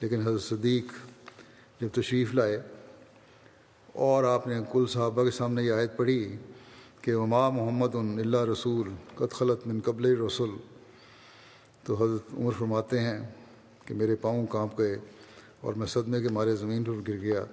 لیکن 0.00 0.20
حضرت 0.20 0.42
صدیق 0.42 0.84
جب 1.80 1.88
تشریف 1.92 2.34
لائے 2.34 2.62
اور 3.94 4.24
آپ 4.24 4.46
نے 4.46 4.60
کل 4.72 4.86
صحابہ 4.86 5.24
کے 5.24 5.30
سامنے 5.30 5.62
یہ 5.62 5.72
آیت 5.72 5.96
پڑھی 5.96 6.36
کہ 7.00 7.14
وما 7.14 7.50
محمد 7.50 7.94
اللہ 7.94 8.44
رسول 8.52 8.88
قد 9.14 9.32
خلط 9.32 9.66
من 9.66 9.80
قبل 9.80 10.20
رسول 10.20 10.50
تو 11.84 11.94
حضرت 11.94 12.34
عمر 12.38 12.52
فرماتے 12.58 13.00
ہیں 13.00 13.39
کہ 13.90 13.96
میرے 13.96 14.16
پاؤں 14.16 14.46
کانپ 14.46 14.78
گئے 14.78 14.98
اور 15.60 15.74
میں 15.74 15.86
صدمے 15.86 16.22
کے 16.22 16.28
مارے 16.28 16.56
زمین 16.56 16.84
پر 16.84 16.92
گر 17.08 17.20
گیا۔ 17.20 17.44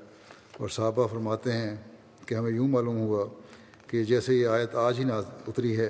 اور 0.58 0.70
صحابہ 0.70 1.08
فرماتے 1.08 1.52
ہیں 1.52 1.76
کہ 2.26 2.36
ہمیں 2.36 2.52
یوں 2.52 2.68
معلوم 2.68 2.98
ہوا 2.98 3.26
کہ 3.88 4.04
جیسے 4.04 4.36
یہ 4.36 4.48
آیت 4.48 4.76
آج 4.76 5.00
ہی 5.00 5.04
نہ 5.04 5.14
اتری 5.48 5.78
ہے 5.78 5.90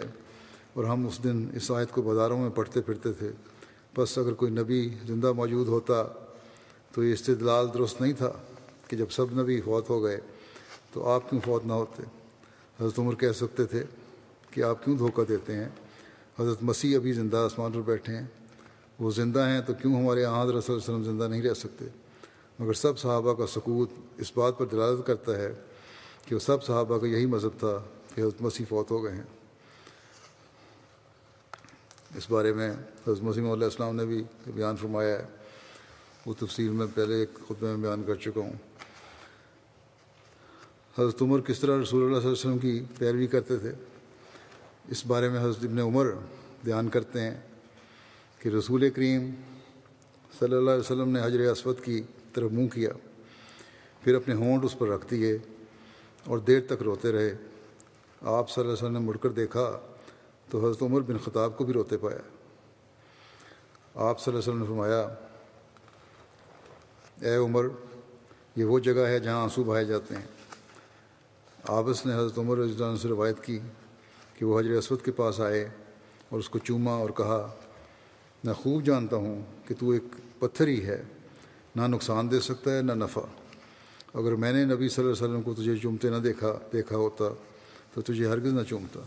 اور 0.74 0.84
ہم 0.84 1.08
اس 1.08 1.24
دن 1.24 1.48
اس 1.56 1.72
آیت 1.72 1.92
کو 1.92 2.02
بازاروں 2.02 2.40
میں 2.40 2.50
پڑھتے 2.50 2.82
پھرتے 2.82 3.14
تھے۔ 3.14 3.32
بس 3.98 4.18
اگر 4.18 4.34
کوئی 4.34 4.52
نبی 4.52 4.90
زندہ 5.08 5.32
موجود 5.32 5.68
ہوتا 5.68 6.04
تو 6.92 7.04
یہ 7.04 7.14
استدلال 7.14 7.68
درست 7.74 8.02
نہیں 8.02 8.14
تھا 8.14 8.32
کہ 8.88 8.98
جب 8.98 9.06
سب 9.10 9.42
نبی 9.42 9.62
فوت 9.62 9.90
ہو 9.90 10.04
گئے 10.04 10.20
تو 10.94 11.10
آپ 11.10 11.30
کیوں 11.30 11.42
فوت 11.46 11.66
نہ 11.66 11.74
ہوتے؟ 11.74 12.04
حضرت 12.82 13.00
عمر 13.00 13.16
کہہ 13.16 13.32
سکتے 13.32 13.66
تھے 13.66 13.84
کہ 14.52 14.64
آپ 14.64 14.84
کیوں 14.84 14.98
دھوکہ 14.98 15.24
دیتے 15.30 15.54
ہیں؟ 15.54 15.70
حضرت 16.40 16.58
مسیح 16.62 16.96
ابھی 16.96 17.14
زندہ 17.14 17.38
آسمان 17.38 17.72
پر 17.72 17.82
بیٹھے 17.82 18.16
ہیں۔ 18.16 18.26
وہ 19.00 19.12
زندہ 19.12 19.48
ہیں 19.48 19.62
تو 19.62 19.74
کیوں 19.74 20.04
ہمارے 20.04 20.22
یہاں 20.22 20.44
حضرت 20.44 20.64
صلی 20.64 20.76
اللہ 20.76 20.86
علیہ 20.86 21.02
وسلم 21.02 21.14
زندہ 21.14 21.28
نہیں 21.28 21.42
رہ 21.42 21.54
سکتے؟ 21.54 21.86
مگر 22.60 22.74
سب 22.74 23.00
صحابہ 23.00 23.34
کا 23.34 23.48
سکوت 23.48 23.90
اس 24.18 24.32
بات 24.36 24.58
پر 24.58 24.66
دلالت 24.66 25.08
کرتا 25.08 25.36
ہے 25.36 25.54
کہ 26.26 26.36
وہ 26.36 26.40
سب 26.40 26.64
صحابہ 26.64 26.98
کا 26.98 27.08
یہی 27.08 27.26
مذہب 27.26 27.60
تھا 27.60 27.84
کہ 28.16 28.22
حضرت 28.22 28.42
مسیح 28.42 28.66
فوت 28.70 28.92
ہو 28.92 29.04
گئے 29.04 29.14
ہیں۔ 29.14 29.24
اس 32.16 32.30
بارے 32.30 32.54
میں 32.54 32.72
حضرت 32.72 33.24
مسیم 33.24 33.52
علیہ 33.52 33.64
السلام 33.64 33.96
نے 33.96 34.06
بھی 34.06 34.24
بیان 34.48 34.78
فرمایا 34.78 35.20
ہے۔ 35.20 35.26
وہ 36.26 36.34
تفصیل 36.40 36.70
میں 36.70 36.88
پہلے 36.96 37.16
ایک 37.16 37.34
خطبے 37.34 37.68
میں 37.68 37.78
بیان 37.78 38.04
کر 38.08 38.16
چکا 38.16 38.42
ہوں۔ 38.42 38.54
حضرت 41.00 41.22
عمر 41.22 41.42
کس 41.42 41.60
طرح 41.60 41.82
رسول 41.82 42.04
اللہ 42.04 42.20
صلی 42.20 42.30
اللہ 42.30 42.32
علیہ 42.32 42.32
وسلم 42.32 42.58
کی 42.58 42.86
پیروی 42.98 43.28
کرتے 43.28 43.58
تھے؟ 43.58 43.72
اس 44.88 45.06
بارے 45.06 45.30
میں 45.30 45.40
حضرت 45.40 45.64
ابن 45.64 45.80
عمر 45.80 46.12
بیان 46.64 46.90
کرتے 46.90 47.22
ہیں۔ 47.22 47.47
کہ 48.40 48.50
رسول 48.50 48.90
کریم 48.90 49.30
صلی 50.40 50.56
اللہ 50.56 50.72
علیہ 50.72 50.80
وسلم 50.80 51.10
نے 51.10 51.22
حجر 51.24 51.40
اسود 51.40 51.84
کی 51.84 52.02
طرف 52.34 52.52
منہ 52.52 52.68
کیا، 52.68 52.90
پھر 54.02 54.16
اپنے 54.16 54.34
ہونٹ 54.34 54.66
اس 54.66 54.78
پر 54.78 54.88
رکھ 54.88 55.06
دیے 55.12 55.38
اور 56.26 56.38
دیر 56.38 56.60
تک 56.68 56.82
روتے 56.82 57.12
رہے۔ 57.12 57.36
آپ 58.22 58.50
صلی 58.50 58.64
اللہ 58.64 58.74
علیہ 58.74 58.84
وسلم 58.84 58.94
نے 58.94 59.00
مڑ 59.00 59.18
کر 59.18 59.30
دیکھا 59.30 59.80
تو 60.50 60.66
حضرت 60.66 60.82
عمر 60.82 61.02
بن 61.02 61.18
خطاب 61.18 61.58
کو 61.58 61.64
بھی 61.64 61.74
روتے 61.74 61.98
پایا۔ 61.98 62.22
آپ 64.08 64.20
صلی 64.20 64.34
اللہ 64.34 64.44
علیہ 64.44 64.50
وسلم 64.52 64.60
نے 64.60 64.66
فرمایا، 64.66 65.02
اے 67.22 67.36
عمر، 67.36 67.68
یہ 68.56 68.66
وہ 68.66 68.80
جگہ 68.80 69.06
ہے 69.08 69.20
جہاں 69.20 69.42
آنسو 69.44 69.64
بہائے 69.64 69.86
جاتے 69.86 70.16
ہیں۔ 70.16 70.26
آپس 71.64 72.06
نے 72.06 72.14
حضرت 72.14 72.38
عمر 72.38 72.58
رضی 72.58 72.74
اللہ 72.74 72.86
عنہ 72.86 72.98
سے 72.98 73.08
روایت 73.08 73.44
کی 73.44 73.60
کہ 74.34 74.46
وہ 74.46 74.60
حضرت 74.60 74.78
اسود 74.78 75.02
کے 75.02 75.12
پاس 75.12 75.40
آئے 75.40 75.70
اور 76.30 76.40
اس 76.40 76.50
کو 76.50 76.60
چوما 76.60 76.92
اور 76.92 77.10
کہا 77.10 77.56
میں 78.44 78.54
خوب 78.54 78.84
جانتا 78.84 79.16
ہوں 79.16 79.42
کہ 79.68 79.76
تو 79.80 79.90
ایک 79.90 80.04
پتھر 80.40 80.68
ہی 80.68 80.86
ہے۔ 80.86 81.04
نہ 81.76 81.82
نقصان 81.82 82.32
دے 82.32 82.40
سکتا 82.40 82.78
ہے، 82.78 82.82
نہ 82.82 82.92
نفع۔ 82.92 83.22
اگر 84.14 84.36
میں 84.36 84.54
نے 84.54 84.66
نبی 84.66 84.90
صلی 84.90 85.06
اللہ 85.06 85.16
علیہ 85.16 85.28
وسلم 85.28 85.42
کو 85.42 85.54
تجھے 85.54 85.78
چومتے 85.78 86.10
نہ 86.10 86.16
دیکھا 86.16 86.60
دیکھا 86.74 86.98
ہوتا 86.98 87.26
تو 87.94 88.02
تجھے 88.02 88.28
ہرگز 88.28 88.54
نہ 88.54 88.62
چومتا۔ 88.70 89.00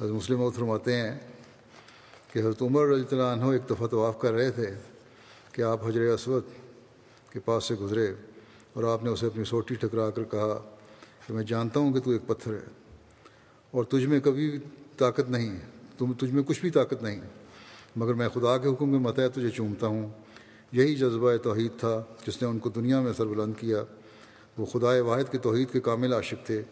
حضرت 0.00 0.12
مسلم 0.12 0.42
اور 0.42 0.52
فرماتے 0.52 0.96
ہیں 0.96 1.18
کہ 2.32 2.38
حضرت 2.38 2.62
عمر 2.62 2.86
رضی 2.86 3.02
اللہ 3.10 3.22
عنہ 3.22 3.44
ایک 3.44 3.70
دفعہ 3.70 3.86
طواف 3.86 4.20
کر 4.20 4.32
رہے 4.32 4.50
تھے 4.50 4.74
کہ 5.52 5.62
آپ 5.62 5.88
حجر 5.88 6.00
اسود 6.00 6.42
کے 7.32 7.40
پاس 7.40 7.64
سے 7.64 7.74
گزرے 7.74 8.14
اور 8.72 8.84
آپ 8.84 9.04
نے 9.04 9.10
اسے 9.10 9.26
اپنی 9.26 9.44
سوٹی 9.44 9.74
ٹکرا 9.74 10.10
کر 10.10 10.24
کہا 10.24 10.58
کہ 11.26 11.34
میں 11.34 11.44
جانتا 11.44 11.80
ہوں 11.80 11.92
کہ 11.92 12.00
تو 12.00 12.10
ایک 12.10 12.22
پتھر 12.26 12.52
ہے 12.54 12.68
اور 13.70 13.84
تجھ 13.84 14.06
میں 14.06 14.20
کبھی 14.20 14.58
طاقت 14.98 15.30
نہیں، 15.30 15.58
تم 15.98 16.12
تجھ 16.12 16.34
میں 16.34 16.42
کچھ 16.42 16.60
بھی 16.60 16.70
طاقت 16.70 17.02
نہیں۔ 17.02 17.20
مگر 17.96 18.14
میں 18.14 18.28
خدا 18.28 18.58
کے 18.58 18.68
حکم 18.68 18.92
کے 18.92 18.98
متحد 18.98 19.34
تجھے 19.34 19.50
چومتا 19.50 19.86
ہوں۔ 19.86 20.08
یہی 20.72 20.94
جذبہ 20.94 21.36
توحید 21.36 21.80
تھا 21.80 22.02
جس 22.26 22.42
نے 22.42 22.48
ان 22.48 22.58
کو 22.58 22.68
دنیا 22.68 23.00
میں 23.00 23.12
سر 23.16 23.26
بلند 23.26 23.52
کیا۔ 23.58 23.84
وہ 24.58 24.66
خدا 24.66 25.02
واحد 25.02 25.32
کے 25.32 25.38
توحید 25.38 25.72
کے 25.72 25.80
کامل 25.80 26.12
عاشق 26.12 26.46
تھے۔ 26.46 26.62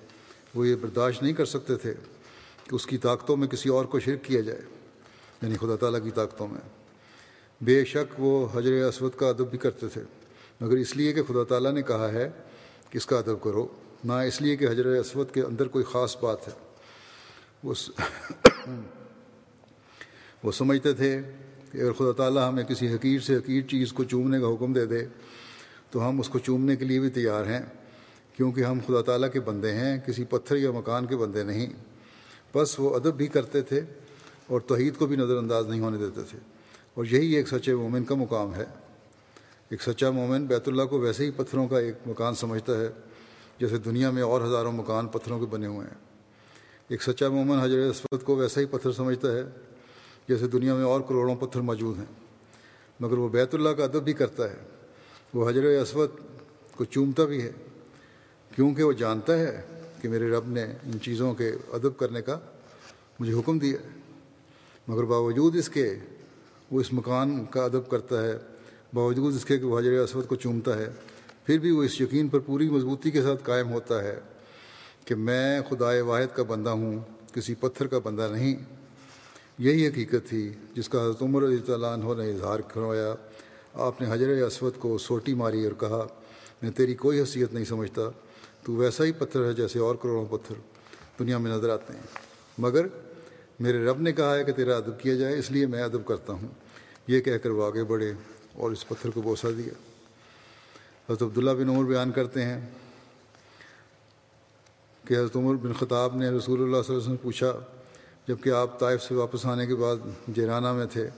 وہ 0.54 0.68
یہ 0.68 0.74
برداشت 0.74 1.22
نہیں 1.22 1.32
کر 1.32 1.44
سکتے 1.44 1.76
تھے 1.76 1.94
کہ 2.64 2.74
اس 2.74 2.86
کی 2.86 2.98
طاقتوں 2.98 3.36
میں 3.36 3.48
کسی 3.48 3.68
اور 3.68 3.84
کو 3.84 4.00
شرک 4.00 4.24
کیا 4.24 4.40
جائے 4.40 4.60
یعنی 5.42 5.56
خدا 5.56 5.76
تعالیٰ 5.76 6.00
کی 6.04 6.10
طاقتوں 6.10 6.48
میں۔ 6.48 6.60
بے 7.60 7.84
شک 7.84 8.20
وہ 8.20 8.48
حجر 8.54 8.72
اسود 8.72 9.12
کا 9.16 9.28
ادب 9.28 9.50
بھی 9.50 9.58
کرتے 9.58 9.88
تھے، 9.88 10.02
مگر 10.60 10.76
اس 10.76 10.96
لیے 10.96 11.12
کہ 11.12 11.22
خدا 11.22 11.44
تعالیٰ 11.48 11.72
نے 11.72 11.82
کہا 11.82 12.12
ہے 12.12 12.30
کہ 12.90 12.96
اس 12.96 13.06
کا 13.06 13.18
ادب 13.18 13.42
کرو، 13.42 13.66
نہ 14.04 14.12
اس 14.12 14.42
لیے 14.42 14.56
کہ 14.56 14.68
حجر 14.68 14.86
اسود 14.86 15.30
کے 15.30 15.42
اندر 15.42 15.68
کوئی 15.68 15.84
خاص 15.92 16.16
بات 16.20 16.48
ہے۔ 16.48 16.52
وہ 17.64 17.74
وہ 20.42 20.52
سمجھتے 20.52 20.92
تھے 20.92 21.20
کہ 21.72 21.78
اگر 21.78 21.92
خدا 21.92 22.12
تعالیٰ 22.12 22.48
ہمیں 22.48 22.64
کسی 22.64 22.94
حقیر 22.94 23.20
سے 23.20 23.36
حقیر 23.36 23.62
چیز 23.62 23.92
کو 23.92 24.04
چومنے 24.04 24.40
کا 24.40 24.46
حکم 24.46 24.72
دے 24.72 24.86
دے، 24.86 25.06
تو 25.90 26.08
ہم 26.08 26.20
اس 26.20 26.28
کو 26.28 26.38
چومنے 26.38 26.76
کے 26.76 26.84
لیے 26.84 27.00
بھی 27.00 27.10
تیار 27.10 27.46
ہیں، 27.46 27.60
کیونکہ 28.36 28.60
ہم 28.60 28.78
خدا 28.86 29.02
تعالیٰ 29.02 29.32
کے 29.32 29.40
بندے 29.40 29.72
ہیں، 29.72 30.00
کسی 30.06 30.24
پتھر 30.24 30.56
یا 30.56 30.70
مکان 30.70 31.06
کے 31.06 31.16
بندے 31.16 31.42
نہیں۔ 31.42 31.66
بس 32.54 32.80
وہ 32.80 32.96
ادب 32.96 33.14
بھی 33.14 33.26
کرتے 33.26 33.60
تھے 33.60 33.80
اور 34.46 34.60
توحید 34.60 34.96
کو 34.96 35.06
بھی 35.06 35.16
نظر 35.16 35.36
انداز 35.36 35.66
نہیں 35.66 35.80
ہونے 35.80 35.98
دیتے 35.98 36.20
تھے۔ 36.30 36.38
اور 36.94 37.04
یہی 37.04 37.32
ایک 37.32 37.48
سچے 37.48 37.74
مومن 37.74 38.04
کا 38.04 38.14
مقام 38.14 38.54
ہے۔ 38.54 38.64
ایک 39.68 39.82
سچا 39.82 40.10
مومن 40.10 40.46
بیت 40.46 40.68
اللہ 40.68 40.82
کو 40.82 41.00
ویسے 41.00 41.24
ہی 41.24 41.30
پتھروں 41.30 41.68
کا 41.68 41.78
ایک 41.78 41.94
مکان 42.06 42.34
سمجھتا 42.34 42.80
ہے، 42.80 42.88
جیسے 43.60 43.78
دنیا 43.78 44.10
میں 44.10 44.22
اور 44.22 44.42
ہزاروں 44.42 44.72
مکان 44.72 45.06
پتھروں 45.06 45.40
کے 45.40 45.46
بنے 45.46 45.66
ہوئے 45.66 45.86
ہیں۔ 45.86 45.98
ایک 46.88 47.02
سچا 47.02 47.28
مومن 47.28 47.58
حضرت 47.58 47.90
اسود 47.90 48.22
کو 48.22 48.36
ویسا 48.36 48.60
ہی 48.60 48.66
پتھر 48.66 48.92
سمجھتا 48.92 49.32
ہے 49.32 49.42
جیسے 50.28 50.46
دنیا 50.46 50.74
میں 50.74 50.84
اور 50.84 51.00
کروڑوں 51.00 51.36
پتھر 51.36 51.60
موجود 51.60 51.98
ہیں۔ 51.98 52.04
مگر 53.00 53.18
وہ 53.18 53.28
بیت 53.28 53.54
اللہ 53.54 53.68
کا 53.68 53.84
ادب 53.84 54.02
بھی 54.02 54.12
کرتا 54.12 54.50
ہے۔ 54.50 54.56
وہ 55.34 55.50
حضرت 55.50 55.82
اسود 55.82 56.10
کو 56.76 56.84
چومتا 56.84 57.24
بھی 57.24 57.42
ہے۔ 57.42 57.52
کیونکہ 58.54 58.82
وہ 58.82 58.92
جانتا 58.92 59.38
ہے 59.38 59.66
کہ 60.02 60.08
میرے 60.08 60.30
رب 60.30 60.48
نے 60.48 60.62
ان 60.62 61.00
چیزوں 61.00 61.34
کے 61.34 61.48
ادب 61.48 61.96
کرنے 61.96 62.22
کا 62.22 62.38
مجھے 63.20 63.32
حکم 63.32 63.58
دیا 63.58 63.78
ہے۔ 63.82 63.88
مگر 64.88 65.04
باوجود 65.04 65.56
اس 65.56 65.68
کے 65.68 65.94
وہ 66.70 66.80
اس 66.80 66.92
مکان 66.92 67.44
کا 67.44 67.64
ادب 67.64 67.88
کرتا 67.88 68.24
ہے، 68.24 68.38
باوجود 68.94 69.34
اس 69.34 69.44
کے 69.44 69.58
کہ 69.58 69.64
وہ 69.64 69.78
حضر 69.78 69.92
اسود 69.92 70.26
کو 70.26 70.36
چومتا 70.36 70.78
ہے، 70.78 70.88
پھر 71.46 71.58
بھی 71.58 71.70
وہ 71.70 71.82
اس 71.82 72.00
یقین 72.00 72.28
پر 72.28 72.38
پوری 72.38 72.68
مضبوطی 72.68 73.10
کے 73.10 73.22
ساتھ 73.22 73.44
قائم 73.44 73.70
ہوتا 73.72 74.02
ہے 74.02 74.20
کہ 75.04 75.14
میں 75.14 75.60
خدائے 75.68 76.00
واحد 76.00 76.36
کا 76.36 76.42
بندہ 76.42 76.70
ہوں، 76.70 77.00
کسی 77.32 77.54
پتھر 77.54 77.86
کا 77.86 77.98
بندہ 77.98 78.28
نہیں۔ 78.32 78.81
یہی 79.58 79.88
حقیقت 79.88 80.28
تھی 80.28 80.52
جس 80.74 80.88
کا 80.88 81.02
حضرت 81.02 81.22
عمر 81.22 81.42
رضی 81.42 81.72
اللہ 81.72 81.86
عنہ 81.86 82.22
نے 82.22 82.30
اظہار 82.30 82.60
کروایا 82.60 83.14
آپ 83.74 84.00
نے 84.00 84.06
حجر 84.10 84.28
اسود 84.28 84.72
کو 84.78 84.98
سوٹی 84.98 85.34
ماری 85.34 85.64
اور 85.64 85.72
کہا، 85.72 86.06
میں 86.62 86.70
تیری 86.70 86.94
کوئی 86.94 87.20
حیثیت 87.20 87.52
نہیں 87.52 87.64
سمجھتا، 87.64 88.02
تو 88.62 88.72
ویسا 88.72 89.04
ہی 89.04 89.12
پتھر 89.12 89.44
ہے 89.44 89.52
جیسے 89.52 89.78
اور 89.78 89.94
کروڑوں 89.94 90.26
پتھر 90.30 90.54
دنیا 91.18 91.38
میں 91.38 91.50
نظر 91.50 91.68
آتے 91.68 91.92
ہیں۔ 91.92 92.02
مگر 92.58 92.86
میرے 93.60 93.84
رب 93.84 94.00
نے 94.00 94.12
کہا 94.12 94.34
ہے 94.34 94.44
کہ 94.44 94.52
تیرا 94.52 94.76
ادب 94.76 95.00
کیا 95.00 95.14
جائے، 95.14 95.38
اس 95.38 95.50
لیے 95.50 95.66
میں 95.66 95.82
ادب 95.82 96.06
کرتا 96.06 96.32
ہوں۔ 96.32 96.48
یہ 97.06 97.20
کہہ 97.20 97.38
کر 97.38 97.50
وہ 97.50 97.64
آگے 97.64 97.84
بڑھے 97.84 98.12
اور 98.52 98.70
اس 98.70 98.88
پتھر 98.88 99.10
کو 99.10 99.22
بوسہ 99.22 99.46
دیا۔ 99.46 99.72
حضرت 101.08 101.22
عبداللہ 101.22 101.50
بن 101.50 101.68
عمر 101.68 101.84
بیان 101.84 102.12
کرتے 102.12 102.42
ہیں 102.42 102.70
کہ 105.08 105.14
حضرت 105.14 105.36
عمر 105.36 105.54
بن 105.54 105.72
خطاب 105.72 106.16
نے 106.16 106.30
رسول 106.30 106.62
اللہ 106.62 106.76
صلی 106.76 106.94
اللہ 106.94 106.96
علیہ 106.96 106.96
وسلم 106.96 107.16
پوچھا 107.16 107.52
جبکہ 108.28 108.50
آپ 108.50 108.80
طائف 108.80 109.02
سے 109.02 109.14
واپس 109.14 109.46
آنے 109.46 109.66
کے 109.66 109.74
بعد 109.74 109.96
جیرانہ 110.28 110.72
میں 110.72 110.86
تھے 110.86 111.08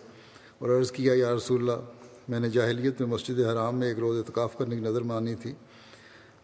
اور 0.58 0.78
عرض 0.78 0.92
کیا، 0.92 1.12
یا 1.16 1.34
رسول 1.34 1.60
اللہ، 1.60 1.80
میں 2.28 2.40
نے 2.40 2.50
جاہلیت 2.50 3.00
میں 3.00 3.08
مسجد 3.08 3.40
حرام 3.40 3.76
میں 3.76 3.88
ایک 3.88 3.98
روز 3.98 4.18
اعتکاف 4.18 4.58
کرنے 4.58 4.74
کی 4.74 4.80
نظر 4.80 5.02
مانی 5.02 5.34
تھی۔ 5.34 5.52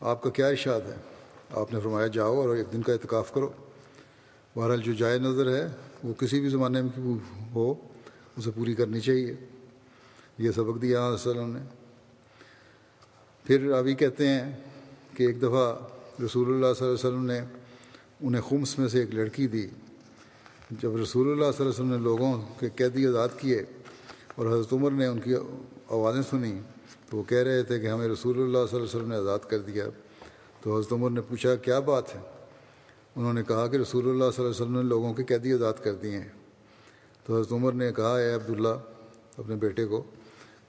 آپ 0.01 0.23
کا 0.23 0.31
کیا 0.31 0.47
ارشاد 0.47 0.81
ہے؟ 0.81 0.97
آپ 1.51 1.73
نے 1.73 1.81
فرمایا، 1.81 2.07
جاؤ 2.07 2.41
اور 2.41 2.57
ایک 2.57 2.73
دن 2.73 2.83
کا 2.83 2.93
اعتکاف 2.93 3.33
کرو۔ 3.33 3.51
بہرحال 4.57 4.81
جو 4.81 4.93
جائے 4.93 5.19
نظر 5.19 5.57
ہے، 5.57 5.69
وہ 6.05 6.15
کسی 6.15 6.41
بھی 6.41 6.49
زمانے 6.49 6.83
میں 6.83 7.15
ہو، 7.55 7.75
اسے 8.37 8.51
پوری 8.51 8.75
کرنی 8.75 9.01
چاہیے۔ 9.01 9.35
یہ 10.39 10.51
سبق 10.51 10.83
دیا 10.83 11.07
وسلم 11.07 11.57
نے۔ 11.57 11.61
پھر 13.45 13.73
ابھی 13.73 13.95
کہتے 13.95 14.29
ہیں 14.29 14.53
کہ 15.17 15.23
ایک 15.23 15.43
دفعہ 15.43 15.79
رسول 16.25 16.47
اللہ 16.47 16.75
صلی 16.79 16.87
اللہ 16.87 16.99
علیہ 16.99 17.09
وسلم 17.09 17.25
نے 17.25 17.41
انہیں 18.21 18.43
خمس 18.43 18.79
میں 18.79 18.89
سے 18.89 19.01
ایک 19.01 19.15
لڑکی 19.15 19.47
دی۔ 19.47 19.69
جب 20.71 20.97
رسول 20.97 21.27
اللہ 21.27 21.43
صلی 21.43 21.47
اللہ 21.47 21.61
علیہ 21.61 21.69
وسلم 21.69 21.91
نے 21.91 21.97
لوگوں 21.97 22.43
کے 22.59 22.69
قیدی 22.77 23.07
آزاد 23.07 23.29
کیے 23.37 23.65
اور 24.35 24.47
حضرت 24.47 24.73
عمر 24.73 24.91
نے 24.91 25.07
ان 25.07 25.21
کی 25.21 25.35
آوازیں 25.89 26.23
سنی 26.31 26.61
تو 27.11 27.17
وہ 27.17 27.23
کہہ 27.23 27.39
رہے 27.39 27.63
تھے 27.63 27.81
کہ 27.81 27.87
ہمیں 27.87 28.09
رسول 28.09 28.35
اللہ 28.35 28.59
صلی 28.71 28.77
اللہ 28.77 28.77
علیہ 28.77 28.97
وسلم 28.97 29.09
نے 29.09 29.17
آزاد 29.17 29.39
کر 29.39 29.59
دیا۔ 29.59 29.85
تو 30.63 30.79
حضرت 30.79 30.93
عمر 30.93 31.11
نے 31.11 31.21
پوچھا، 31.21 31.55
کیا 31.55 31.79
بات 31.79 32.15
ہے؟ 32.15 32.21
انہوں 33.17 33.33
نے 33.33 33.43
کہا 33.49 33.67
کہ 33.67 33.77
رسول 33.77 34.03
اللہ 34.03 34.25
صلی 34.37 34.45
اللہ 34.45 34.55
علیہ 34.55 34.65
وسلم 34.65 34.77
نے 34.77 34.83
لوگوں 34.83 35.15
کے 35.15 35.25
قیدی 35.25 35.53
آزاد 35.53 35.73
کر 35.83 35.95
دیے 35.95 36.11
ہیں۔ 36.11 36.29
تو 37.27 37.37
حضرت 37.37 37.53
عمر 37.53 37.73
نے 37.73 37.93
کہا، 37.93 38.17
اے 38.17 38.35
عبداللہ، 38.35 38.77
اپنے 39.39 39.55
بیٹے 39.55 39.87
کو 39.87 40.05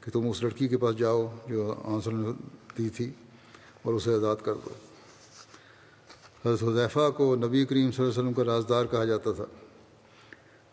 کہ 0.01 0.11
تم 0.11 0.29
اس 0.29 0.43
لڑکی 0.43 0.67
کے 0.67 0.77
پاس 0.77 0.97
جاؤ 0.97 1.35
جو 1.47 1.75
آنسر 1.83 2.11
نے 2.11 2.29
دی 2.77 2.89
تھی 2.89 3.11
اور 3.81 3.93
اسے 3.93 4.13
آزاد 4.13 4.35
کر 4.43 4.53
دو۔ 4.53 4.69
حضرت 6.45 6.63
حضیفہ 6.63 7.09
کو 7.17 7.35
نبی 7.35 7.65
کریم 7.65 7.91
صلی 7.91 8.05
اللہ 8.05 8.19
علیہ 8.19 8.29
وسلم 8.29 8.33
کا 8.33 8.43
رازدار 8.43 8.85
کہا 8.85 9.05
جاتا 9.05 9.31
تھا۔ 9.31 9.45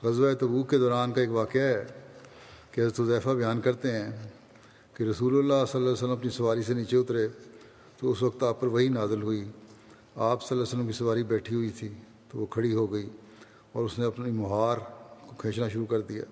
غزوہ 0.02 0.34
تبوک 0.34 0.70
کے 0.70 0.78
دوران 0.78 1.12
کا 1.12 1.20
ایک 1.20 1.30
واقعہ 1.30 1.60
ہے 1.60 1.84
کہ 2.70 2.80
حضرت 2.80 3.00
حضیفہ 3.00 3.28
بیان 3.28 3.60
کرتے 3.60 3.92
ہیں 3.92 4.10
کہ 4.94 5.02
رسول 5.02 5.38
اللہ 5.38 5.64
صلی 5.64 5.78
اللہ 5.78 5.84
علیہ 5.84 5.92
وسلم 5.92 6.10
اپنی 6.10 6.30
سواری 6.30 6.62
سے 6.62 6.74
نیچے 6.74 6.96
اترے 6.96 7.28
تو 7.96 8.10
اس 8.10 8.22
وقت 8.22 8.42
آپ 8.42 8.60
پر 8.60 8.66
وہی 8.66 8.88
نازل 8.88 9.22
ہوئی۔ 9.22 9.44
آپ 10.16 10.42
صلی 10.42 10.58
اللہ 10.58 10.62
علیہ 10.62 10.62
وسلم 10.62 10.86
کی 10.86 10.92
سواری 10.92 11.22
بیٹھی 11.22 11.56
ہوئی 11.56 11.70
تھی 11.70 11.88
تو 12.28 12.38
وہ 12.38 12.46
کھڑی 12.46 12.74
ہو 12.74 12.92
گئی 12.92 13.08
اور 13.72 13.84
اس 13.84 13.98
نے 13.98 14.04
اپنی 14.04 14.30
مہار 14.30 14.78
کو 15.26 15.32
کھینچنا 15.38 15.68
شروع 15.68 15.86
کر 15.86 16.00
دیا۔ 16.00 16.22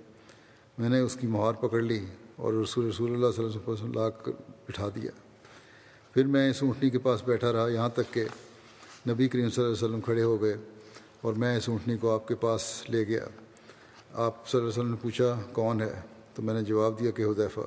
میں 0.79 0.89
نے 0.89 1.01
اس 1.01 1.17
کی 1.17 1.27
مہار 1.27 1.53
پکڑ 1.53 1.81
لی 1.81 2.07
اور 2.37 2.53
رسول 2.53 2.89
رسول 2.89 3.13
اللہ 3.13 3.27
صلی 3.37 3.45
اللہ 3.45 3.57
علیہ 3.57 3.71
وسلم 3.71 3.93
لا 3.93 4.11
کر 4.11 4.33
بٹھا 4.69 4.89
دیا۔ 4.89 5.11
پھر 6.15 6.27
میں 6.27 6.51
اس 6.51 6.63
اونٹنی 6.63 6.91
کے 6.91 6.99
پاس 6.99 7.23
بیٹھا 7.23 7.53
رہا 7.53 7.69
یہاں 7.69 7.89
تک 7.89 8.15
کہ 8.15 8.25
نبی 9.09 9.29
کریم 9.29 9.51
صلی 9.51 9.65
اللہ 9.65 9.77
علیہ 9.77 9.87
وسلم 9.87 10.01
کھڑے 10.01 10.23
ہو 10.23 10.43
گئے 10.43 10.57
اور 11.21 11.35
میں 11.35 11.57
اس 11.57 11.69
اونٹنی 11.69 11.97
کو 11.97 12.15
آپ 12.15 12.29
کے 12.29 12.35
پاس 12.35 12.85
لے 12.89 13.07
گیا۔ 13.07 13.27
آپ 14.17 14.49
صلی 14.49 14.61
اللہ 14.61 14.71
علیہ 14.71 14.81
وسلم 14.81 14.91
نے 14.91 14.97
پوچھا، 15.03 15.41
کون 15.53 15.81
ہے؟ 15.81 16.01
تو 16.35 16.43
میں 16.43 16.55
نے 16.55 16.63
جواب 16.63 16.99
دیا 16.99 17.11
کہ 17.11 17.23
حدیفہ 17.23 17.61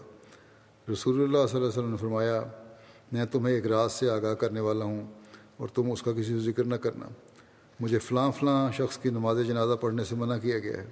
رسول 0.91 1.15
اللہ 1.15 1.37
صلی 1.37 1.57
اللہ 1.57 1.57
علیہ 1.57 1.67
وسلم 1.67 1.89
نے 1.89 1.97
فرمایا، 1.97 2.41
میں 3.11 3.25
تمہیں 3.25 3.55
ایک 3.55 3.67
راز 3.67 3.91
سے 3.91 4.09
آگاہ 4.09 4.33
کرنے 4.33 4.59
والا 4.59 4.85
ہوں 4.85 5.05
اور 5.57 5.67
تم 5.67 5.91
اس 5.91 6.01
کا 6.01 6.11
کسی 6.11 6.23
سے 6.23 6.39
ذکر 6.39 6.63
نہ 6.63 6.75
کرنا۔ 6.75 7.05
مجھے 7.79 7.99
فلاں 7.99 8.31
فلاں 8.31 8.71
شخص 8.71 8.97
کی 8.97 9.09
نماز 9.09 9.37
جنازہ 9.47 9.73
پڑھنے 9.73 10.03
سے 10.03 10.15
منع 10.15 10.37
کیا 10.37 10.59
گیا 10.59 10.77
ہے 10.77 10.85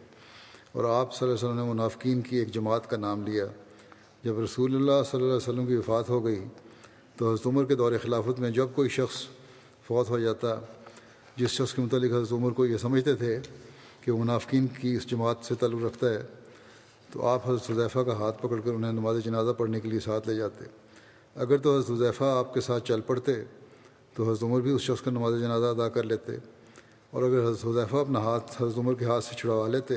اور 0.71 0.83
آپ 0.83 1.15
صلی 1.15 1.27
اللہ 1.27 1.39
علیہ 1.39 1.49
وسلم 1.49 1.65
نے 1.65 1.73
منافقین 1.73 2.21
کی 2.21 2.37
ایک 2.37 2.53
جماعت 2.53 2.89
کا 2.89 2.97
نام 2.97 3.27
لیا۔ 3.27 3.45
جب 4.23 4.39
رسول 4.39 4.75
اللہ 4.75 5.03
صلی 5.03 5.21
اللہ 5.21 5.33
علیہ 5.33 5.49
وسلم 5.49 5.65
کی 5.65 5.75
وفات 5.75 6.09
ہو 6.09 6.25
گئی 6.25 6.43
تو 7.15 7.31
حضرت 7.31 7.47
عمر 7.47 7.65
کے 7.65 7.75
دور 7.75 7.91
خلافت 8.01 8.39
میں 8.39 8.49
جب 8.49 8.67
کوئی 8.75 8.89
شخص 8.89 9.25
فوت 9.87 10.09
ہو 10.09 10.19
جاتا، 10.19 10.59
جس 11.35 11.49
شخص 11.49 11.73
کے 11.73 11.81
متعلق 11.81 12.11
حضرت 12.11 12.31
عمر 12.31 12.51
کو 12.51 12.65
یہ 12.65 12.77
سمجھتے 12.77 13.15
تھے 13.15 13.39
کہ 14.07 14.11
وہ 14.11 14.17
منافقین 14.17 14.67
کی 14.67 14.95
اس 14.95 15.07
جماعت 15.07 15.35
سے 15.41 15.55
تعلق 15.55 15.85
رکھتا 15.85 16.09
ہے، 16.09 16.23
تو 17.13 17.27
آپ 17.27 17.49
حضرت 17.49 17.71
حضیفہ 17.71 17.99
کا 17.99 18.13
ہاتھ 18.13 18.37
پکڑ 18.41 18.59
کر 18.65 18.71
انہیں 18.71 18.91
نماز 18.91 19.23
جنازہ 19.23 19.51
پڑھنے 19.51 19.79
کے 19.79 19.89
لیے 19.89 19.99
ساتھ 19.99 20.27
لے 20.29 20.35
جاتے۔ 20.35 20.65
اگر 21.35 21.57
تو 21.57 21.77
حضرت 21.77 21.91
حضیفہ 21.91 22.23
آپ 22.23 22.53
کے 22.53 22.61
ساتھ 22.61 22.87
چل 22.87 23.01
پڑتے، 23.01 23.33
تو 24.13 24.31
حضرت 24.31 24.43
عمر 24.43 24.61
بھی 24.61 24.71
اس 24.71 24.81
شخص 24.81 25.01
کا 25.01 25.11
نماز 25.11 25.39
جنازہ 25.39 25.65
ادا 25.65 25.89
کر 25.89 26.03
لیتے۔ 26.03 26.31
اور 27.11 27.23
اگر 27.23 27.43
حضرت 27.43 27.65
حضیفہ 27.65 27.95
اپنا 27.95 28.19
ہاتھ 28.19 28.61
حضرت 28.61 28.77
عمر 28.77 28.93
کے 28.93 29.05
ہاتھ 29.05 29.23
سے 29.23 29.35
چھڑوا 29.35 29.67
لیتے، 29.67 29.95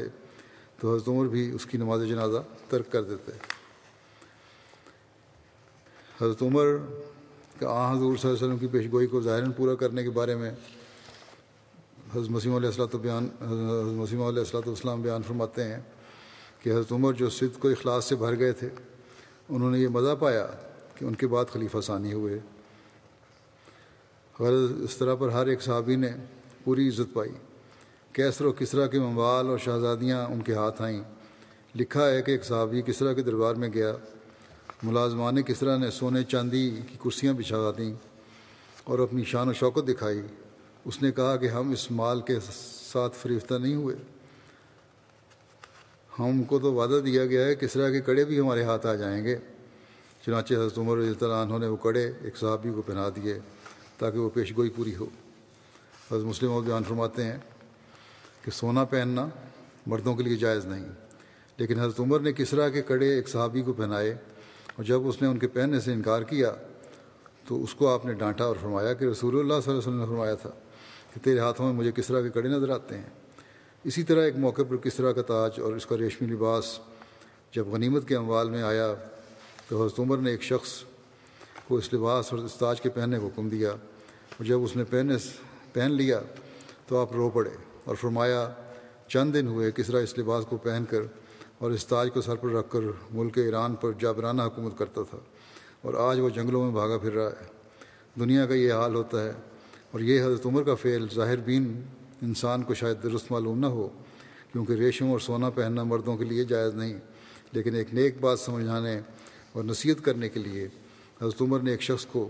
تو 0.81 0.95
حضرت 0.95 1.09
عمر 1.09 1.27
بھی 1.27 1.51
اس 1.51 1.67
کی 1.67 1.79
نماز 1.79 2.01
جنازہ 2.09 2.39
ترک 2.69 2.93
کر 2.93 3.03
دیتے۔ 3.03 3.33
حضرت 6.21 6.43
عمر 6.43 6.67
کا 7.61 7.69
آ 7.69 7.93
حضور 7.93 8.17
صلی 8.17 8.31
اللہ 8.31 8.39
علیہ 8.39 8.47
وسلم 8.47 8.59
کی 8.59 8.67
پیش 8.67 8.93
گوئی 8.93 9.07
کو 9.07 9.21
ظاہراً 9.21 9.53
پورا 9.53 9.75
کرنے 9.75 10.03
کے 10.03 10.11
بارے 10.11 10.35
میں 10.35 10.51
حضرت 12.15 12.31
مسیم 12.31 12.55
علیہ 12.55 12.69
السلۃ 12.69 12.97
بیان 13.01 13.29
حضرت 13.41 13.93
مسیم 13.97 14.23
علیہ 14.23 14.39
السلۃ 14.39 14.67
والسلام 14.67 15.03
بیان 15.03 15.23
فرماتے 15.23 15.65
ہیں 15.65 15.81
کہ 16.63 16.71
حضرت 16.71 16.93
عمر 16.93 17.13
جو 17.13 17.29
صد 17.31 17.59
کو 17.59 17.69
اخلاص 17.69 18.05
سے 18.05 18.17
بھر 18.17 18.39
گئے 18.39 18.53
تھے، 18.53 18.69
انہوں 19.49 19.71
نے 19.71 19.79
یہ 19.79 19.89
مزہ 19.89 20.15
پایا 20.19 20.47
کہ 20.95 21.05
ان 21.05 21.15
کے 21.15 21.27
بعد 21.27 21.53
خلیفہ 21.53 21.81
ثانی 21.81 22.13
ہوئے۔ 22.13 22.39
غرض 24.41 24.73
اس 24.85 24.97
طرح 24.97 25.15
پر 25.15 25.29
ہر 25.29 25.47
ایک 25.47 25.63
صحابی 25.63 25.97
نے 25.97 26.11
پوری 26.65 26.89
عزت 26.89 27.15
پائی 27.15 27.33
کیسر 28.13 28.45
و 28.45 28.53
کسرا 28.53 28.87
کے 28.87 28.99
مموال 28.99 29.49
اور 29.49 29.59
شہزادیاں 29.59 30.27
ان 30.27 30.43
کے 30.43 30.55
ہاتھ 30.55 30.83
آئیں۔ 30.83 31.03
لکھا 31.75 32.09
ہے 32.11 32.23
کہ 32.23 32.31
ایک 32.31 32.45
صحابی 32.45 32.83
کسرا 32.83 33.13
کے 33.13 33.23
دربار 33.23 33.55
میں 33.55 33.69
گیا، 33.75 33.93
ملازمان 34.83 35.43
کسرا 35.43 35.77
نے 35.77 35.91
سونے 35.91 36.25
چاندی 36.25 36.69
کی 36.89 36.97
کرسیاں 37.05 37.33
بچھا 37.33 37.71
دیں 37.79 37.93
اور 38.85 38.99
اپنی 38.99 39.25
شان 39.25 39.49
و 39.49 39.53
شوقت 39.53 39.89
دکھائی۔ 39.89 40.23
اس 40.85 41.03
نے 41.03 41.13
کہا 41.13 41.37
کہ 41.37 41.49
ہم 41.49 41.71
اس 41.71 41.91
مال 41.91 42.21
کے 42.21 42.39
ساتھ 42.93 43.17
فریفتہ 43.17 43.55
نہیں 43.55 43.75
ہوئے۔ 43.75 43.97
ہم 46.19 46.43
کو 46.43 46.59
تو 46.59 46.73
وعدہ 46.73 47.01
دیا 47.05 47.27
گیا 47.27 47.47
ہے 47.47 47.55
کس 47.55 47.73
طرح 47.73 47.91
کے 47.91 48.01
کڑے 48.01 48.25
بھی 48.25 48.41
ہمارے 48.41 48.63
ہاتھ 48.63 48.87
آ 48.87 48.95
جائیں 48.95 49.25
گے۔ 49.25 49.37
چنانچہ 50.27 50.55
حضرت 50.55 50.79
عمر 50.79 50.97
رضی 50.97 51.13
اللہ 51.21 51.35
عنہ 51.35 51.59
نے 51.59 51.67
وہ 51.67 51.77
کڑے 51.77 52.13
ایک 52.23 52.37
صحابی 52.37 52.71
کو 52.71 52.83
پہنا 52.83 53.09
دیے 53.17 53.39
تاکہ 53.99 54.19
وہ 54.19 54.31
پیش 54.31 54.57
گوئی 54.57 54.71
پوری 54.71 54.97
ہو۔ 54.97 55.05
حضرت 56.11 56.25
مسلم 56.25 56.53
اور 56.53 56.63
بیان 56.63 56.85
فرماتے 56.85 57.25
ہیں 57.25 57.39
کہ 58.45 58.51
سونا 58.51 58.85
پہننا 58.85 59.29
مردوں 59.87 60.15
کے 60.15 60.23
لیے 60.23 60.37
جائز 60.37 60.67
نہیں۔ 60.67 60.87
لیکن 61.57 61.81
حضرت 61.81 62.01
عمر 62.01 62.21
نے 62.21 62.33
کس 62.33 62.51
طرح 62.51 62.69
کے 62.69 62.83
کڑے 62.83 63.09
ایک 63.09 63.29
صحابی 63.29 63.63
کو 63.63 63.73
پہنائے 63.73 64.11
اور 64.77 64.85
جب 64.85 65.09
اس 65.09 65.23
نے 65.23 65.29
ان 65.29 65.39
کے 65.39 65.47
پہننے 65.47 65.81
سے 65.81 65.93
انکار 65.93 66.23
کیا 66.23 66.53
تو 67.47 67.63
اس 67.63 67.75
کو 67.75 67.89
آپ 67.89 68.07
نے 68.07 68.13
ڈانٹا 68.13 68.45
اور 68.45 68.57
فرمایا 68.61 68.93
کہ 68.93 69.05
رسول 69.05 69.33
اللہ 69.33 69.47
صلی 69.49 69.59
اللہ 69.59 69.71
علیہ 69.71 69.79
وسلم 69.79 70.01
نے 70.01 70.07
فرمایا 70.07 70.35
تھا۔ 70.35 70.51
کہ 71.15 71.25
تیرے 71.25 71.39
ہاتھوں 71.39 71.67
میں 71.67 71.75
مجھے 71.75 71.93
کس 71.93 72.07
طرح 72.07 72.21
کے 72.21 72.31
کڑے 72.31 72.49
نظر 72.49 72.71
آتے 72.71 72.99
ہیں؟ 72.99 73.11
اسی 73.85 74.03
طرح 74.03 74.23
ایک 74.23 74.37
موقع 74.37 74.63
پر 74.69 74.77
کس 74.77 74.95
طرح 74.95 75.13
کا 75.13 75.23
تاج 75.23 75.61
اور 75.61 75.73
اس 75.73 75.87
کا 75.87 75.97
ریشمی 75.97 76.29
لباس 76.29 76.79
جب 77.53 77.67
غنیمت 77.67 78.09
کے 78.09 78.17
اموال 78.17 78.51
میں 78.51 78.63
آیا 78.63 78.95
تو 79.69 79.85
حضرت 79.85 80.01
عمر 80.01 80.19
نے 80.19 80.31
ایک 80.31 80.43
شخص 80.43 80.83
کو 81.69 81.77
اس 81.77 81.95
لباس 81.95 82.33
اور 82.33 82.39
اس 82.39 82.55
تاج 82.55 82.81
کے 82.81 82.89
پہننے 82.89 83.19
کا 83.19 83.27
حکم 83.27 83.49
دیا۔ 83.49 83.71
اور 83.71 84.45
جب 84.45 84.63
اس 84.63 84.77
نے 84.77 84.85
پہنے 84.85 85.15
پہن 85.73 85.93
لیا 85.93 86.21
تو 86.87 86.99
آپ 86.99 87.13
رو 87.13 87.31
پڑے 87.31 87.51
اور 87.85 87.95
فرمایا، 87.95 88.51
چند 89.09 89.35
دن 89.35 89.47
ہوئے 89.47 89.71
کس 89.71 89.87
طرح 89.87 90.01
اس 90.01 90.19
لباس 90.19 90.45
کو 90.49 90.57
پہن 90.57 90.85
کر 90.91 91.01
اور 91.59 91.71
اس 91.71 91.87
تاج 91.87 92.09
کو 92.15 92.21
سر 92.21 92.37
پر 92.37 92.49
رکھ 92.49 92.71
کر 92.71 92.81
ملک 93.11 93.39
ایران 93.39 93.75
پر 93.75 93.93
جابرانہ 93.99 94.43
حکومت 94.43 94.79
کرتا 94.79 95.03
تھا 95.11 95.19
اور 95.83 95.95
آج 95.95 96.21
وہ 96.21 96.29
جنگلوں 96.29 96.65
میں 96.65 96.73
بھاگا 96.73 96.99
پھر 96.99 97.13
رہا 97.13 97.29
ہے۔ 97.29 97.45
دنیا 98.21 98.47
کا 98.47 98.55
یہ 98.55 98.73
حال 98.73 98.95
ہوتا 98.95 99.25
ہے 99.25 99.33
اور 99.91 100.01
یہ 100.01 100.21
حضرت 100.21 100.47
عمر 100.47 100.63
کا 100.63 100.75
فعل 100.75 101.07
ظاہر 101.15 101.37
بین 101.37 101.83
انسان 102.23 102.63
کو 102.63 102.75
شاید 102.75 103.03
درست 103.03 103.33
معلوم 103.33 103.59
نہ 103.59 103.67
ہو، 103.67 103.89
کیونکہ 104.53 104.73
ریشم 104.73 105.11
اور 105.11 105.19
سونا 105.19 105.51
پہننا 105.51 105.83
مردوں 105.83 106.17
کے 106.17 106.25
لیے 106.25 106.45
جائز 106.45 106.75
نہیں، 106.75 106.99
لیکن 107.53 107.75
ایک 107.75 107.95
نیک 107.95 108.15
بات 108.21 108.41
سمجھانے 108.41 109.01
اور 109.53 109.65
نصیحت 109.65 110.05
کرنے 110.05 110.29
کے 110.29 110.41
لیے 110.41 110.69
حضرت 111.23 111.43
عمر 111.43 111.61
نے 111.61 111.71
ایک 111.71 111.83
شخص 111.83 112.07
کو 112.07 112.29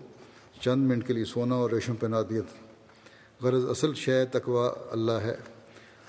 چند 0.61 0.89
منٹ 0.89 1.07
کے 1.07 1.13
لیے 1.13 1.25
سونا 1.25 1.55
اور 1.55 1.71
ریشم 1.71 1.95
پہنا 1.97 2.23
دیا 2.23 2.41
تھا۔ 2.41 2.67
غرض 3.47 3.71
اصل 3.71 3.95
شے 3.95 4.25
تقوا 4.25 4.73
اللہ 4.91 5.13
ہے۔ 5.13 5.35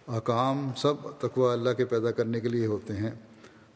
احکام 0.08 0.72
سب 0.78 0.94
تقوا 1.20 1.54
اللہ 1.54 1.70
کے 1.70 1.86
پیدا 1.86 2.12
کرنے 2.12 2.40
کے 2.40 2.50
لیے 2.50 2.66
ہوتے 2.66 2.94
ہیں۔ 2.94 3.12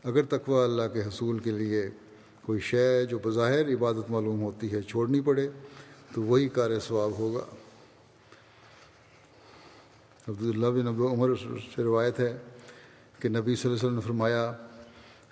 اگر 0.04 0.24
تقوا 0.24 0.64
اللہ 0.64 0.82
کے 0.94 1.00
حصول 1.00 1.40
کے 1.40 1.52
لیے 1.52 1.90
کوئی 2.42 2.60
شے 2.60 3.06
جو 3.06 3.20
بظاہر 3.24 3.74
عبادت 3.74 4.12
معلوم 4.12 4.42
ہوتی 4.42 4.72
ہے 4.72 4.82
چھوڑنی 4.82 5.22
پڑے، 5.22 5.50
تو 6.14 6.22
وہی 6.22 6.50
کار 6.50 6.80
ثواب 6.80 7.12
ہوگا۔ 7.20 7.46
عبداللہ 10.28 10.68
بن 10.68 10.88
ابو 10.88 11.08
عمر 11.08 11.36
سے 11.76 11.84
روایت 11.84 12.20
ہے 12.20 12.38
کہ 13.20 13.30
نبی 13.30 13.56
صلی 13.56 13.70
اللہ 13.70 13.80
علیہ 13.80 13.86
وسلم 13.86 13.94
نے 13.94 14.02
فرمایا، 14.02 14.52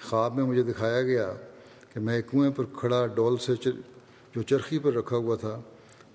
خواب 0.09 0.35
میں 0.35 0.43
مجھے 0.43 0.63
دکھایا 0.63 1.01
گیا 1.01 1.33
کہ 1.93 1.99
میں 1.99 2.21
کنویں 2.21 2.51
پر 2.51 2.63
کھڑا 2.73 3.05
ڈول 3.05 3.37
سے 3.37 3.55
چر، 3.55 3.71
جو 4.35 4.41
چرخی 4.41 4.79
پر 4.79 4.93
رکھا 4.93 5.17
ہوا 5.17 5.35
تھا، 5.35 5.61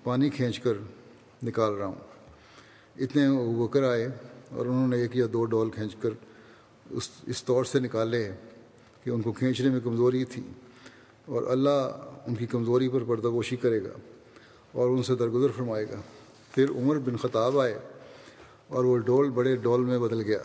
پانی 0.04 0.30
کھینچ 0.30 0.60
کر 0.60 0.72
نکال 1.42 1.74
رہا 1.74 1.86
ہوں۔ 1.86 1.94
اتنے 2.96 3.28
بکر 3.58 3.82
آئے 3.82 4.08
اور 4.50 4.66
انہوں 4.66 4.88
نے 4.88 4.96
ایک 4.96 5.16
یا 5.16 5.26
دو 5.32 5.44
ڈول 5.44 5.70
کھینچ 5.70 5.96
کر 5.96 6.10
اس 6.90 7.10
اس 7.26 7.44
طور 7.44 7.64
سے 7.64 7.80
نکالے 7.80 8.30
کہ 9.04 9.10
ان 9.10 9.22
کو 9.22 9.32
کھینچنے 9.32 9.70
میں 9.70 9.80
کمزوری 9.84 10.24
تھی 10.24 10.42
اور 11.24 11.42
اللہ 11.42 12.24
ان 12.26 12.34
کی 12.34 12.46
کمزوری 12.46 12.88
پر 12.88 13.04
پردہ 13.04 13.28
پوشی 13.28 13.56
کرے 13.56 13.84
گا 13.84 13.92
اور 14.72 14.88
ان 14.88 15.02
سے 15.02 15.14
درگزر 15.14 15.52
فرمائے 15.56 15.84
گا۔ 15.84 16.00
پھر 16.54 16.70
عمر 16.70 16.98
بن 16.98 17.16
خطاب 17.16 17.58
آئے 17.60 17.78
اور 18.68 18.84
وہ 18.84 18.98
ڈول 18.98 19.30
بڑے 19.30 19.56
ڈول 19.56 19.84
میں 19.84 19.98
بدل 19.98 20.22
گیا۔ 20.22 20.42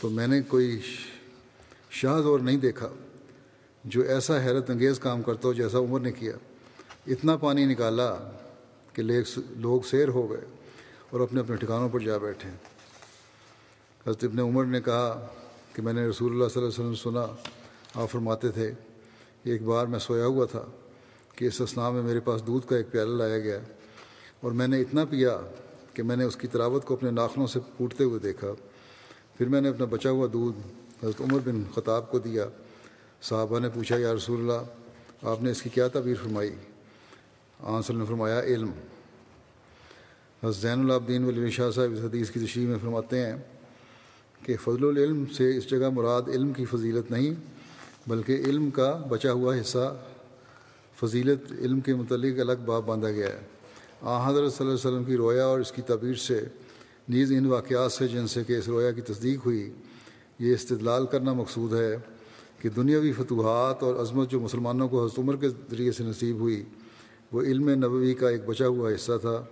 تو 0.00 0.10
میں 0.10 0.26
نے 0.26 0.40
کوئی 0.42 0.80
شاہ 1.90 2.20
زور 2.20 2.40
نہیں 2.40 2.56
دیکھا 2.56 2.88
جو 3.84 4.02
ایسا 4.02 4.42
حیرت 4.44 4.70
انگیز 4.70 4.98
کام 4.98 5.22
کرتا 5.22 5.48
ہو 5.48 5.52
جیسا 5.52 5.78
عمر 5.78 6.00
نے 6.00 6.12
کیا۔ 6.12 6.32
اتنا 7.06 7.36
پانی 7.36 7.64
نکالا 7.64 8.14
کہ 8.92 9.02
لوگ 9.56 9.80
سیر 9.80 10.08
ہو 10.08 10.30
گئے 10.30 10.44
اور 11.10 11.20
اپنے 11.20 11.40
اپنے 11.40 11.56
ٹھکانوں 11.56 11.88
پر 11.88 12.00
جا 12.00 12.16
بیٹھے۔ 12.16 12.48
حضرت 14.06 14.24
ابن 14.24 14.38
عمر 14.38 14.64
نے 14.64 14.80
کہا 14.80 15.26
کہ 15.72 15.82
میں 15.82 15.92
نے 15.92 16.06
رسول 16.06 16.32
اللہ 16.32 16.48
صلی 16.48 16.62
اللہ 16.62 16.72
علیہ 16.72 16.90
وسلم 16.90 17.12
سنا، 17.12 17.26
آپ 17.94 18.10
فرماتے 18.10 18.48
تھے 18.48 18.72
کہ 19.42 19.50
ایک 19.50 19.62
بار 19.62 19.86
میں 19.86 19.98
سویا 19.98 20.26
ہوا 20.26 20.46
تھا 20.46 20.64
کہ 21.36 21.44
اس 21.44 21.60
اسنا 21.60 21.90
میں 21.90 22.02
میرے 22.02 22.20
پاس 22.20 22.46
دودھ 22.46 22.66
کا 22.68 22.76
ایک 22.76 22.90
پیالہ 22.90 23.16
لایا 23.16 23.38
گیا 23.38 23.58
اور 24.40 24.52
میں 24.52 24.68
نے 24.68 24.80
اتنا 24.80 25.04
پیا 25.04 25.40
کہ 25.94 26.02
میں 26.02 26.16
نے 26.16 26.24
اس 26.24 26.36
کی 26.36 26.46
تراوت 26.46 26.84
کو 26.84 26.94
اپنے 26.94 27.10
ناخنوں 27.10 27.46
سے 27.46 27.60
پھوٹتے 27.76 28.04
ہوئے 28.04 28.18
دیکھا۔ 28.18 28.48
پھر 29.38 29.48
میں 29.48 29.60
نے 29.60 29.68
اپنا 29.68 29.84
بچا 29.84 30.10
ہوا 30.10 30.28
دودھ 30.32 30.58
حضرت 31.04 31.20
عمر 31.20 31.38
بن 31.44 31.62
خطاب 31.74 32.10
کو 32.10 32.18
دیا۔ 32.18 32.46
صحابہ 33.22 33.58
نے 33.58 33.68
پوچھا، 33.68 33.96
یا 33.96 34.14
رسول 34.14 34.40
اللہ، 34.40 34.66
آپ 35.22 35.42
نے 35.42 35.50
اس 35.50 35.62
کی 35.62 35.70
کیا 35.70 35.88
تعبیر 35.88 36.14
فرمائی؟ 36.22 36.54
آنسل 37.60 37.96
نے 37.96 38.04
فرمایا، 38.08 38.40
علم. 38.40 38.70
حضرت 40.42 40.56
زین 40.56 40.80
العابدین 40.80 41.24
ولی 41.24 41.50
شاہ 41.50 41.70
صاحب 41.70 41.92
اس 41.92 41.98
حدیث 42.04 42.30
کی 42.30 42.40
تشریح 42.40 42.66
میں 42.66 42.78
فرماتے 42.82 43.26
ہیں 43.26 43.36
کہ 44.44 44.56
فضل 44.56 44.88
العلم 44.88 45.24
سے 45.26 45.56
اس 45.56 45.70
جگہ 45.70 45.88
مراد 45.88 46.22
علم 46.28 46.52
کی 46.52 46.64
فضیلت 46.64 47.10
نہیں، 47.10 47.34
بلکہ 48.06 48.32
علم 48.32 48.70
کا 48.70 49.02
بچا 49.08 49.32
ہوا 49.32 49.54
حصہ، 49.54 49.96
فضیلت 51.00 51.52
علم 51.52 51.80
کے 51.80 51.94
متعلق 51.94 52.40
الگ 52.40 52.52
باب 52.66 52.86
باندھا 52.86 53.10
گیا 53.10 53.26
ہے۔ 53.26 53.51
آ، 54.02 54.30
حضرت 54.30 54.52
صلی 54.52 54.66
اللہ 54.66 54.78
علیہ 54.78 54.90
وسلم 54.90 55.04
کی 55.04 55.16
رویا 55.16 55.44
اور 55.44 55.60
اس 55.60 55.72
کی 55.72 55.82
تعبیر 55.82 56.14
سے 56.14 56.40
نیز 57.08 57.32
ان 57.32 57.46
واقعات 57.46 57.92
سے 57.92 58.08
جن 58.08 58.26
سے 58.26 58.44
کہ 58.44 58.52
اس 58.52 58.68
رویا 58.68 58.90
کی 58.90 59.00
تصدیق 59.00 59.46
ہوئی، 59.46 59.70
یہ 60.38 60.54
استدلال 60.54 61.06
کرنا 61.06 61.32
مقصود 61.32 61.74
ہے 61.74 61.96
کہ 62.58 62.68
دنیاوی 62.68 63.12
فتوحات 63.12 63.82
اور 63.82 63.94
عظمت 63.94 64.30
جو 64.30 64.40
مسلمانوں 64.40 64.88
کو 64.88 65.04
حضرت 65.04 65.18
عمر 65.18 65.36
کے 65.36 65.48
ذریعے 65.48 65.92
سے 65.92 66.04
نصیب 66.04 66.36
ہوئی، 66.36 66.62
وہ 67.32 67.42
علم 67.42 67.68
نبوی 67.68 68.14
کا 68.14 68.28
ایک 68.28 68.46
بچا 68.46 68.66
ہوا 68.66 68.90
حصہ 68.94 69.12
تھا 69.20 69.42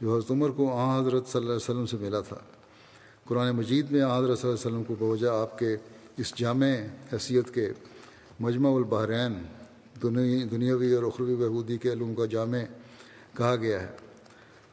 جو 0.00 0.16
حضرت 0.16 0.30
عمر 0.30 0.50
کو 0.50 0.72
آ، 0.72 1.00
حضرت 1.00 1.28
صلی 1.28 1.38
اللہ 1.38 1.52
علیہ 1.52 1.70
وسلم 1.70 1.86
سے 1.86 1.96
ملا 2.00 2.20
تھا۔ 2.20 2.36
قرآن 3.24 3.50
مجید 3.56 3.90
میں 3.90 4.00
آ، 4.00 4.18
حضرت 4.18 4.38
صلی 4.38 4.50
اللہ 4.50 4.60
علیہ 4.60 4.70
وسلم 4.70 4.84
کو 4.84 4.94
بوجہ 4.98 5.28
آپ 5.28 5.58
کے 5.58 5.76
اس 6.16 6.32
جامع 6.36 6.72
حیثیت 7.12 7.54
کے 7.54 7.68
مجمع 8.40 8.76
البحرین 8.76 9.32
دنیاوی 10.50 10.94
اور 10.94 11.02
اخروی 11.02 11.34
بہودی 11.34 11.78
کے 11.78 11.92
علوم 11.92 12.14
کا 12.14 12.26
جامع 12.26 12.58
کہا 13.36 13.56
گیا 13.56 13.80
ہے۔ 13.80 13.88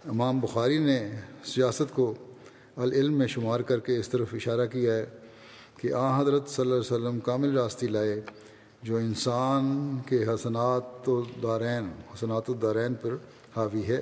امام 0.05 0.39
بخاری 0.39 0.77
نے 0.77 1.11
سیاست 1.43 1.95
کو 1.95 2.13
العلم 2.75 3.13
میں 3.13 3.27
شمار 3.27 3.59
کر 3.59 3.79
کے 3.79 3.97
اس 3.97 4.09
طرف 4.09 4.33
اشارہ 4.33 4.65
کیا 4.65 4.95
ہے 4.95 5.05
کہ 5.77 5.93
آ 5.93 6.21
حضرت 6.21 6.49
صلی 6.49 6.61
اللہ 6.61 6.73
علیہ 6.73 6.95
وسلم 6.95 7.19
کامل 7.19 7.57
راستی 7.57 7.87
لائے 7.87 8.21
جو 8.83 8.97
انسان 8.97 9.97
کے 10.05 10.23
حسنات 10.23 11.09
و 11.09 11.21
دارین، 11.43 11.91
حسنات 12.13 12.43
الدارین 12.47 12.93
پر 12.93 13.15
حاوی 13.55 13.87
ہے۔ 13.87 14.01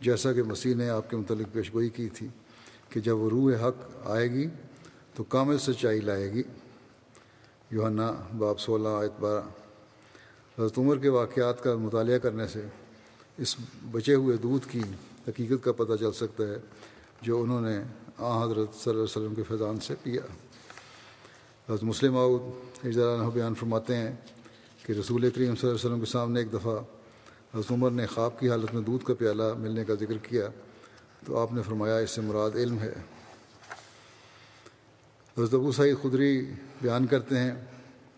جیسا 0.00 0.32
کہ 0.32 0.42
مسیح 0.42 0.74
نے 0.74 0.88
آپ 0.88 1.10
کے 1.10 1.16
متعلق 1.16 1.52
پیشگوئی 1.52 1.88
کی 1.88 2.08
تھی 2.08 2.28
کہ 2.88 3.00
جب 3.00 3.16
وہ 3.16 3.30
روح 3.30 3.68
حق 3.68 4.08
آئے 4.10 4.30
گی 4.30 4.48
تو 5.14 5.24
کامل 5.24 5.58
سچائی 5.58 6.00
لائے 6.00 6.32
گی۔ 6.32 6.42
یوحنا 7.70 8.12
باب 8.38 8.60
سولہ، 8.60 8.88
آیت 8.88 9.20
بارہ۔ 9.20 9.40
حضرت 10.58 10.78
عمر 10.78 10.98
کے 10.98 11.08
واقعات 11.08 11.64
کا 11.64 11.76
مطالعہ 11.76 12.18
کرنے 12.18 12.46
سے 12.46 12.60
اس 13.40 13.56
بچے 13.90 14.14
ہوئے 14.14 14.36
دودھ 14.36 14.68
کی 14.68 14.80
حقیقت 15.28 15.64
کا 15.64 15.72
پتہ 15.72 15.96
چل 16.00 16.12
سکتا 16.12 16.44
ہے 16.44 16.56
جو 17.22 17.42
انہوں 17.42 17.60
نے 17.60 17.82
آ 18.18 18.44
حضرت 18.44 18.74
صلی 18.74 18.90
اللہ 18.90 18.90
علیہ 18.90 19.02
وسلم 19.02 19.34
کے 19.34 19.42
فیضان 19.48 19.80
سے 19.80 19.94
پیا۔ 20.02 20.22
حضرت 21.68 21.82
مسلم 21.82 22.16
عود 22.16 22.42
عنہ 22.84 23.30
بیان 23.34 23.54
فرماتے 23.54 23.96
ہیں 23.96 24.12
کہ 24.86 24.92
رسول 24.92 25.20
کریم 25.20 25.54
صلی 25.56 25.68
اللہ 25.68 25.70
علیہ 25.70 25.74
وسلم 25.74 26.00
کے 26.00 26.06
سامنے 26.06 26.40
ایک 26.40 26.52
دفعہ 26.52 26.78
حضرت 27.54 27.72
عمر 27.72 27.90
نے 27.90 28.06
خواب 28.06 28.38
کی 28.40 28.50
حالت 28.50 28.74
میں 28.74 28.82
دودھ 28.82 29.04
کا 29.04 29.14
پیالہ 29.14 29.54
ملنے 29.58 29.84
کا 29.84 29.94
ذکر 29.94 30.18
کیا 30.18 30.48
تو 31.26 31.38
آپ 31.38 31.52
نے 31.52 31.62
فرمایا 31.62 31.96
اس 31.96 32.10
سے 32.10 32.20
مراد 32.20 32.50
علم 32.54 32.78
ہے۔ 32.78 32.92
حضرت 35.38 35.54
ابو 35.54 35.72
سعید 35.72 35.96
خدری 36.02 36.50
بیان 36.82 37.06
کرتے 37.06 37.38
ہیں 37.38 37.50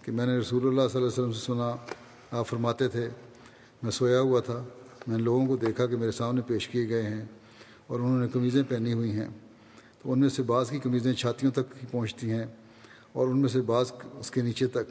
کہ 0.03 0.13
میں 0.13 0.27
نے 0.27 0.39
رسول 0.39 0.67
اللہ 0.67 0.89
صلی 0.93 1.03
اللہ 1.03 1.13
علیہ 1.13 1.23
وسلم 1.23 1.33
سے 1.33 1.47
سنا، 1.47 1.77
آپ 2.31 2.49
فرماتے 2.49 2.89
تھے، 2.89 3.09
میں 3.83 3.91
سویا 3.91 4.21
ہوا 4.21 4.41
تھا۔ 4.41 4.65
میں 5.07 5.17
نے 5.17 5.23
لوگوں 5.23 5.47
کو 5.47 5.57
دیکھا 5.57 5.87
کہ 5.87 5.97
میرے 5.97 6.13
سامنے 6.13 6.41
پیش 6.47 6.69
کیے 6.69 6.89
گئے 6.89 7.03
ہیں 7.03 7.25
اور 7.87 8.01
انہوں 8.01 8.21
نے 8.21 8.29
قمیضیں 8.29 8.63
پہنی 8.69 8.93
ہوئی 8.93 9.13
ہیں۔ 9.13 9.29
تو 10.03 10.13
ان 10.13 10.21
میں 10.21 10.29
سے 10.29 10.43
بعض 10.43 10.71
کی 10.71 10.79
قمیضیں 10.79 11.13
چھاتیوں 11.13 11.53
تک 11.53 11.75
ہی 11.83 11.87
پہنچتی 11.91 12.31
ہیں 12.31 12.45
اور 13.13 13.27
ان 13.27 13.41
میں 13.41 13.49
سے 13.49 13.61
بعض 13.61 13.93
اس 14.13 14.31
کے 14.31 14.43
نیچے 14.43 14.67
تک۔ 14.67 14.91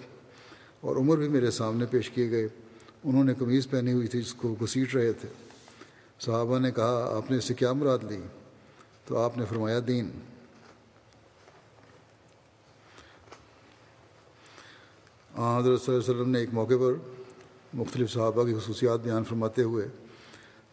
اور 0.81 0.95
عمر 0.95 1.17
بھی 1.17 1.29
میرے 1.29 1.51
سامنے 1.51 1.85
پیش 1.85 2.09
کیے 2.09 2.31
گئے۔ 2.31 2.47
انہوں 3.03 3.23
نے 3.23 3.33
قمیض 3.33 3.69
پہنی 3.69 3.93
ہوئی 3.93 4.07
تھی 4.07 4.21
جس 4.21 4.33
کو 4.33 4.55
گھسیٹ 4.61 4.95
رہے 4.95 5.13
تھے۔ 5.13 5.29
صحابہ 6.19 6.59
نے 6.59 6.71
کہا، 6.71 7.13
آپ 7.17 7.31
نے 7.31 7.37
اس 7.37 7.45
سے 7.45 7.53
کیا 7.53 7.73
مراد 7.73 7.99
لی؟ 8.03 8.21
تو 9.05 9.17
آپ 9.17 9.37
نے 9.37 9.45
فرمایا، 9.49 9.79
دین۔ 9.87 10.09
حضرت 15.59 15.81
صلی 15.81 15.95
اللہ 15.95 16.11
علیہ 16.11 16.21
وسلم 16.21 16.29
نے 16.29 16.39
ایک 16.39 16.49
موقع 16.53 16.73
پر 16.79 16.93
مختلف 17.73 18.11
صحابہ 18.11 18.43
کی 18.43 18.53
خصوصیات 18.53 18.99
بیان 18.99 19.23
فرماتے 19.23 19.63
ہوئے 19.63 19.87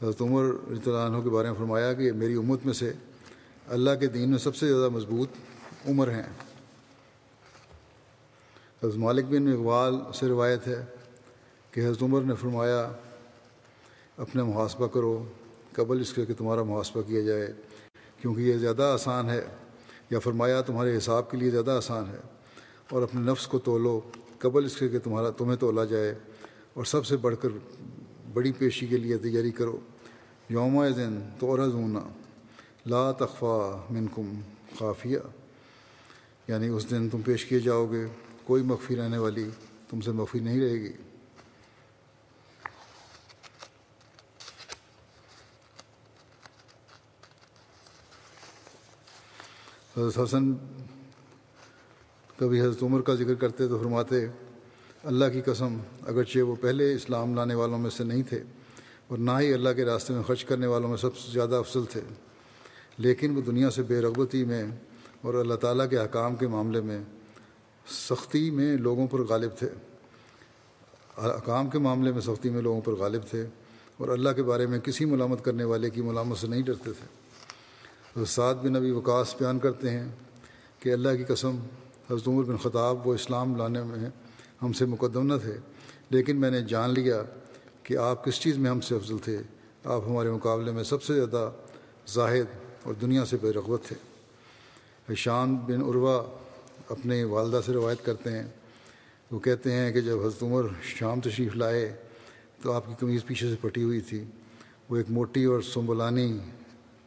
حضرت 0.03 0.21
عمر 0.23 0.45
رضی 0.45 0.91
اللہ 0.91 0.99
عنہ 0.99 1.23
کے 1.23 1.31
بارے 1.31 1.49
میں 1.49 1.57
فرمایا 1.59 1.93
کہ 1.93 2.11
میری 2.13 2.35
امت 2.39 2.65
میں 2.67 2.73
سے 2.73 2.93
اللہ 3.77 3.95
کے 4.01 4.07
دین 4.07 4.31
میں 4.31 4.39
سب 4.39 4.57
سے 4.57 4.69
زیادہ 4.69 4.89
مضبوط 4.95 5.29
عمر 5.89 6.11
ہیں۔ 6.11 6.29
حضرت 8.83 8.97
مالک 8.97 9.25
بن 9.31 9.49
اقبال 9.53 9.99
سے 10.15 10.29
روایت 10.29 10.67
ہے 10.69 10.85
کہ 11.71 11.81
حضرت 11.81 12.03
عمر 12.03 12.23
نے 12.23 12.35
فرمایا 12.41 12.81
اپنا 14.19 14.45
محاسبہ 14.45 14.87
کرو، 14.87 15.25
قبل 15.73 16.01
اس 16.01 16.13
کے 16.13 16.25
کہ 16.27 16.35
تمہارا 16.35 16.63
محاسبہ 16.63 17.03
کیا 17.09 17.21
جائے، 17.23 17.53
کیونکہ 18.21 18.41
یہ 18.41 18.57
زیادہ 18.57 18.83
آسان 18.95 19.31
ہے، 19.31 19.41
یا 20.11 20.19
فرمایا 20.19 20.61
تمہارے 20.61 20.97
حساب 20.97 21.31
کے 21.31 21.37
لیے 21.37 21.51
زیادہ 21.51 21.71
آسان 21.71 22.05
ہے، 22.11 22.21
اور 22.91 23.03
اپنے 23.03 23.21
نفس 23.31 23.47
کو 23.47 23.59
تولو، 23.59 24.01
قبل 24.39 24.65
اس 24.65 24.77
کے 24.77 24.89
کہ 24.89 24.99
تمہارا، 24.99 25.31
تمہیں 25.31 25.57
تولا 25.57 25.85
جائے، 25.85 26.15
اور 26.75 26.85
سب 26.85 27.07
سے 27.07 27.17
بڑھ 27.17 27.37
کر 27.41 27.49
بڑی 28.35 28.53
پیشی 28.53 28.87
کے 28.87 28.97
لیے 28.97 29.19
تیاری 29.19 29.51
کرو۔ 29.51 29.79
یوم 30.49 30.87
دن 30.87 31.21
تو 31.39 31.67
رضونا 31.67 32.01
لا 32.87 33.13
تخوا 33.13 33.87
منکم 33.91 34.41
خافیہ۔ 34.79 35.19
یعنی 36.49 36.69
اس 36.69 36.91
دن 36.91 37.09
تم 37.09 37.23
پیش 37.23 37.45
کیے 37.45 37.61
جاؤ 37.61 37.87
گے، 37.93 38.07
کوئی 38.45 38.63
مخفی 38.63 38.97
رہنے 38.97 39.19
والی 39.19 39.51
تم 39.91 40.01
سے 40.01 40.13
مخفی 40.13 40.39
نہیں 40.39 40.61
رہے 40.61 40.73
گی۔ 40.73 40.93
حضرت 49.97 50.25
حسن 50.25 50.55
کبھی 52.37 52.61
حضرت 52.61 52.83
عمر 52.83 53.01
کا 53.01 53.15
ذکر 53.15 53.35
کرتے 53.35 53.69
تو 53.69 53.79
فرماتے 53.79 54.27
اللہ 55.09 55.25
کی 55.33 55.41
قسم، 55.41 55.77
اگرچہ 56.07 56.39
وہ 56.39 56.55
پہلے 56.61 56.93
اسلام 56.95 57.35
لانے 57.35 57.55
والوں 57.55 57.79
میں 57.79 57.91
سے 57.91 58.05
نہیں 58.05 58.23
تھے 58.23 58.43
اور 59.07 59.19
نہ 59.19 59.31
ہی 59.41 59.53
اللہ 59.53 59.69
کے 59.77 59.85
راستے 59.85 60.15
میں 60.15 60.23
خرچ 60.23 60.45
کرنے 60.45 60.67
والوں 60.67 60.89
میں 60.89 60.97
سب 60.97 61.17
سے 61.17 61.31
زیادہ 61.33 61.55
افضل 61.55 61.85
تھے، 61.85 62.01
لیکن 62.99 63.37
وہ 63.37 63.43
دنیا 63.43 63.71
سے 63.71 63.83
بے 63.83 64.01
رغبتی 64.01 64.45
میں 64.45 64.65
اور 65.23 65.35
اللہ 65.35 65.55
تعالیٰ 65.55 65.89
کے 65.91 65.99
حکام 65.99 66.37
کے 66.37 66.47
معاملے 66.47 66.81
میں 66.81 66.99
سختی 67.91 68.51
میں 68.51 68.77
لوگوں 68.77 69.07
پر 69.07 69.21
غالب 69.21 69.57
تھے۔ 69.59 69.69
حکام 71.19 71.71
کے 71.71 71.79
معاملے 71.79 72.13
میں 72.13 72.21
سختی 72.21 72.51
میں 72.51 72.63
لوگوں 72.63 72.81
پر 72.81 72.93
غالب 72.93 73.23
تھے 73.31 73.47
اور 73.97 74.09
اللہ 74.09 74.37
کے 74.37 74.43
بارے 74.43 74.67
میں 74.67 74.79
کسی 74.79 75.05
ملامت 75.05 75.45
کرنے 75.45 75.65
والے 75.65 75.91
کی 75.91 76.03
ملامت 76.03 76.39
سے 76.39 76.47
نہیں 76.47 76.63
ڈرتے 76.63 76.91
تھے۔ 76.93 78.25
سعد 78.27 78.55
بن 78.55 78.73
نبی 78.73 78.91
وکاس 78.91 79.35
بیان 79.39 79.59
کرتے 79.59 79.91
ہیں 79.91 80.09
کہ 80.81 80.93
اللہ 80.93 81.17
کی 81.17 81.25
قسم، 81.25 81.57
حضرت 82.11 82.29
عمر 82.29 82.45
بن 82.45 82.57
خطاب 82.57 83.07
وہ 83.07 83.15
اسلام 83.15 83.57
لانے 83.57 83.83
میں 83.83 84.11
ہم 84.63 84.73
سے 84.73 84.87
مقدم 84.87 85.35
نہ 85.35 85.39
تھے۔ 85.43 85.57
لیکن 86.11 86.37
میں 86.37 86.51
نے 86.51 86.61
جان 86.61 86.91
لیا 86.91 87.23
کہ 87.83 87.97
آپ 87.97 88.25
کس 88.25 88.41
چیز 88.41 88.59
میں 88.59 88.71
ہم 88.71 88.81
سے 88.81 88.95
افضل 88.95 89.19
تھے۔ 89.19 89.39
آپ 89.85 90.03
ہمارے 90.07 90.31
مقابلے 90.31 90.71
میں 90.71 90.85
سب 90.85 91.03
سے 91.03 91.15
زیادہ 91.15 91.51
زاہد 92.07 92.57
اور 92.83 92.95
دنیا 92.95 93.25
سے 93.25 93.37
بے 93.43 93.51
رغبت 93.51 93.81
تھے۔ 93.85 93.97
شان 95.15 95.57
بن 95.57 95.83
عروا 95.83 96.39
اپنے 96.89 97.25
والدہ 97.25 97.61
سے 97.67 97.73
روایت 97.73 98.05
کرتے 98.05 98.31
ہیں۔ 98.31 98.47
وہ 99.31 99.39
کہتے 99.39 99.73
ہیں 99.73 99.93
کہ 99.93 100.01
جب 100.01 100.19
حضرت 100.21 100.43
عمر 100.43 100.63
شام 100.83 101.21
تشریف 101.21 101.57
لائے 101.57 101.97
تو 102.63 102.73
آپ 102.73 102.87
کی 102.87 102.93
قمیض 102.99 103.25
پیچھے 103.25 103.51
سے 103.51 103.57
پھٹی 103.61 103.83
ہوئی 103.83 104.01
تھی۔ 104.01 104.25
وہ 104.89 104.97
ایک 104.97 105.07
موٹی 105.09 105.45
اور 105.45 105.63
سنبلانی 105.63 106.39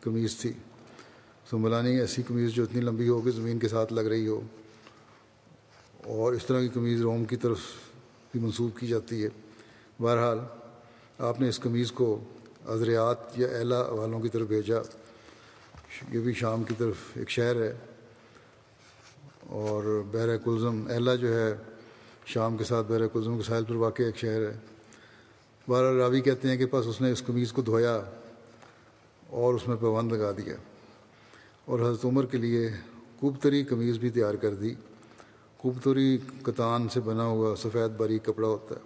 قمیض 0.02 0.36
تھی۔ 0.38 0.54
سنبلانی 1.50 2.00
ایسی 2.00 2.22
قمیض 2.28 2.50
جو 2.50 2.64
اتنی 2.64 2.82
لمبی 2.82 3.10
ہو 3.10 3.22
کہ 3.22 3.32
زمین 3.32 3.60
کے 3.60 3.68
ساتھ 3.68 3.94
لگ 3.94 4.02
رہی 4.02 4.28
ہو۔ 4.28 4.42
اور 6.06 6.34
اس 6.34 6.46
طرح 6.46 6.62
کی 6.62 6.68
قمیض 6.68 7.02
روم 7.02 7.26
کی 7.26 7.36
طرف 7.36 7.60
بھی 8.32 8.40
منسوخ 8.40 8.80
کی 8.80 8.88
جاتی 8.88 9.24
ہے۔ 9.24 9.30
بہرحال، 10.00 10.40
آپ 11.18 11.42
نے 11.42 11.50
اس 11.50 11.60
قمیض 11.60 11.92
کو 11.92 12.20
ادریات 12.66 13.40
یا 13.40 13.48
اعلیٰ 13.48 13.90
والوں 13.90 14.20
کی 14.20 14.30
طرف 14.30 14.48
بھیجا۔ 14.48 14.78
یہ 16.12 16.20
بھی 16.20 16.34
شام 16.34 16.64
کی 16.64 16.74
طرف 16.78 16.96
ایک 17.16 17.30
شہر 17.30 17.56
ہے۔ 17.56 17.74
اور 19.48 20.04
بحر 20.12 20.38
کلزم 20.38 20.88
اہلا 20.90 21.16
جو 21.16 21.34
ہے، 21.34 21.56
شام 22.26 22.58
کے 22.58 22.64
ساتھ 22.64 22.88
بحر 22.88 23.08
کلزم 23.08 23.38
کے 23.38 23.44
ساحل 23.44 23.64
پر 23.64 23.76
واقع 23.76 24.04
ایک 24.04 24.18
شہر 24.18 24.42
ہے۔ 24.42 24.58
بارہ 25.68 25.94
راوی 25.94 26.22
کہتے 26.22 26.48
ہیں 26.48 26.58
کہ 26.58 26.66
پس 26.66 26.88
اس 26.88 27.02
نے 27.02 27.12
اس 27.12 27.24
قمیض 27.26 27.52
کو 27.52 27.62
دھویا 27.62 28.02
اور 29.28 29.54
اس 29.54 29.68
میں 29.68 29.76
پابند 29.76 30.12
لگا 30.12 30.32
دیا۔ 30.32 30.56
اور 31.66 31.80
حضرت 31.80 32.06
عمر 32.06 32.26
کے 32.26 32.38
لیے 32.38 32.70
خوبتری 33.20 33.64
قمیض 33.64 33.98
بھی 33.98 34.10
تیار 34.10 34.34
کر 34.34 34.56
دی۔ 34.56 34.76
خوبتری 35.62 36.18
کتان 36.44 36.90
سے 36.90 37.00
بنا 37.00 37.24
ہوا 37.24 37.56
سفید 37.56 37.98
باریک 37.98 38.26
کپڑا 38.26 38.48
ہوتا 38.48 38.76
ہے۔ 38.76 38.80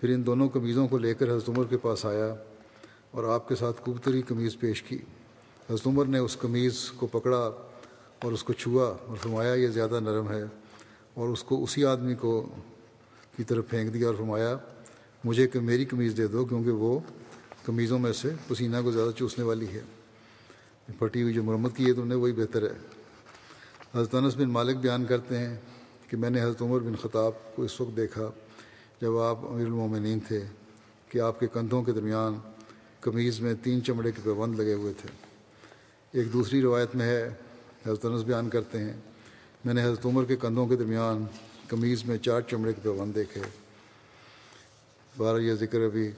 پھر 0.00 0.08
ان 0.08 0.26
دونوں 0.26 0.48
قمیضوں 0.48 0.88
کو 0.88 0.98
لے 0.98 1.14
کر 1.14 1.28
حضرت 1.28 1.48
عمر 1.48 1.64
کے 1.64 1.76
پاس 1.76 2.06
آیا 2.06 2.34
اور 3.10 3.24
آپ 3.24 3.48
کے 3.48 3.54
ساتھ 3.54 3.82
خوبتری 3.82 4.22
قمیض 4.22 4.58
پیش 4.58 4.82
کی۔ 4.82 4.96
حضرت 5.70 5.86
عمر 5.86 6.04
نے 6.04 6.18
اس 6.18 6.36
قمیض 6.38 6.90
کو 6.90 7.06
پکڑا 7.06 7.52
اور 8.22 8.32
اس 8.32 8.44
کو 8.44 8.52
چھوا 8.52 8.94
اور 9.06 9.16
فرمایا، 9.16 9.54
یہ 9.54 9.68
زیادہ 9.68 10.00
نرم 10.00 10.30
ہے۔ 10.30 10.42
اور 11.14 11.28
اس 11.28 11.42
کو 11.42 11.62
اسی 11.62 11.84
آدمی 11.84 12.14
کو 12.14 12.48
کی 13.36 13.44
طرف 13.44 13.68
پھینک 13.68 13.94
دیا 13.94 14.06
اور 14.06 14.14
فرمایا، 14.14 14.56
مجھے 15.24 15.48
کہ 15.48 15.60
میری 15.60 15.84
قمیض 15.84 16.16
دے 16.16 16.26
دو 16.26 16.44
کیونکہ 16.44 16.70
وہ 16.70 16.98
قمیضوں 17.64 17.98
میں 17.98 18.12
سے 18.12 18.28
پسینہ 18.48 18.76
کو 18.84 18.90
زیادہ 18.90 19.10
چوسنے 19.16 19.44
والی 19.44 19.66
ہے۔ 19.68 19.80
پھٹی 20.98 21.22
ہوئی 21.22 21.34
جو 21.34 21.42
مرمت 21.42 21.76
کی 21.76 21.86
ہے 21.86 21.92
تو 21.92 22.02
انہیں 22.02 22.18
وہی 22.18 22.32
بہتر 22.32 22.62
ہے۔ 22.62 22.78
حضرت 23.94 24.14
انس 24.14 24.36
بن 24.36 24.50
مالک 24.50 24.76
بیان 24.76 25.04
کرتے 25.04 25.38
ہیں 25.38 25.56
کہ 26.10 26.16
میں 26.16 26.30
نے 26.30 26.42
حضرت 26.42 26.62
عمر 26.62 26.78
بن 26.78 26.96
خطاب 26.96 27.32
کو 27.56 27.62
اس 27.62 27.80
وقت 27.80 27.96
دیکھا 27.96 28.30
جب 29.00 29.18
آپ 29.18 29.38
امیر 29.46 29.64
المومنین 29.64 30.20
تھے 30.20 30.44
کہ 31.08 31.18
آپ 31.18 31.40
کے 31.40 31.46
کندھوں 31.52 31.82
کے 31.82 31.92
درمیان 31.92 32.38
قمیض 33.00 33.40
میں 33.40 33.54
تین 33.62 33.84
چمڑے 33.84 34.12
کے 34.12 34.22
پابند 34.24 34.60
لگے 34.60 34.74
ہوئے 34.74 34.92
تھے۔ 34.92 35.08
ایک 36.12 36.32
دوسری 36.32 36.62
روایت 36.62 36.96
میں 36.96 37.06
ہے، 37.06 37.28
حضرت 37.86 38.04
انس 38.04 38.22
بیان 38.22 38.48
کرتے 38.48 38.78
ہیں، 38.78 38.92
میں 39.64 39.74
نے 39.74 39.84
حضرت 39.84 40.06
عمر 40.06 40.24
کے 40.24 40.36
کندھوں 40.36 40.66
کے 40.66 40.76
درمیان 40.76 41.24
قمیض 41.68 42.04
میں 42.04 42.18
چار 42.18 42.40
چمڑے 42.40 42.72
کے 42.72 42.80
پابند 42.84 43.14
دیکھے۔ 43.14 43.40
بارہ 45.16 45.38
یہ 45.38 45.54
ذکر 45.54 45.80
ابھی 45.80 46.08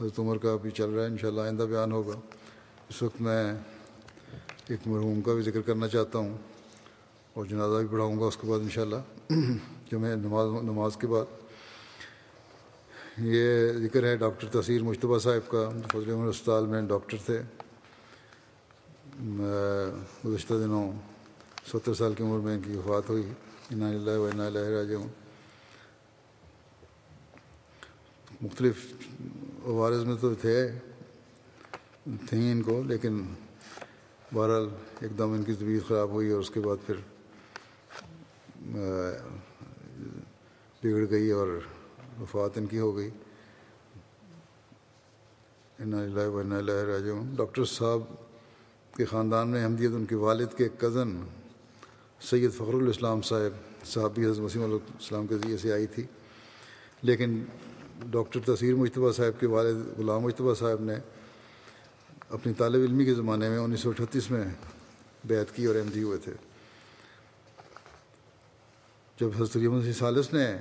حضرت 0.00 0.18
عمر 0.18 0.38
کا 0.38 0.52
ابھی 0.52 0.70
چل 0.70 0.90
رہا 0.90 1.02
ہے، 1.02 1.08
انشاءاللہ 1.08 1.40
آئندہ 1.40 1.62
بیان 1.62 1.92
ہوگا۔ 1.92 2.20
اس 2.88 3.02
وقت 3.02 3.20
میں 3.20 3.54
ایک 4.68 4.80
مرحوم 4.86 5.20
کا 5.20 5.34
بھی 5.34 5.42
ذکر 5.42 5.60
کرنا 5.60 5.88
چاہتا 5.88 6.18
ہوں 6.18 6.36
اور 7.34 7.44
جنازہ 7.44 7.78
بھی 7.78 7.86
پڑھاؤں 7.90 8.20
گا 8.20 8.24
اس 8.24 8.36
کے 8.36 8.46
بعد 8.46 8.60
انشاءاللہ۔ 8.60 8.96
جو 9.30 9.98
میں 9.98 10.14
نماز 10.16 10.48
نماز 10.62 10.96
کے 10.96 11.06
بعد 11.06 11.24
یہ 13.18 13.72
ذکر 13.72 14.04
ہے 14.04 14.16
ڈاکٹر 14.16 14.60
تصیر 14.60 14.82
مشتبہ 14.82 15.18
صاحب 15.18 15.50
کا، 15.50 15.68
فضل 15.92 16.10
عمر 16.10 16.28
اسپتال 16.28 16.66
میں 16.66 16.82
ڈاکٹر 16.82 17.16
تھے۔ 17.26 17.40
گزشتہ 20.24 20.54
دنوں 20.54 20.92
ستر 21.72 21.94
سال 21.94 22.14
کی 22.14 22.24
عمر 22.24 22.38
میں 22.38 22.54
ان 22.54 22.60
کی 22.62 22.76
وفات 22.76 23.10
ہوئی۔ 23.10 23.22
اللہ 23.70 24.18
و 24.18 24.28
اللہ 24.32 24.58
راج 24.58 24.92
مختلف 28.42 28.76
عوارض 29.66 30.04
میں 30.04 30.16
تو 30.20 30.34
تھے، 30.34 30.68
تھیں 32.28 32.50
ان 32.52 32.62
کو، 32.62 32.82
لیکن 32.86 33.22
بہرحال 34.34 34.68
ایک 35.00 35.18
دم 35.18 35.32
ان 35.32 35.42
کی 35.42 35.54
طبیعت 35.54 35.88
خراب 35.88 36.10
ہوئی 36.10 36.30
اور 36.30 36.40
اس 36.40 36.50
کے 36.50 36.60
بعد 36.60 36.86
پھر 36.86 36.94
بگڑ 40.82 41.04
گئی 41.10 41.30
اور 41.30 41.48
وفات 42.20 42.58
ان 42.58 42.66
کی 42.66 42.78
ہو 42.78 42.96
گئی۔ 42.96 43.10
اللہ 45.78 46.72
راج 46.72 47.08
جب 69.20 69.28
حضرت 69.36 69.56
مسیح 69.56 69.92
سالس 69.92 70.32
نے 70.32 70.56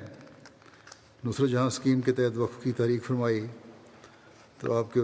نصرت 1.25 1.49
جہاں 1.49 1.67
اسکیم 1.67 2.01
کے 2.01 2.11
تحت 2.11 2.37
وقف 2.37 2.63
کی 2.63 2.71
تحریک 2.71 3.03
فرمائی، 3.03 3.45
تو 4.59 4.73
آپ 4.73 4.93
کے 4.93 5.01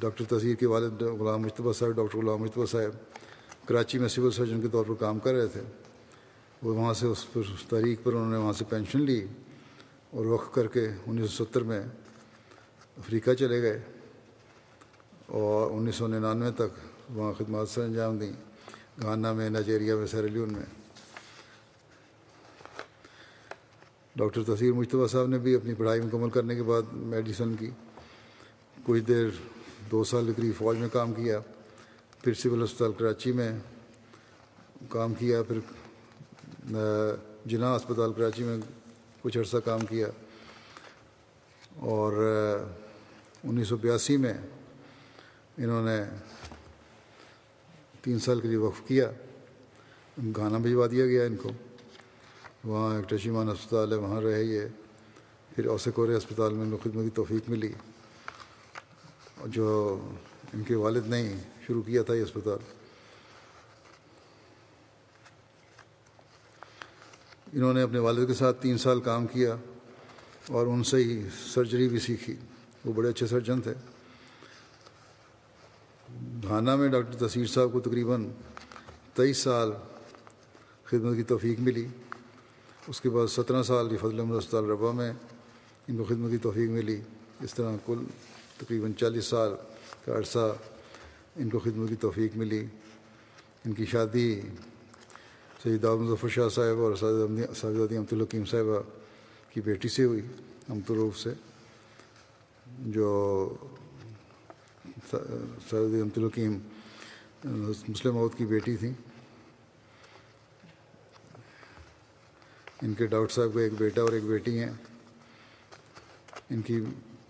ڈاکٹر 0.00 0.24
تصیر 0.28 0.54
کے 0.54 0.66
والد 0.66 1.02
غلام 1.02 1.42
مشتبہ 1.42 1.72
صاحب، 1.72 1.92
ڈاکٹر 1.92 2.18
غلام 2.18 2.38
مشتبہ 2.38 2.66
صاحب 2.66 2.90
کراچی 3.68 3.98
میں 3.98 4.08
سول 4.08 4.30
سرجن 4.30 4.60
کے 4.60 4.68
طور 4.68 4.84
پر 4.88 4.94
کام 4.94 5.18
کر 5.18 5.34
رہے 5.34 5.46
تھے۔ 5.46 5.60
وہ 6.62 6.74
وہاں 6.74 6.94
سے 6.94 7.06
اس 7.06 7.32
پر، 7.32 7.40
اس 7.40 7.62
تاریخ 7.68 7.98
پر 8.02 8.12
انہوں 8.12 8.30
نے 8.30 8.36
وہاں 8.36 8.52
سے 8.52 8.64
پینشن 8.68 9.02
لی 9.02 9.26
اور 10.10 10.24
وقف 10.24 10.54
کر 10.54 10.66
کے 10.66 10.88
انیس 11.06 11.30
سو 11.30 11.44
ستر 11.44 11.62
میں 11.62 11.80
افریقہ 12.96 13.30
چلے 13.30 13.62
گئے 13.62 13.80
اور 15.26 15.70
انیس 15.70 15.94
سو 15.94 16.06
ننانوے 16.06 16.50
تک 16.50 16.78
وہاں 17.10 17.32
خدمات 17.32 17.68
سر 17.68 17.82
انجام 17.82 18.18
دیں۔ 18.18 18.32
گانا 19.02 19.32
میں، 19.32 19.50
نائجیریا 19.50 19.96
میں 19.96 20.06
سیریلیون 20.06 20.52
میں۔ 20.52 20.77
ڈاکٹر 24.18 24.42
تصیر 24.46 24.72
مشتبہ 24.72 25.06
صاحب 25.06 25.26
نے 25.26 25.38
بھی 25.38 25.54
اپنی 25.54 25.74
پڑھائی 25.78 26.00
مکمل 26.00 26.30
کرنے 26.30 26.54
کے 26.56 26.62
بعد 26.62 26.92
میڈیسن 26.92 27.54
کی، 27.56 27.70
کچھ 28.84 29.02
دیر 29.08 29.28
دو 29.90 30.02
سال 30.04 30.26
کے 30.26 30.32
قریب 30.36 30.52
فوج 30.58 30.76
میں 30.78 30.88
کام 30.92 31.12
کیا، 31.14 31.38
پھر 32.22 32.34
سول 32.34 32.62
اسپتال 32.62 32.92
کراچی 32.98 33.32
میں 33.32 33.50
کام 34.90 35.14
کیا، 35.18 35.42
پھر 35.42 35.58
جناح 37.46 37.74
اسپتال 37.74 38.12
کراچی 38.12 38.44
میں 38.44 38.56
کچھ 39.22 39.38
عرصہ 39.38 39.56
کام 39.64 39.86
کیا 39.86 40.08
اور 41.86 42.12
انیس 43.44 43.68
سو 43.68 43.76
بیاسی 43.76 44.16
میں 44.16 44.34
انہوں 45.58 45.84
نے 45.86 45.98
تین 48.02 48.18
سال 48.18 48.40
کے 48.40 48.48
لیے 48.48 48.56
وقف 48.58 48.86
کیا 48.88 49.10
گانا 50.36 50.58
بھجوا 50.58 50.86
دیا 50.90 51.06
گیا 51.06 51.24
ان 51.24 51.36
کو۔ 51.36 51.50
وہاں 52.64 52.96
ایک 52.96 53.08
ٹشیمان 53.08 53.48
اسپتال 53.48 53.92
ہے، 53.92 53.96
وہاں 53.96 54.20
رہے 54.20 54.44
یہ۔ 54.44 54.60
پھر 55.56 55.66
اوسے 55.66 55.90
اسپتال 55.96 56.54
میں 56.54 56.62
ان 56.62 56.70
کو 56.70 56.76
خدمت 56.76 57.04
کی 57.04 57.10
توفیق 57.10 57.50
ملی۔ 57.50 57.72
جو 59.46 59.98
ان 60.54 60.62
کے 60.62 60.74
والد 60.74 61.06
نے 61.06 61.22
ہی 61.22 61.36
شروع 61.66 61.82
کیا 61.82 62.02
تھا 62.02 62.14
یہ 62.14 62.22
اسپتال 62.22 62.58
انہوں 67.52 67.74
نے 67.74 67.82
اپنے 67.82 67.98
والد 67.98 68.26
کے 68.26 68.34
ساتھ 68.34 68.62
تین 68.62 68.78
سال 68.78 69.00
کام 69.00 69.26
کیا 69.26 69.56
اور 70.48 70.66
ان 70.66 70.84
سے 70.84 70.96
ہی 70.96 71.28
سرجری 71.54 71.88
بھی 71.88 71.98
سیکھی۔ 71.98 72.36
وہ 72.84 72.92
بڑے 72.92 73.08
اچھے 73.08 73.26
سرجن 73.26 73.60
تھے۔ 73.60 73.74
بھانا 76.18 76.76
میں 76.76 76.88
ڈاکٹر 76.88 77.28
تصیر 77.28 77.46
صاحب 77.46 77.72
کو 77.72 77.80
تقریباً 77.80 78.28
تیئیس 79.14 79.38
سال 79.38 79.72
خدمت 80.84 81.16
کی 81.16 81.22
توفیق 81.22 81.60
ملی۔ 81.60 81.86
اس 82.88 83.00
کے 83.00 83.10
بعد 83.10 83.26
سترہ 83.26 83.62
سال 83.62 83.88
کی 83.88 83.96
فضل 83.96 84.20
احمد 84.20 84.36
اسپتال 84.36 84.64
ربا 84.64 84.90
میں 84.92 85.12
ان 85.88 85.96
کو 85.96 86.04
خدمت 86.04 86.30
کی 86.30 86.36
توفیق 86.42 86.70
ملی۔ 86.70 87.00
اس 87.40 87.54
طرح 87.54 87.74
کل 87.86 88.04
تقریباً 88.58 88.92
چالیس 88.92 89.24
سال 89.24 89.52
کا 90.04 90.18
عرصہ 90.18 90.54
ان 91.36 91.48
کو 91.50 91.58
خدمت 91.58 91.88
کی 91.88 91.94
توفیق 92.00 92.36
ملی۔ 92.36 92.64
ان 93.64 93.72
کی 93.72 93.86
شادی 93.86 94.40
سید 95.62 95.84
مظفر 95.84 96.28
شاہ 96.28 96.48
صاحب 96.48 96.80
اور 96.80 96.94
سعدی 96.96 97.96
امت 97.96 98.12
الحکیم 98.12 98.44
صاحبہ 98.44 98.80
کی 99.52 99.60
بیٹی 99.60 99.88
سے 99.88 100.04
ہوئی 100.04 100.20
امت 100.68 100.90
الروف 100.90 101.18
سے، 101.18 101.32
جو 102.66 103.08
سعید 105.10 106.00
امت 106.02 106.18
الحکیم 106.18 106.58
مسلم 107.88 108.16
عود 108.16 108.36
کی 108.36 108.46
بیٹی 108.46 108.76
تھیں۔ 108.76 108.92
ان 112.82 112.94
کے 112.94 113.06
ڈاکٹر 113.06 113.34
صاحب 113.34 113.52
کو 113.52 113.58
ایک 113.58 113.72
بیٹا 113.78 114.02
اور 114.02 114.12
ایک 114.12 114.24
بیٹی 114.24 114.58
ہیں۔ 114.58 114.72
ان 116.50 116.62
کی 116.62 116.84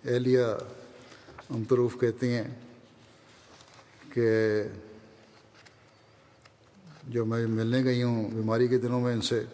اہلیہ 0.05 0.41
امتروف 1.51 2.01
کہتی 2.01 2.29
ہیں 2.29 2.55
کہ 4.15 4.63
جو 7.03 7.25
میں 7.25 7.47
ملنے 7.47 7.85
گئی 7.85 8.03
ہوں 8.03 8.31
بیماری 8.31 8.69
کے 8.69 8.79
دنوں 8.79 9.01
میں 9.01 9.13
ان 9.13 9.21
سے، 9.21 9.45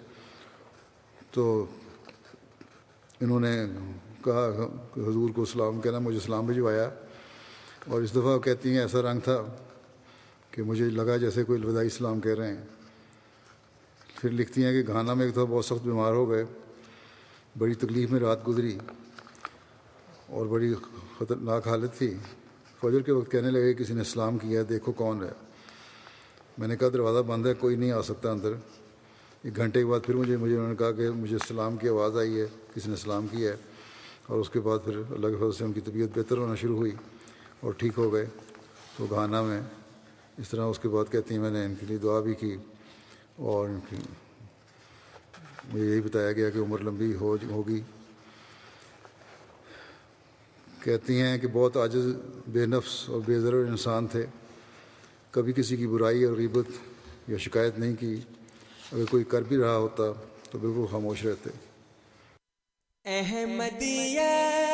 تو 1.30 1.66
انہوں 3.20 3.40
نے 3.40 3.66
کہا 4.24 4.50
کہ 4.94 5.00
حضور 5.00 5.30
کو 5.30 5.44
سلام 5.44 5.80
کہنا، 5.80 5.98
مجھے 5.98 6.20
سلام 6.20 6.46
بھجوایا۔ 6.46 6.90
اور 7.88 8.02
اس 8.02 8.10
دفعہ 8.10 8.38
کہتی 8.38 8.70
ہیں، 8.70 8.80
ایسا 8.80 9.02
رنگ 9.02 9.20
تھا 9.20 9.56
کہ 10.50 10.62
مجھے 10.62 10.84
لگا 10.84 11.16
جیسے 11.16 11.44
کوئی 11.44 11.60
الوداعی 11.60 11.88
سلام 11.88 12.20
کہہ 12.20 12.34
رہے 12.34 12.48
ہیں۔ 12.48 12.73
پھر 14.24 14.32
لکھتی 14.32 14.64
ہیں 14.64 14.82
کہ 14.82 14.92
گھانا 14.92 15.14
میں 15.14 15.24
ایک 15.24 15.32
دفعہ 15.32 15.44
بہت 15.44 15.64
سخت 15.64 15.84
بیمار 15.84 16.12
ہو 16.12 16.30
گئے، 16.30 16.44
بڑی 17.58 17.74
تکلیف 17.74 18.10
میں 18.10 18.20
رات 18.20 18.48
گزری 18.48 18.78
اور 20.26 20.46
بڑی 20.46 20.74
خطرناک 21.18 21.68
حالت 21.68 21.98
تھی۔ 21.98 22.14
فجر 22.80 23.00
کے 23.00 23.12
وقت 23.12 23.30
کہنے 23.30 23.50
لگے 23.50 23.74
کسی 23.74 23.94
نے 23.94 24.00
اسلام 24.00 24.38
کیا 24.38 24.60
ہے 24.60 24.64
دیکھو 24.64 24.92
کون 24.92 25.22
ہے۔ 25.22 25.30
میں 26.58 26.68
نے 26.68 26.76
کہا 26.76 26.88
دروازہ 26.92 27.18
بند 27.18 27.46
ہے، 27.46 27.54
کوئی 27.54 27.76
نہیں 27.76 27.92
آ 27.92 28.02
سکتا 28.02 28.30
اندر۔ 28.30 28.52
ایک 29.42 29.56
گھنٹے 29.56 29.80
کے 29.80 29.86
بعد 29.86 30.00
پھر 30.06 30.14
مجھے 30.14 30.36
مجھے 30.36 30.54
انہوں 30.54 30.68
نے 30.68 30.76
کہا 30.76 30.92
کہ 30.92 31.10
مجھے 31.10 31.36
اسلام 31.36 31.76
کی 31.76 31.88
آواز 31.88 32.16
آئی 32.16 32.40
ہے، 32.40 32.46
کسی 32.74 32.88
نے 32.88 32.94
اسلام 32.94 33.26
کیا 33.30 33.50
ہے۔ 33.50 33.56
اور 34.26 34.38
اس 34.38 34.50
کے 34.50 34.60
بعد 34.60 34.78
پھر 34.84 34.96
اللہ 35.10 35.26
کے 35.26 35.36
فضل 35.36 35.52
سے 35.52 35.64
ان 35.64 35.72
کی 35.72 35.80
طبیعت 35.80 36.18
بہتر 36.18 36.38
ہونا 36.38 36.54
شروع 36.54 36.76
ہوئی 36.76 36.92
اور 37.60 37.72
ٹھیک 37.72 37.92
ہو 37.96 38.12
گئے۔ 38.12 38.26
تو 38.96 39.06
گانا 39.06 39.42
میں 39.42 39.60
اس 40.38 40.48
طرح 40.48 40.64
اس 40.64 40.78
کے 40.78 40.88
بعد 40.88 41.12
کہتی 41.12 41.34
ہیں، 41.34 41.42
میں 41.42 41.50
نے 41.50 41.64
ان 41.64 41.74
کے 41.80 41.86
لیے 41.86 41.96
دعا 41.96 42.20
بھی 42.20 42.34
کی۔ 42.34 42.56
اور 43.36 43.68
ان 43.68 43.80
کی 43.90 43.96
مجھے 45.72 45.86
یہی 45.86 46.00
بتایا 46.00 46.32
گیا 46.32 46.50
کہ 46.50 46.58
عمر 46.58 46.78
لمبی 46.78 47.14
ہو 47.14 47.36
ہوگی۔ 47.50 47.80
کہتی 50.80 51.20
ہیں 51.20 51.38
کہ 51.38 51.46
بہت 51.46 51.76
عاجز، 51.76 52.06
بے 52.48 52.66
نفس 52.66 53.08
اور 53.08 53.20
بے 53.26 53.40
ضرور 53.40 53.66
انسان 53.66 54.06
تھے۔ 54.06 54.26
کبھی 55.30 55.52
کسی 55.52 55.76
کی 55.76 55.86
برائی 55.86 56.24
اور 56.24 56.36
غیبت 56.36 56.66
یا 57.28 57.36
شکایت 57.36 57.78
نہیں 57.78 57.96
کی۔ 57.96 58.20
اگر 58.92 59.04
کوئی 59.10 59.24
کر 59.24 59.42
بھی 59.42 59.56
رہا 59.56 59.76
ہوتا 59.76 60.02
تو 60.50 60.58
بالکل 60.58 60.86
خاموش 60.90 61.24
رہتے۔ 61.24 61.50
احمدیہ۔ 63.04 64.73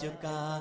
چکا 0.00 0.58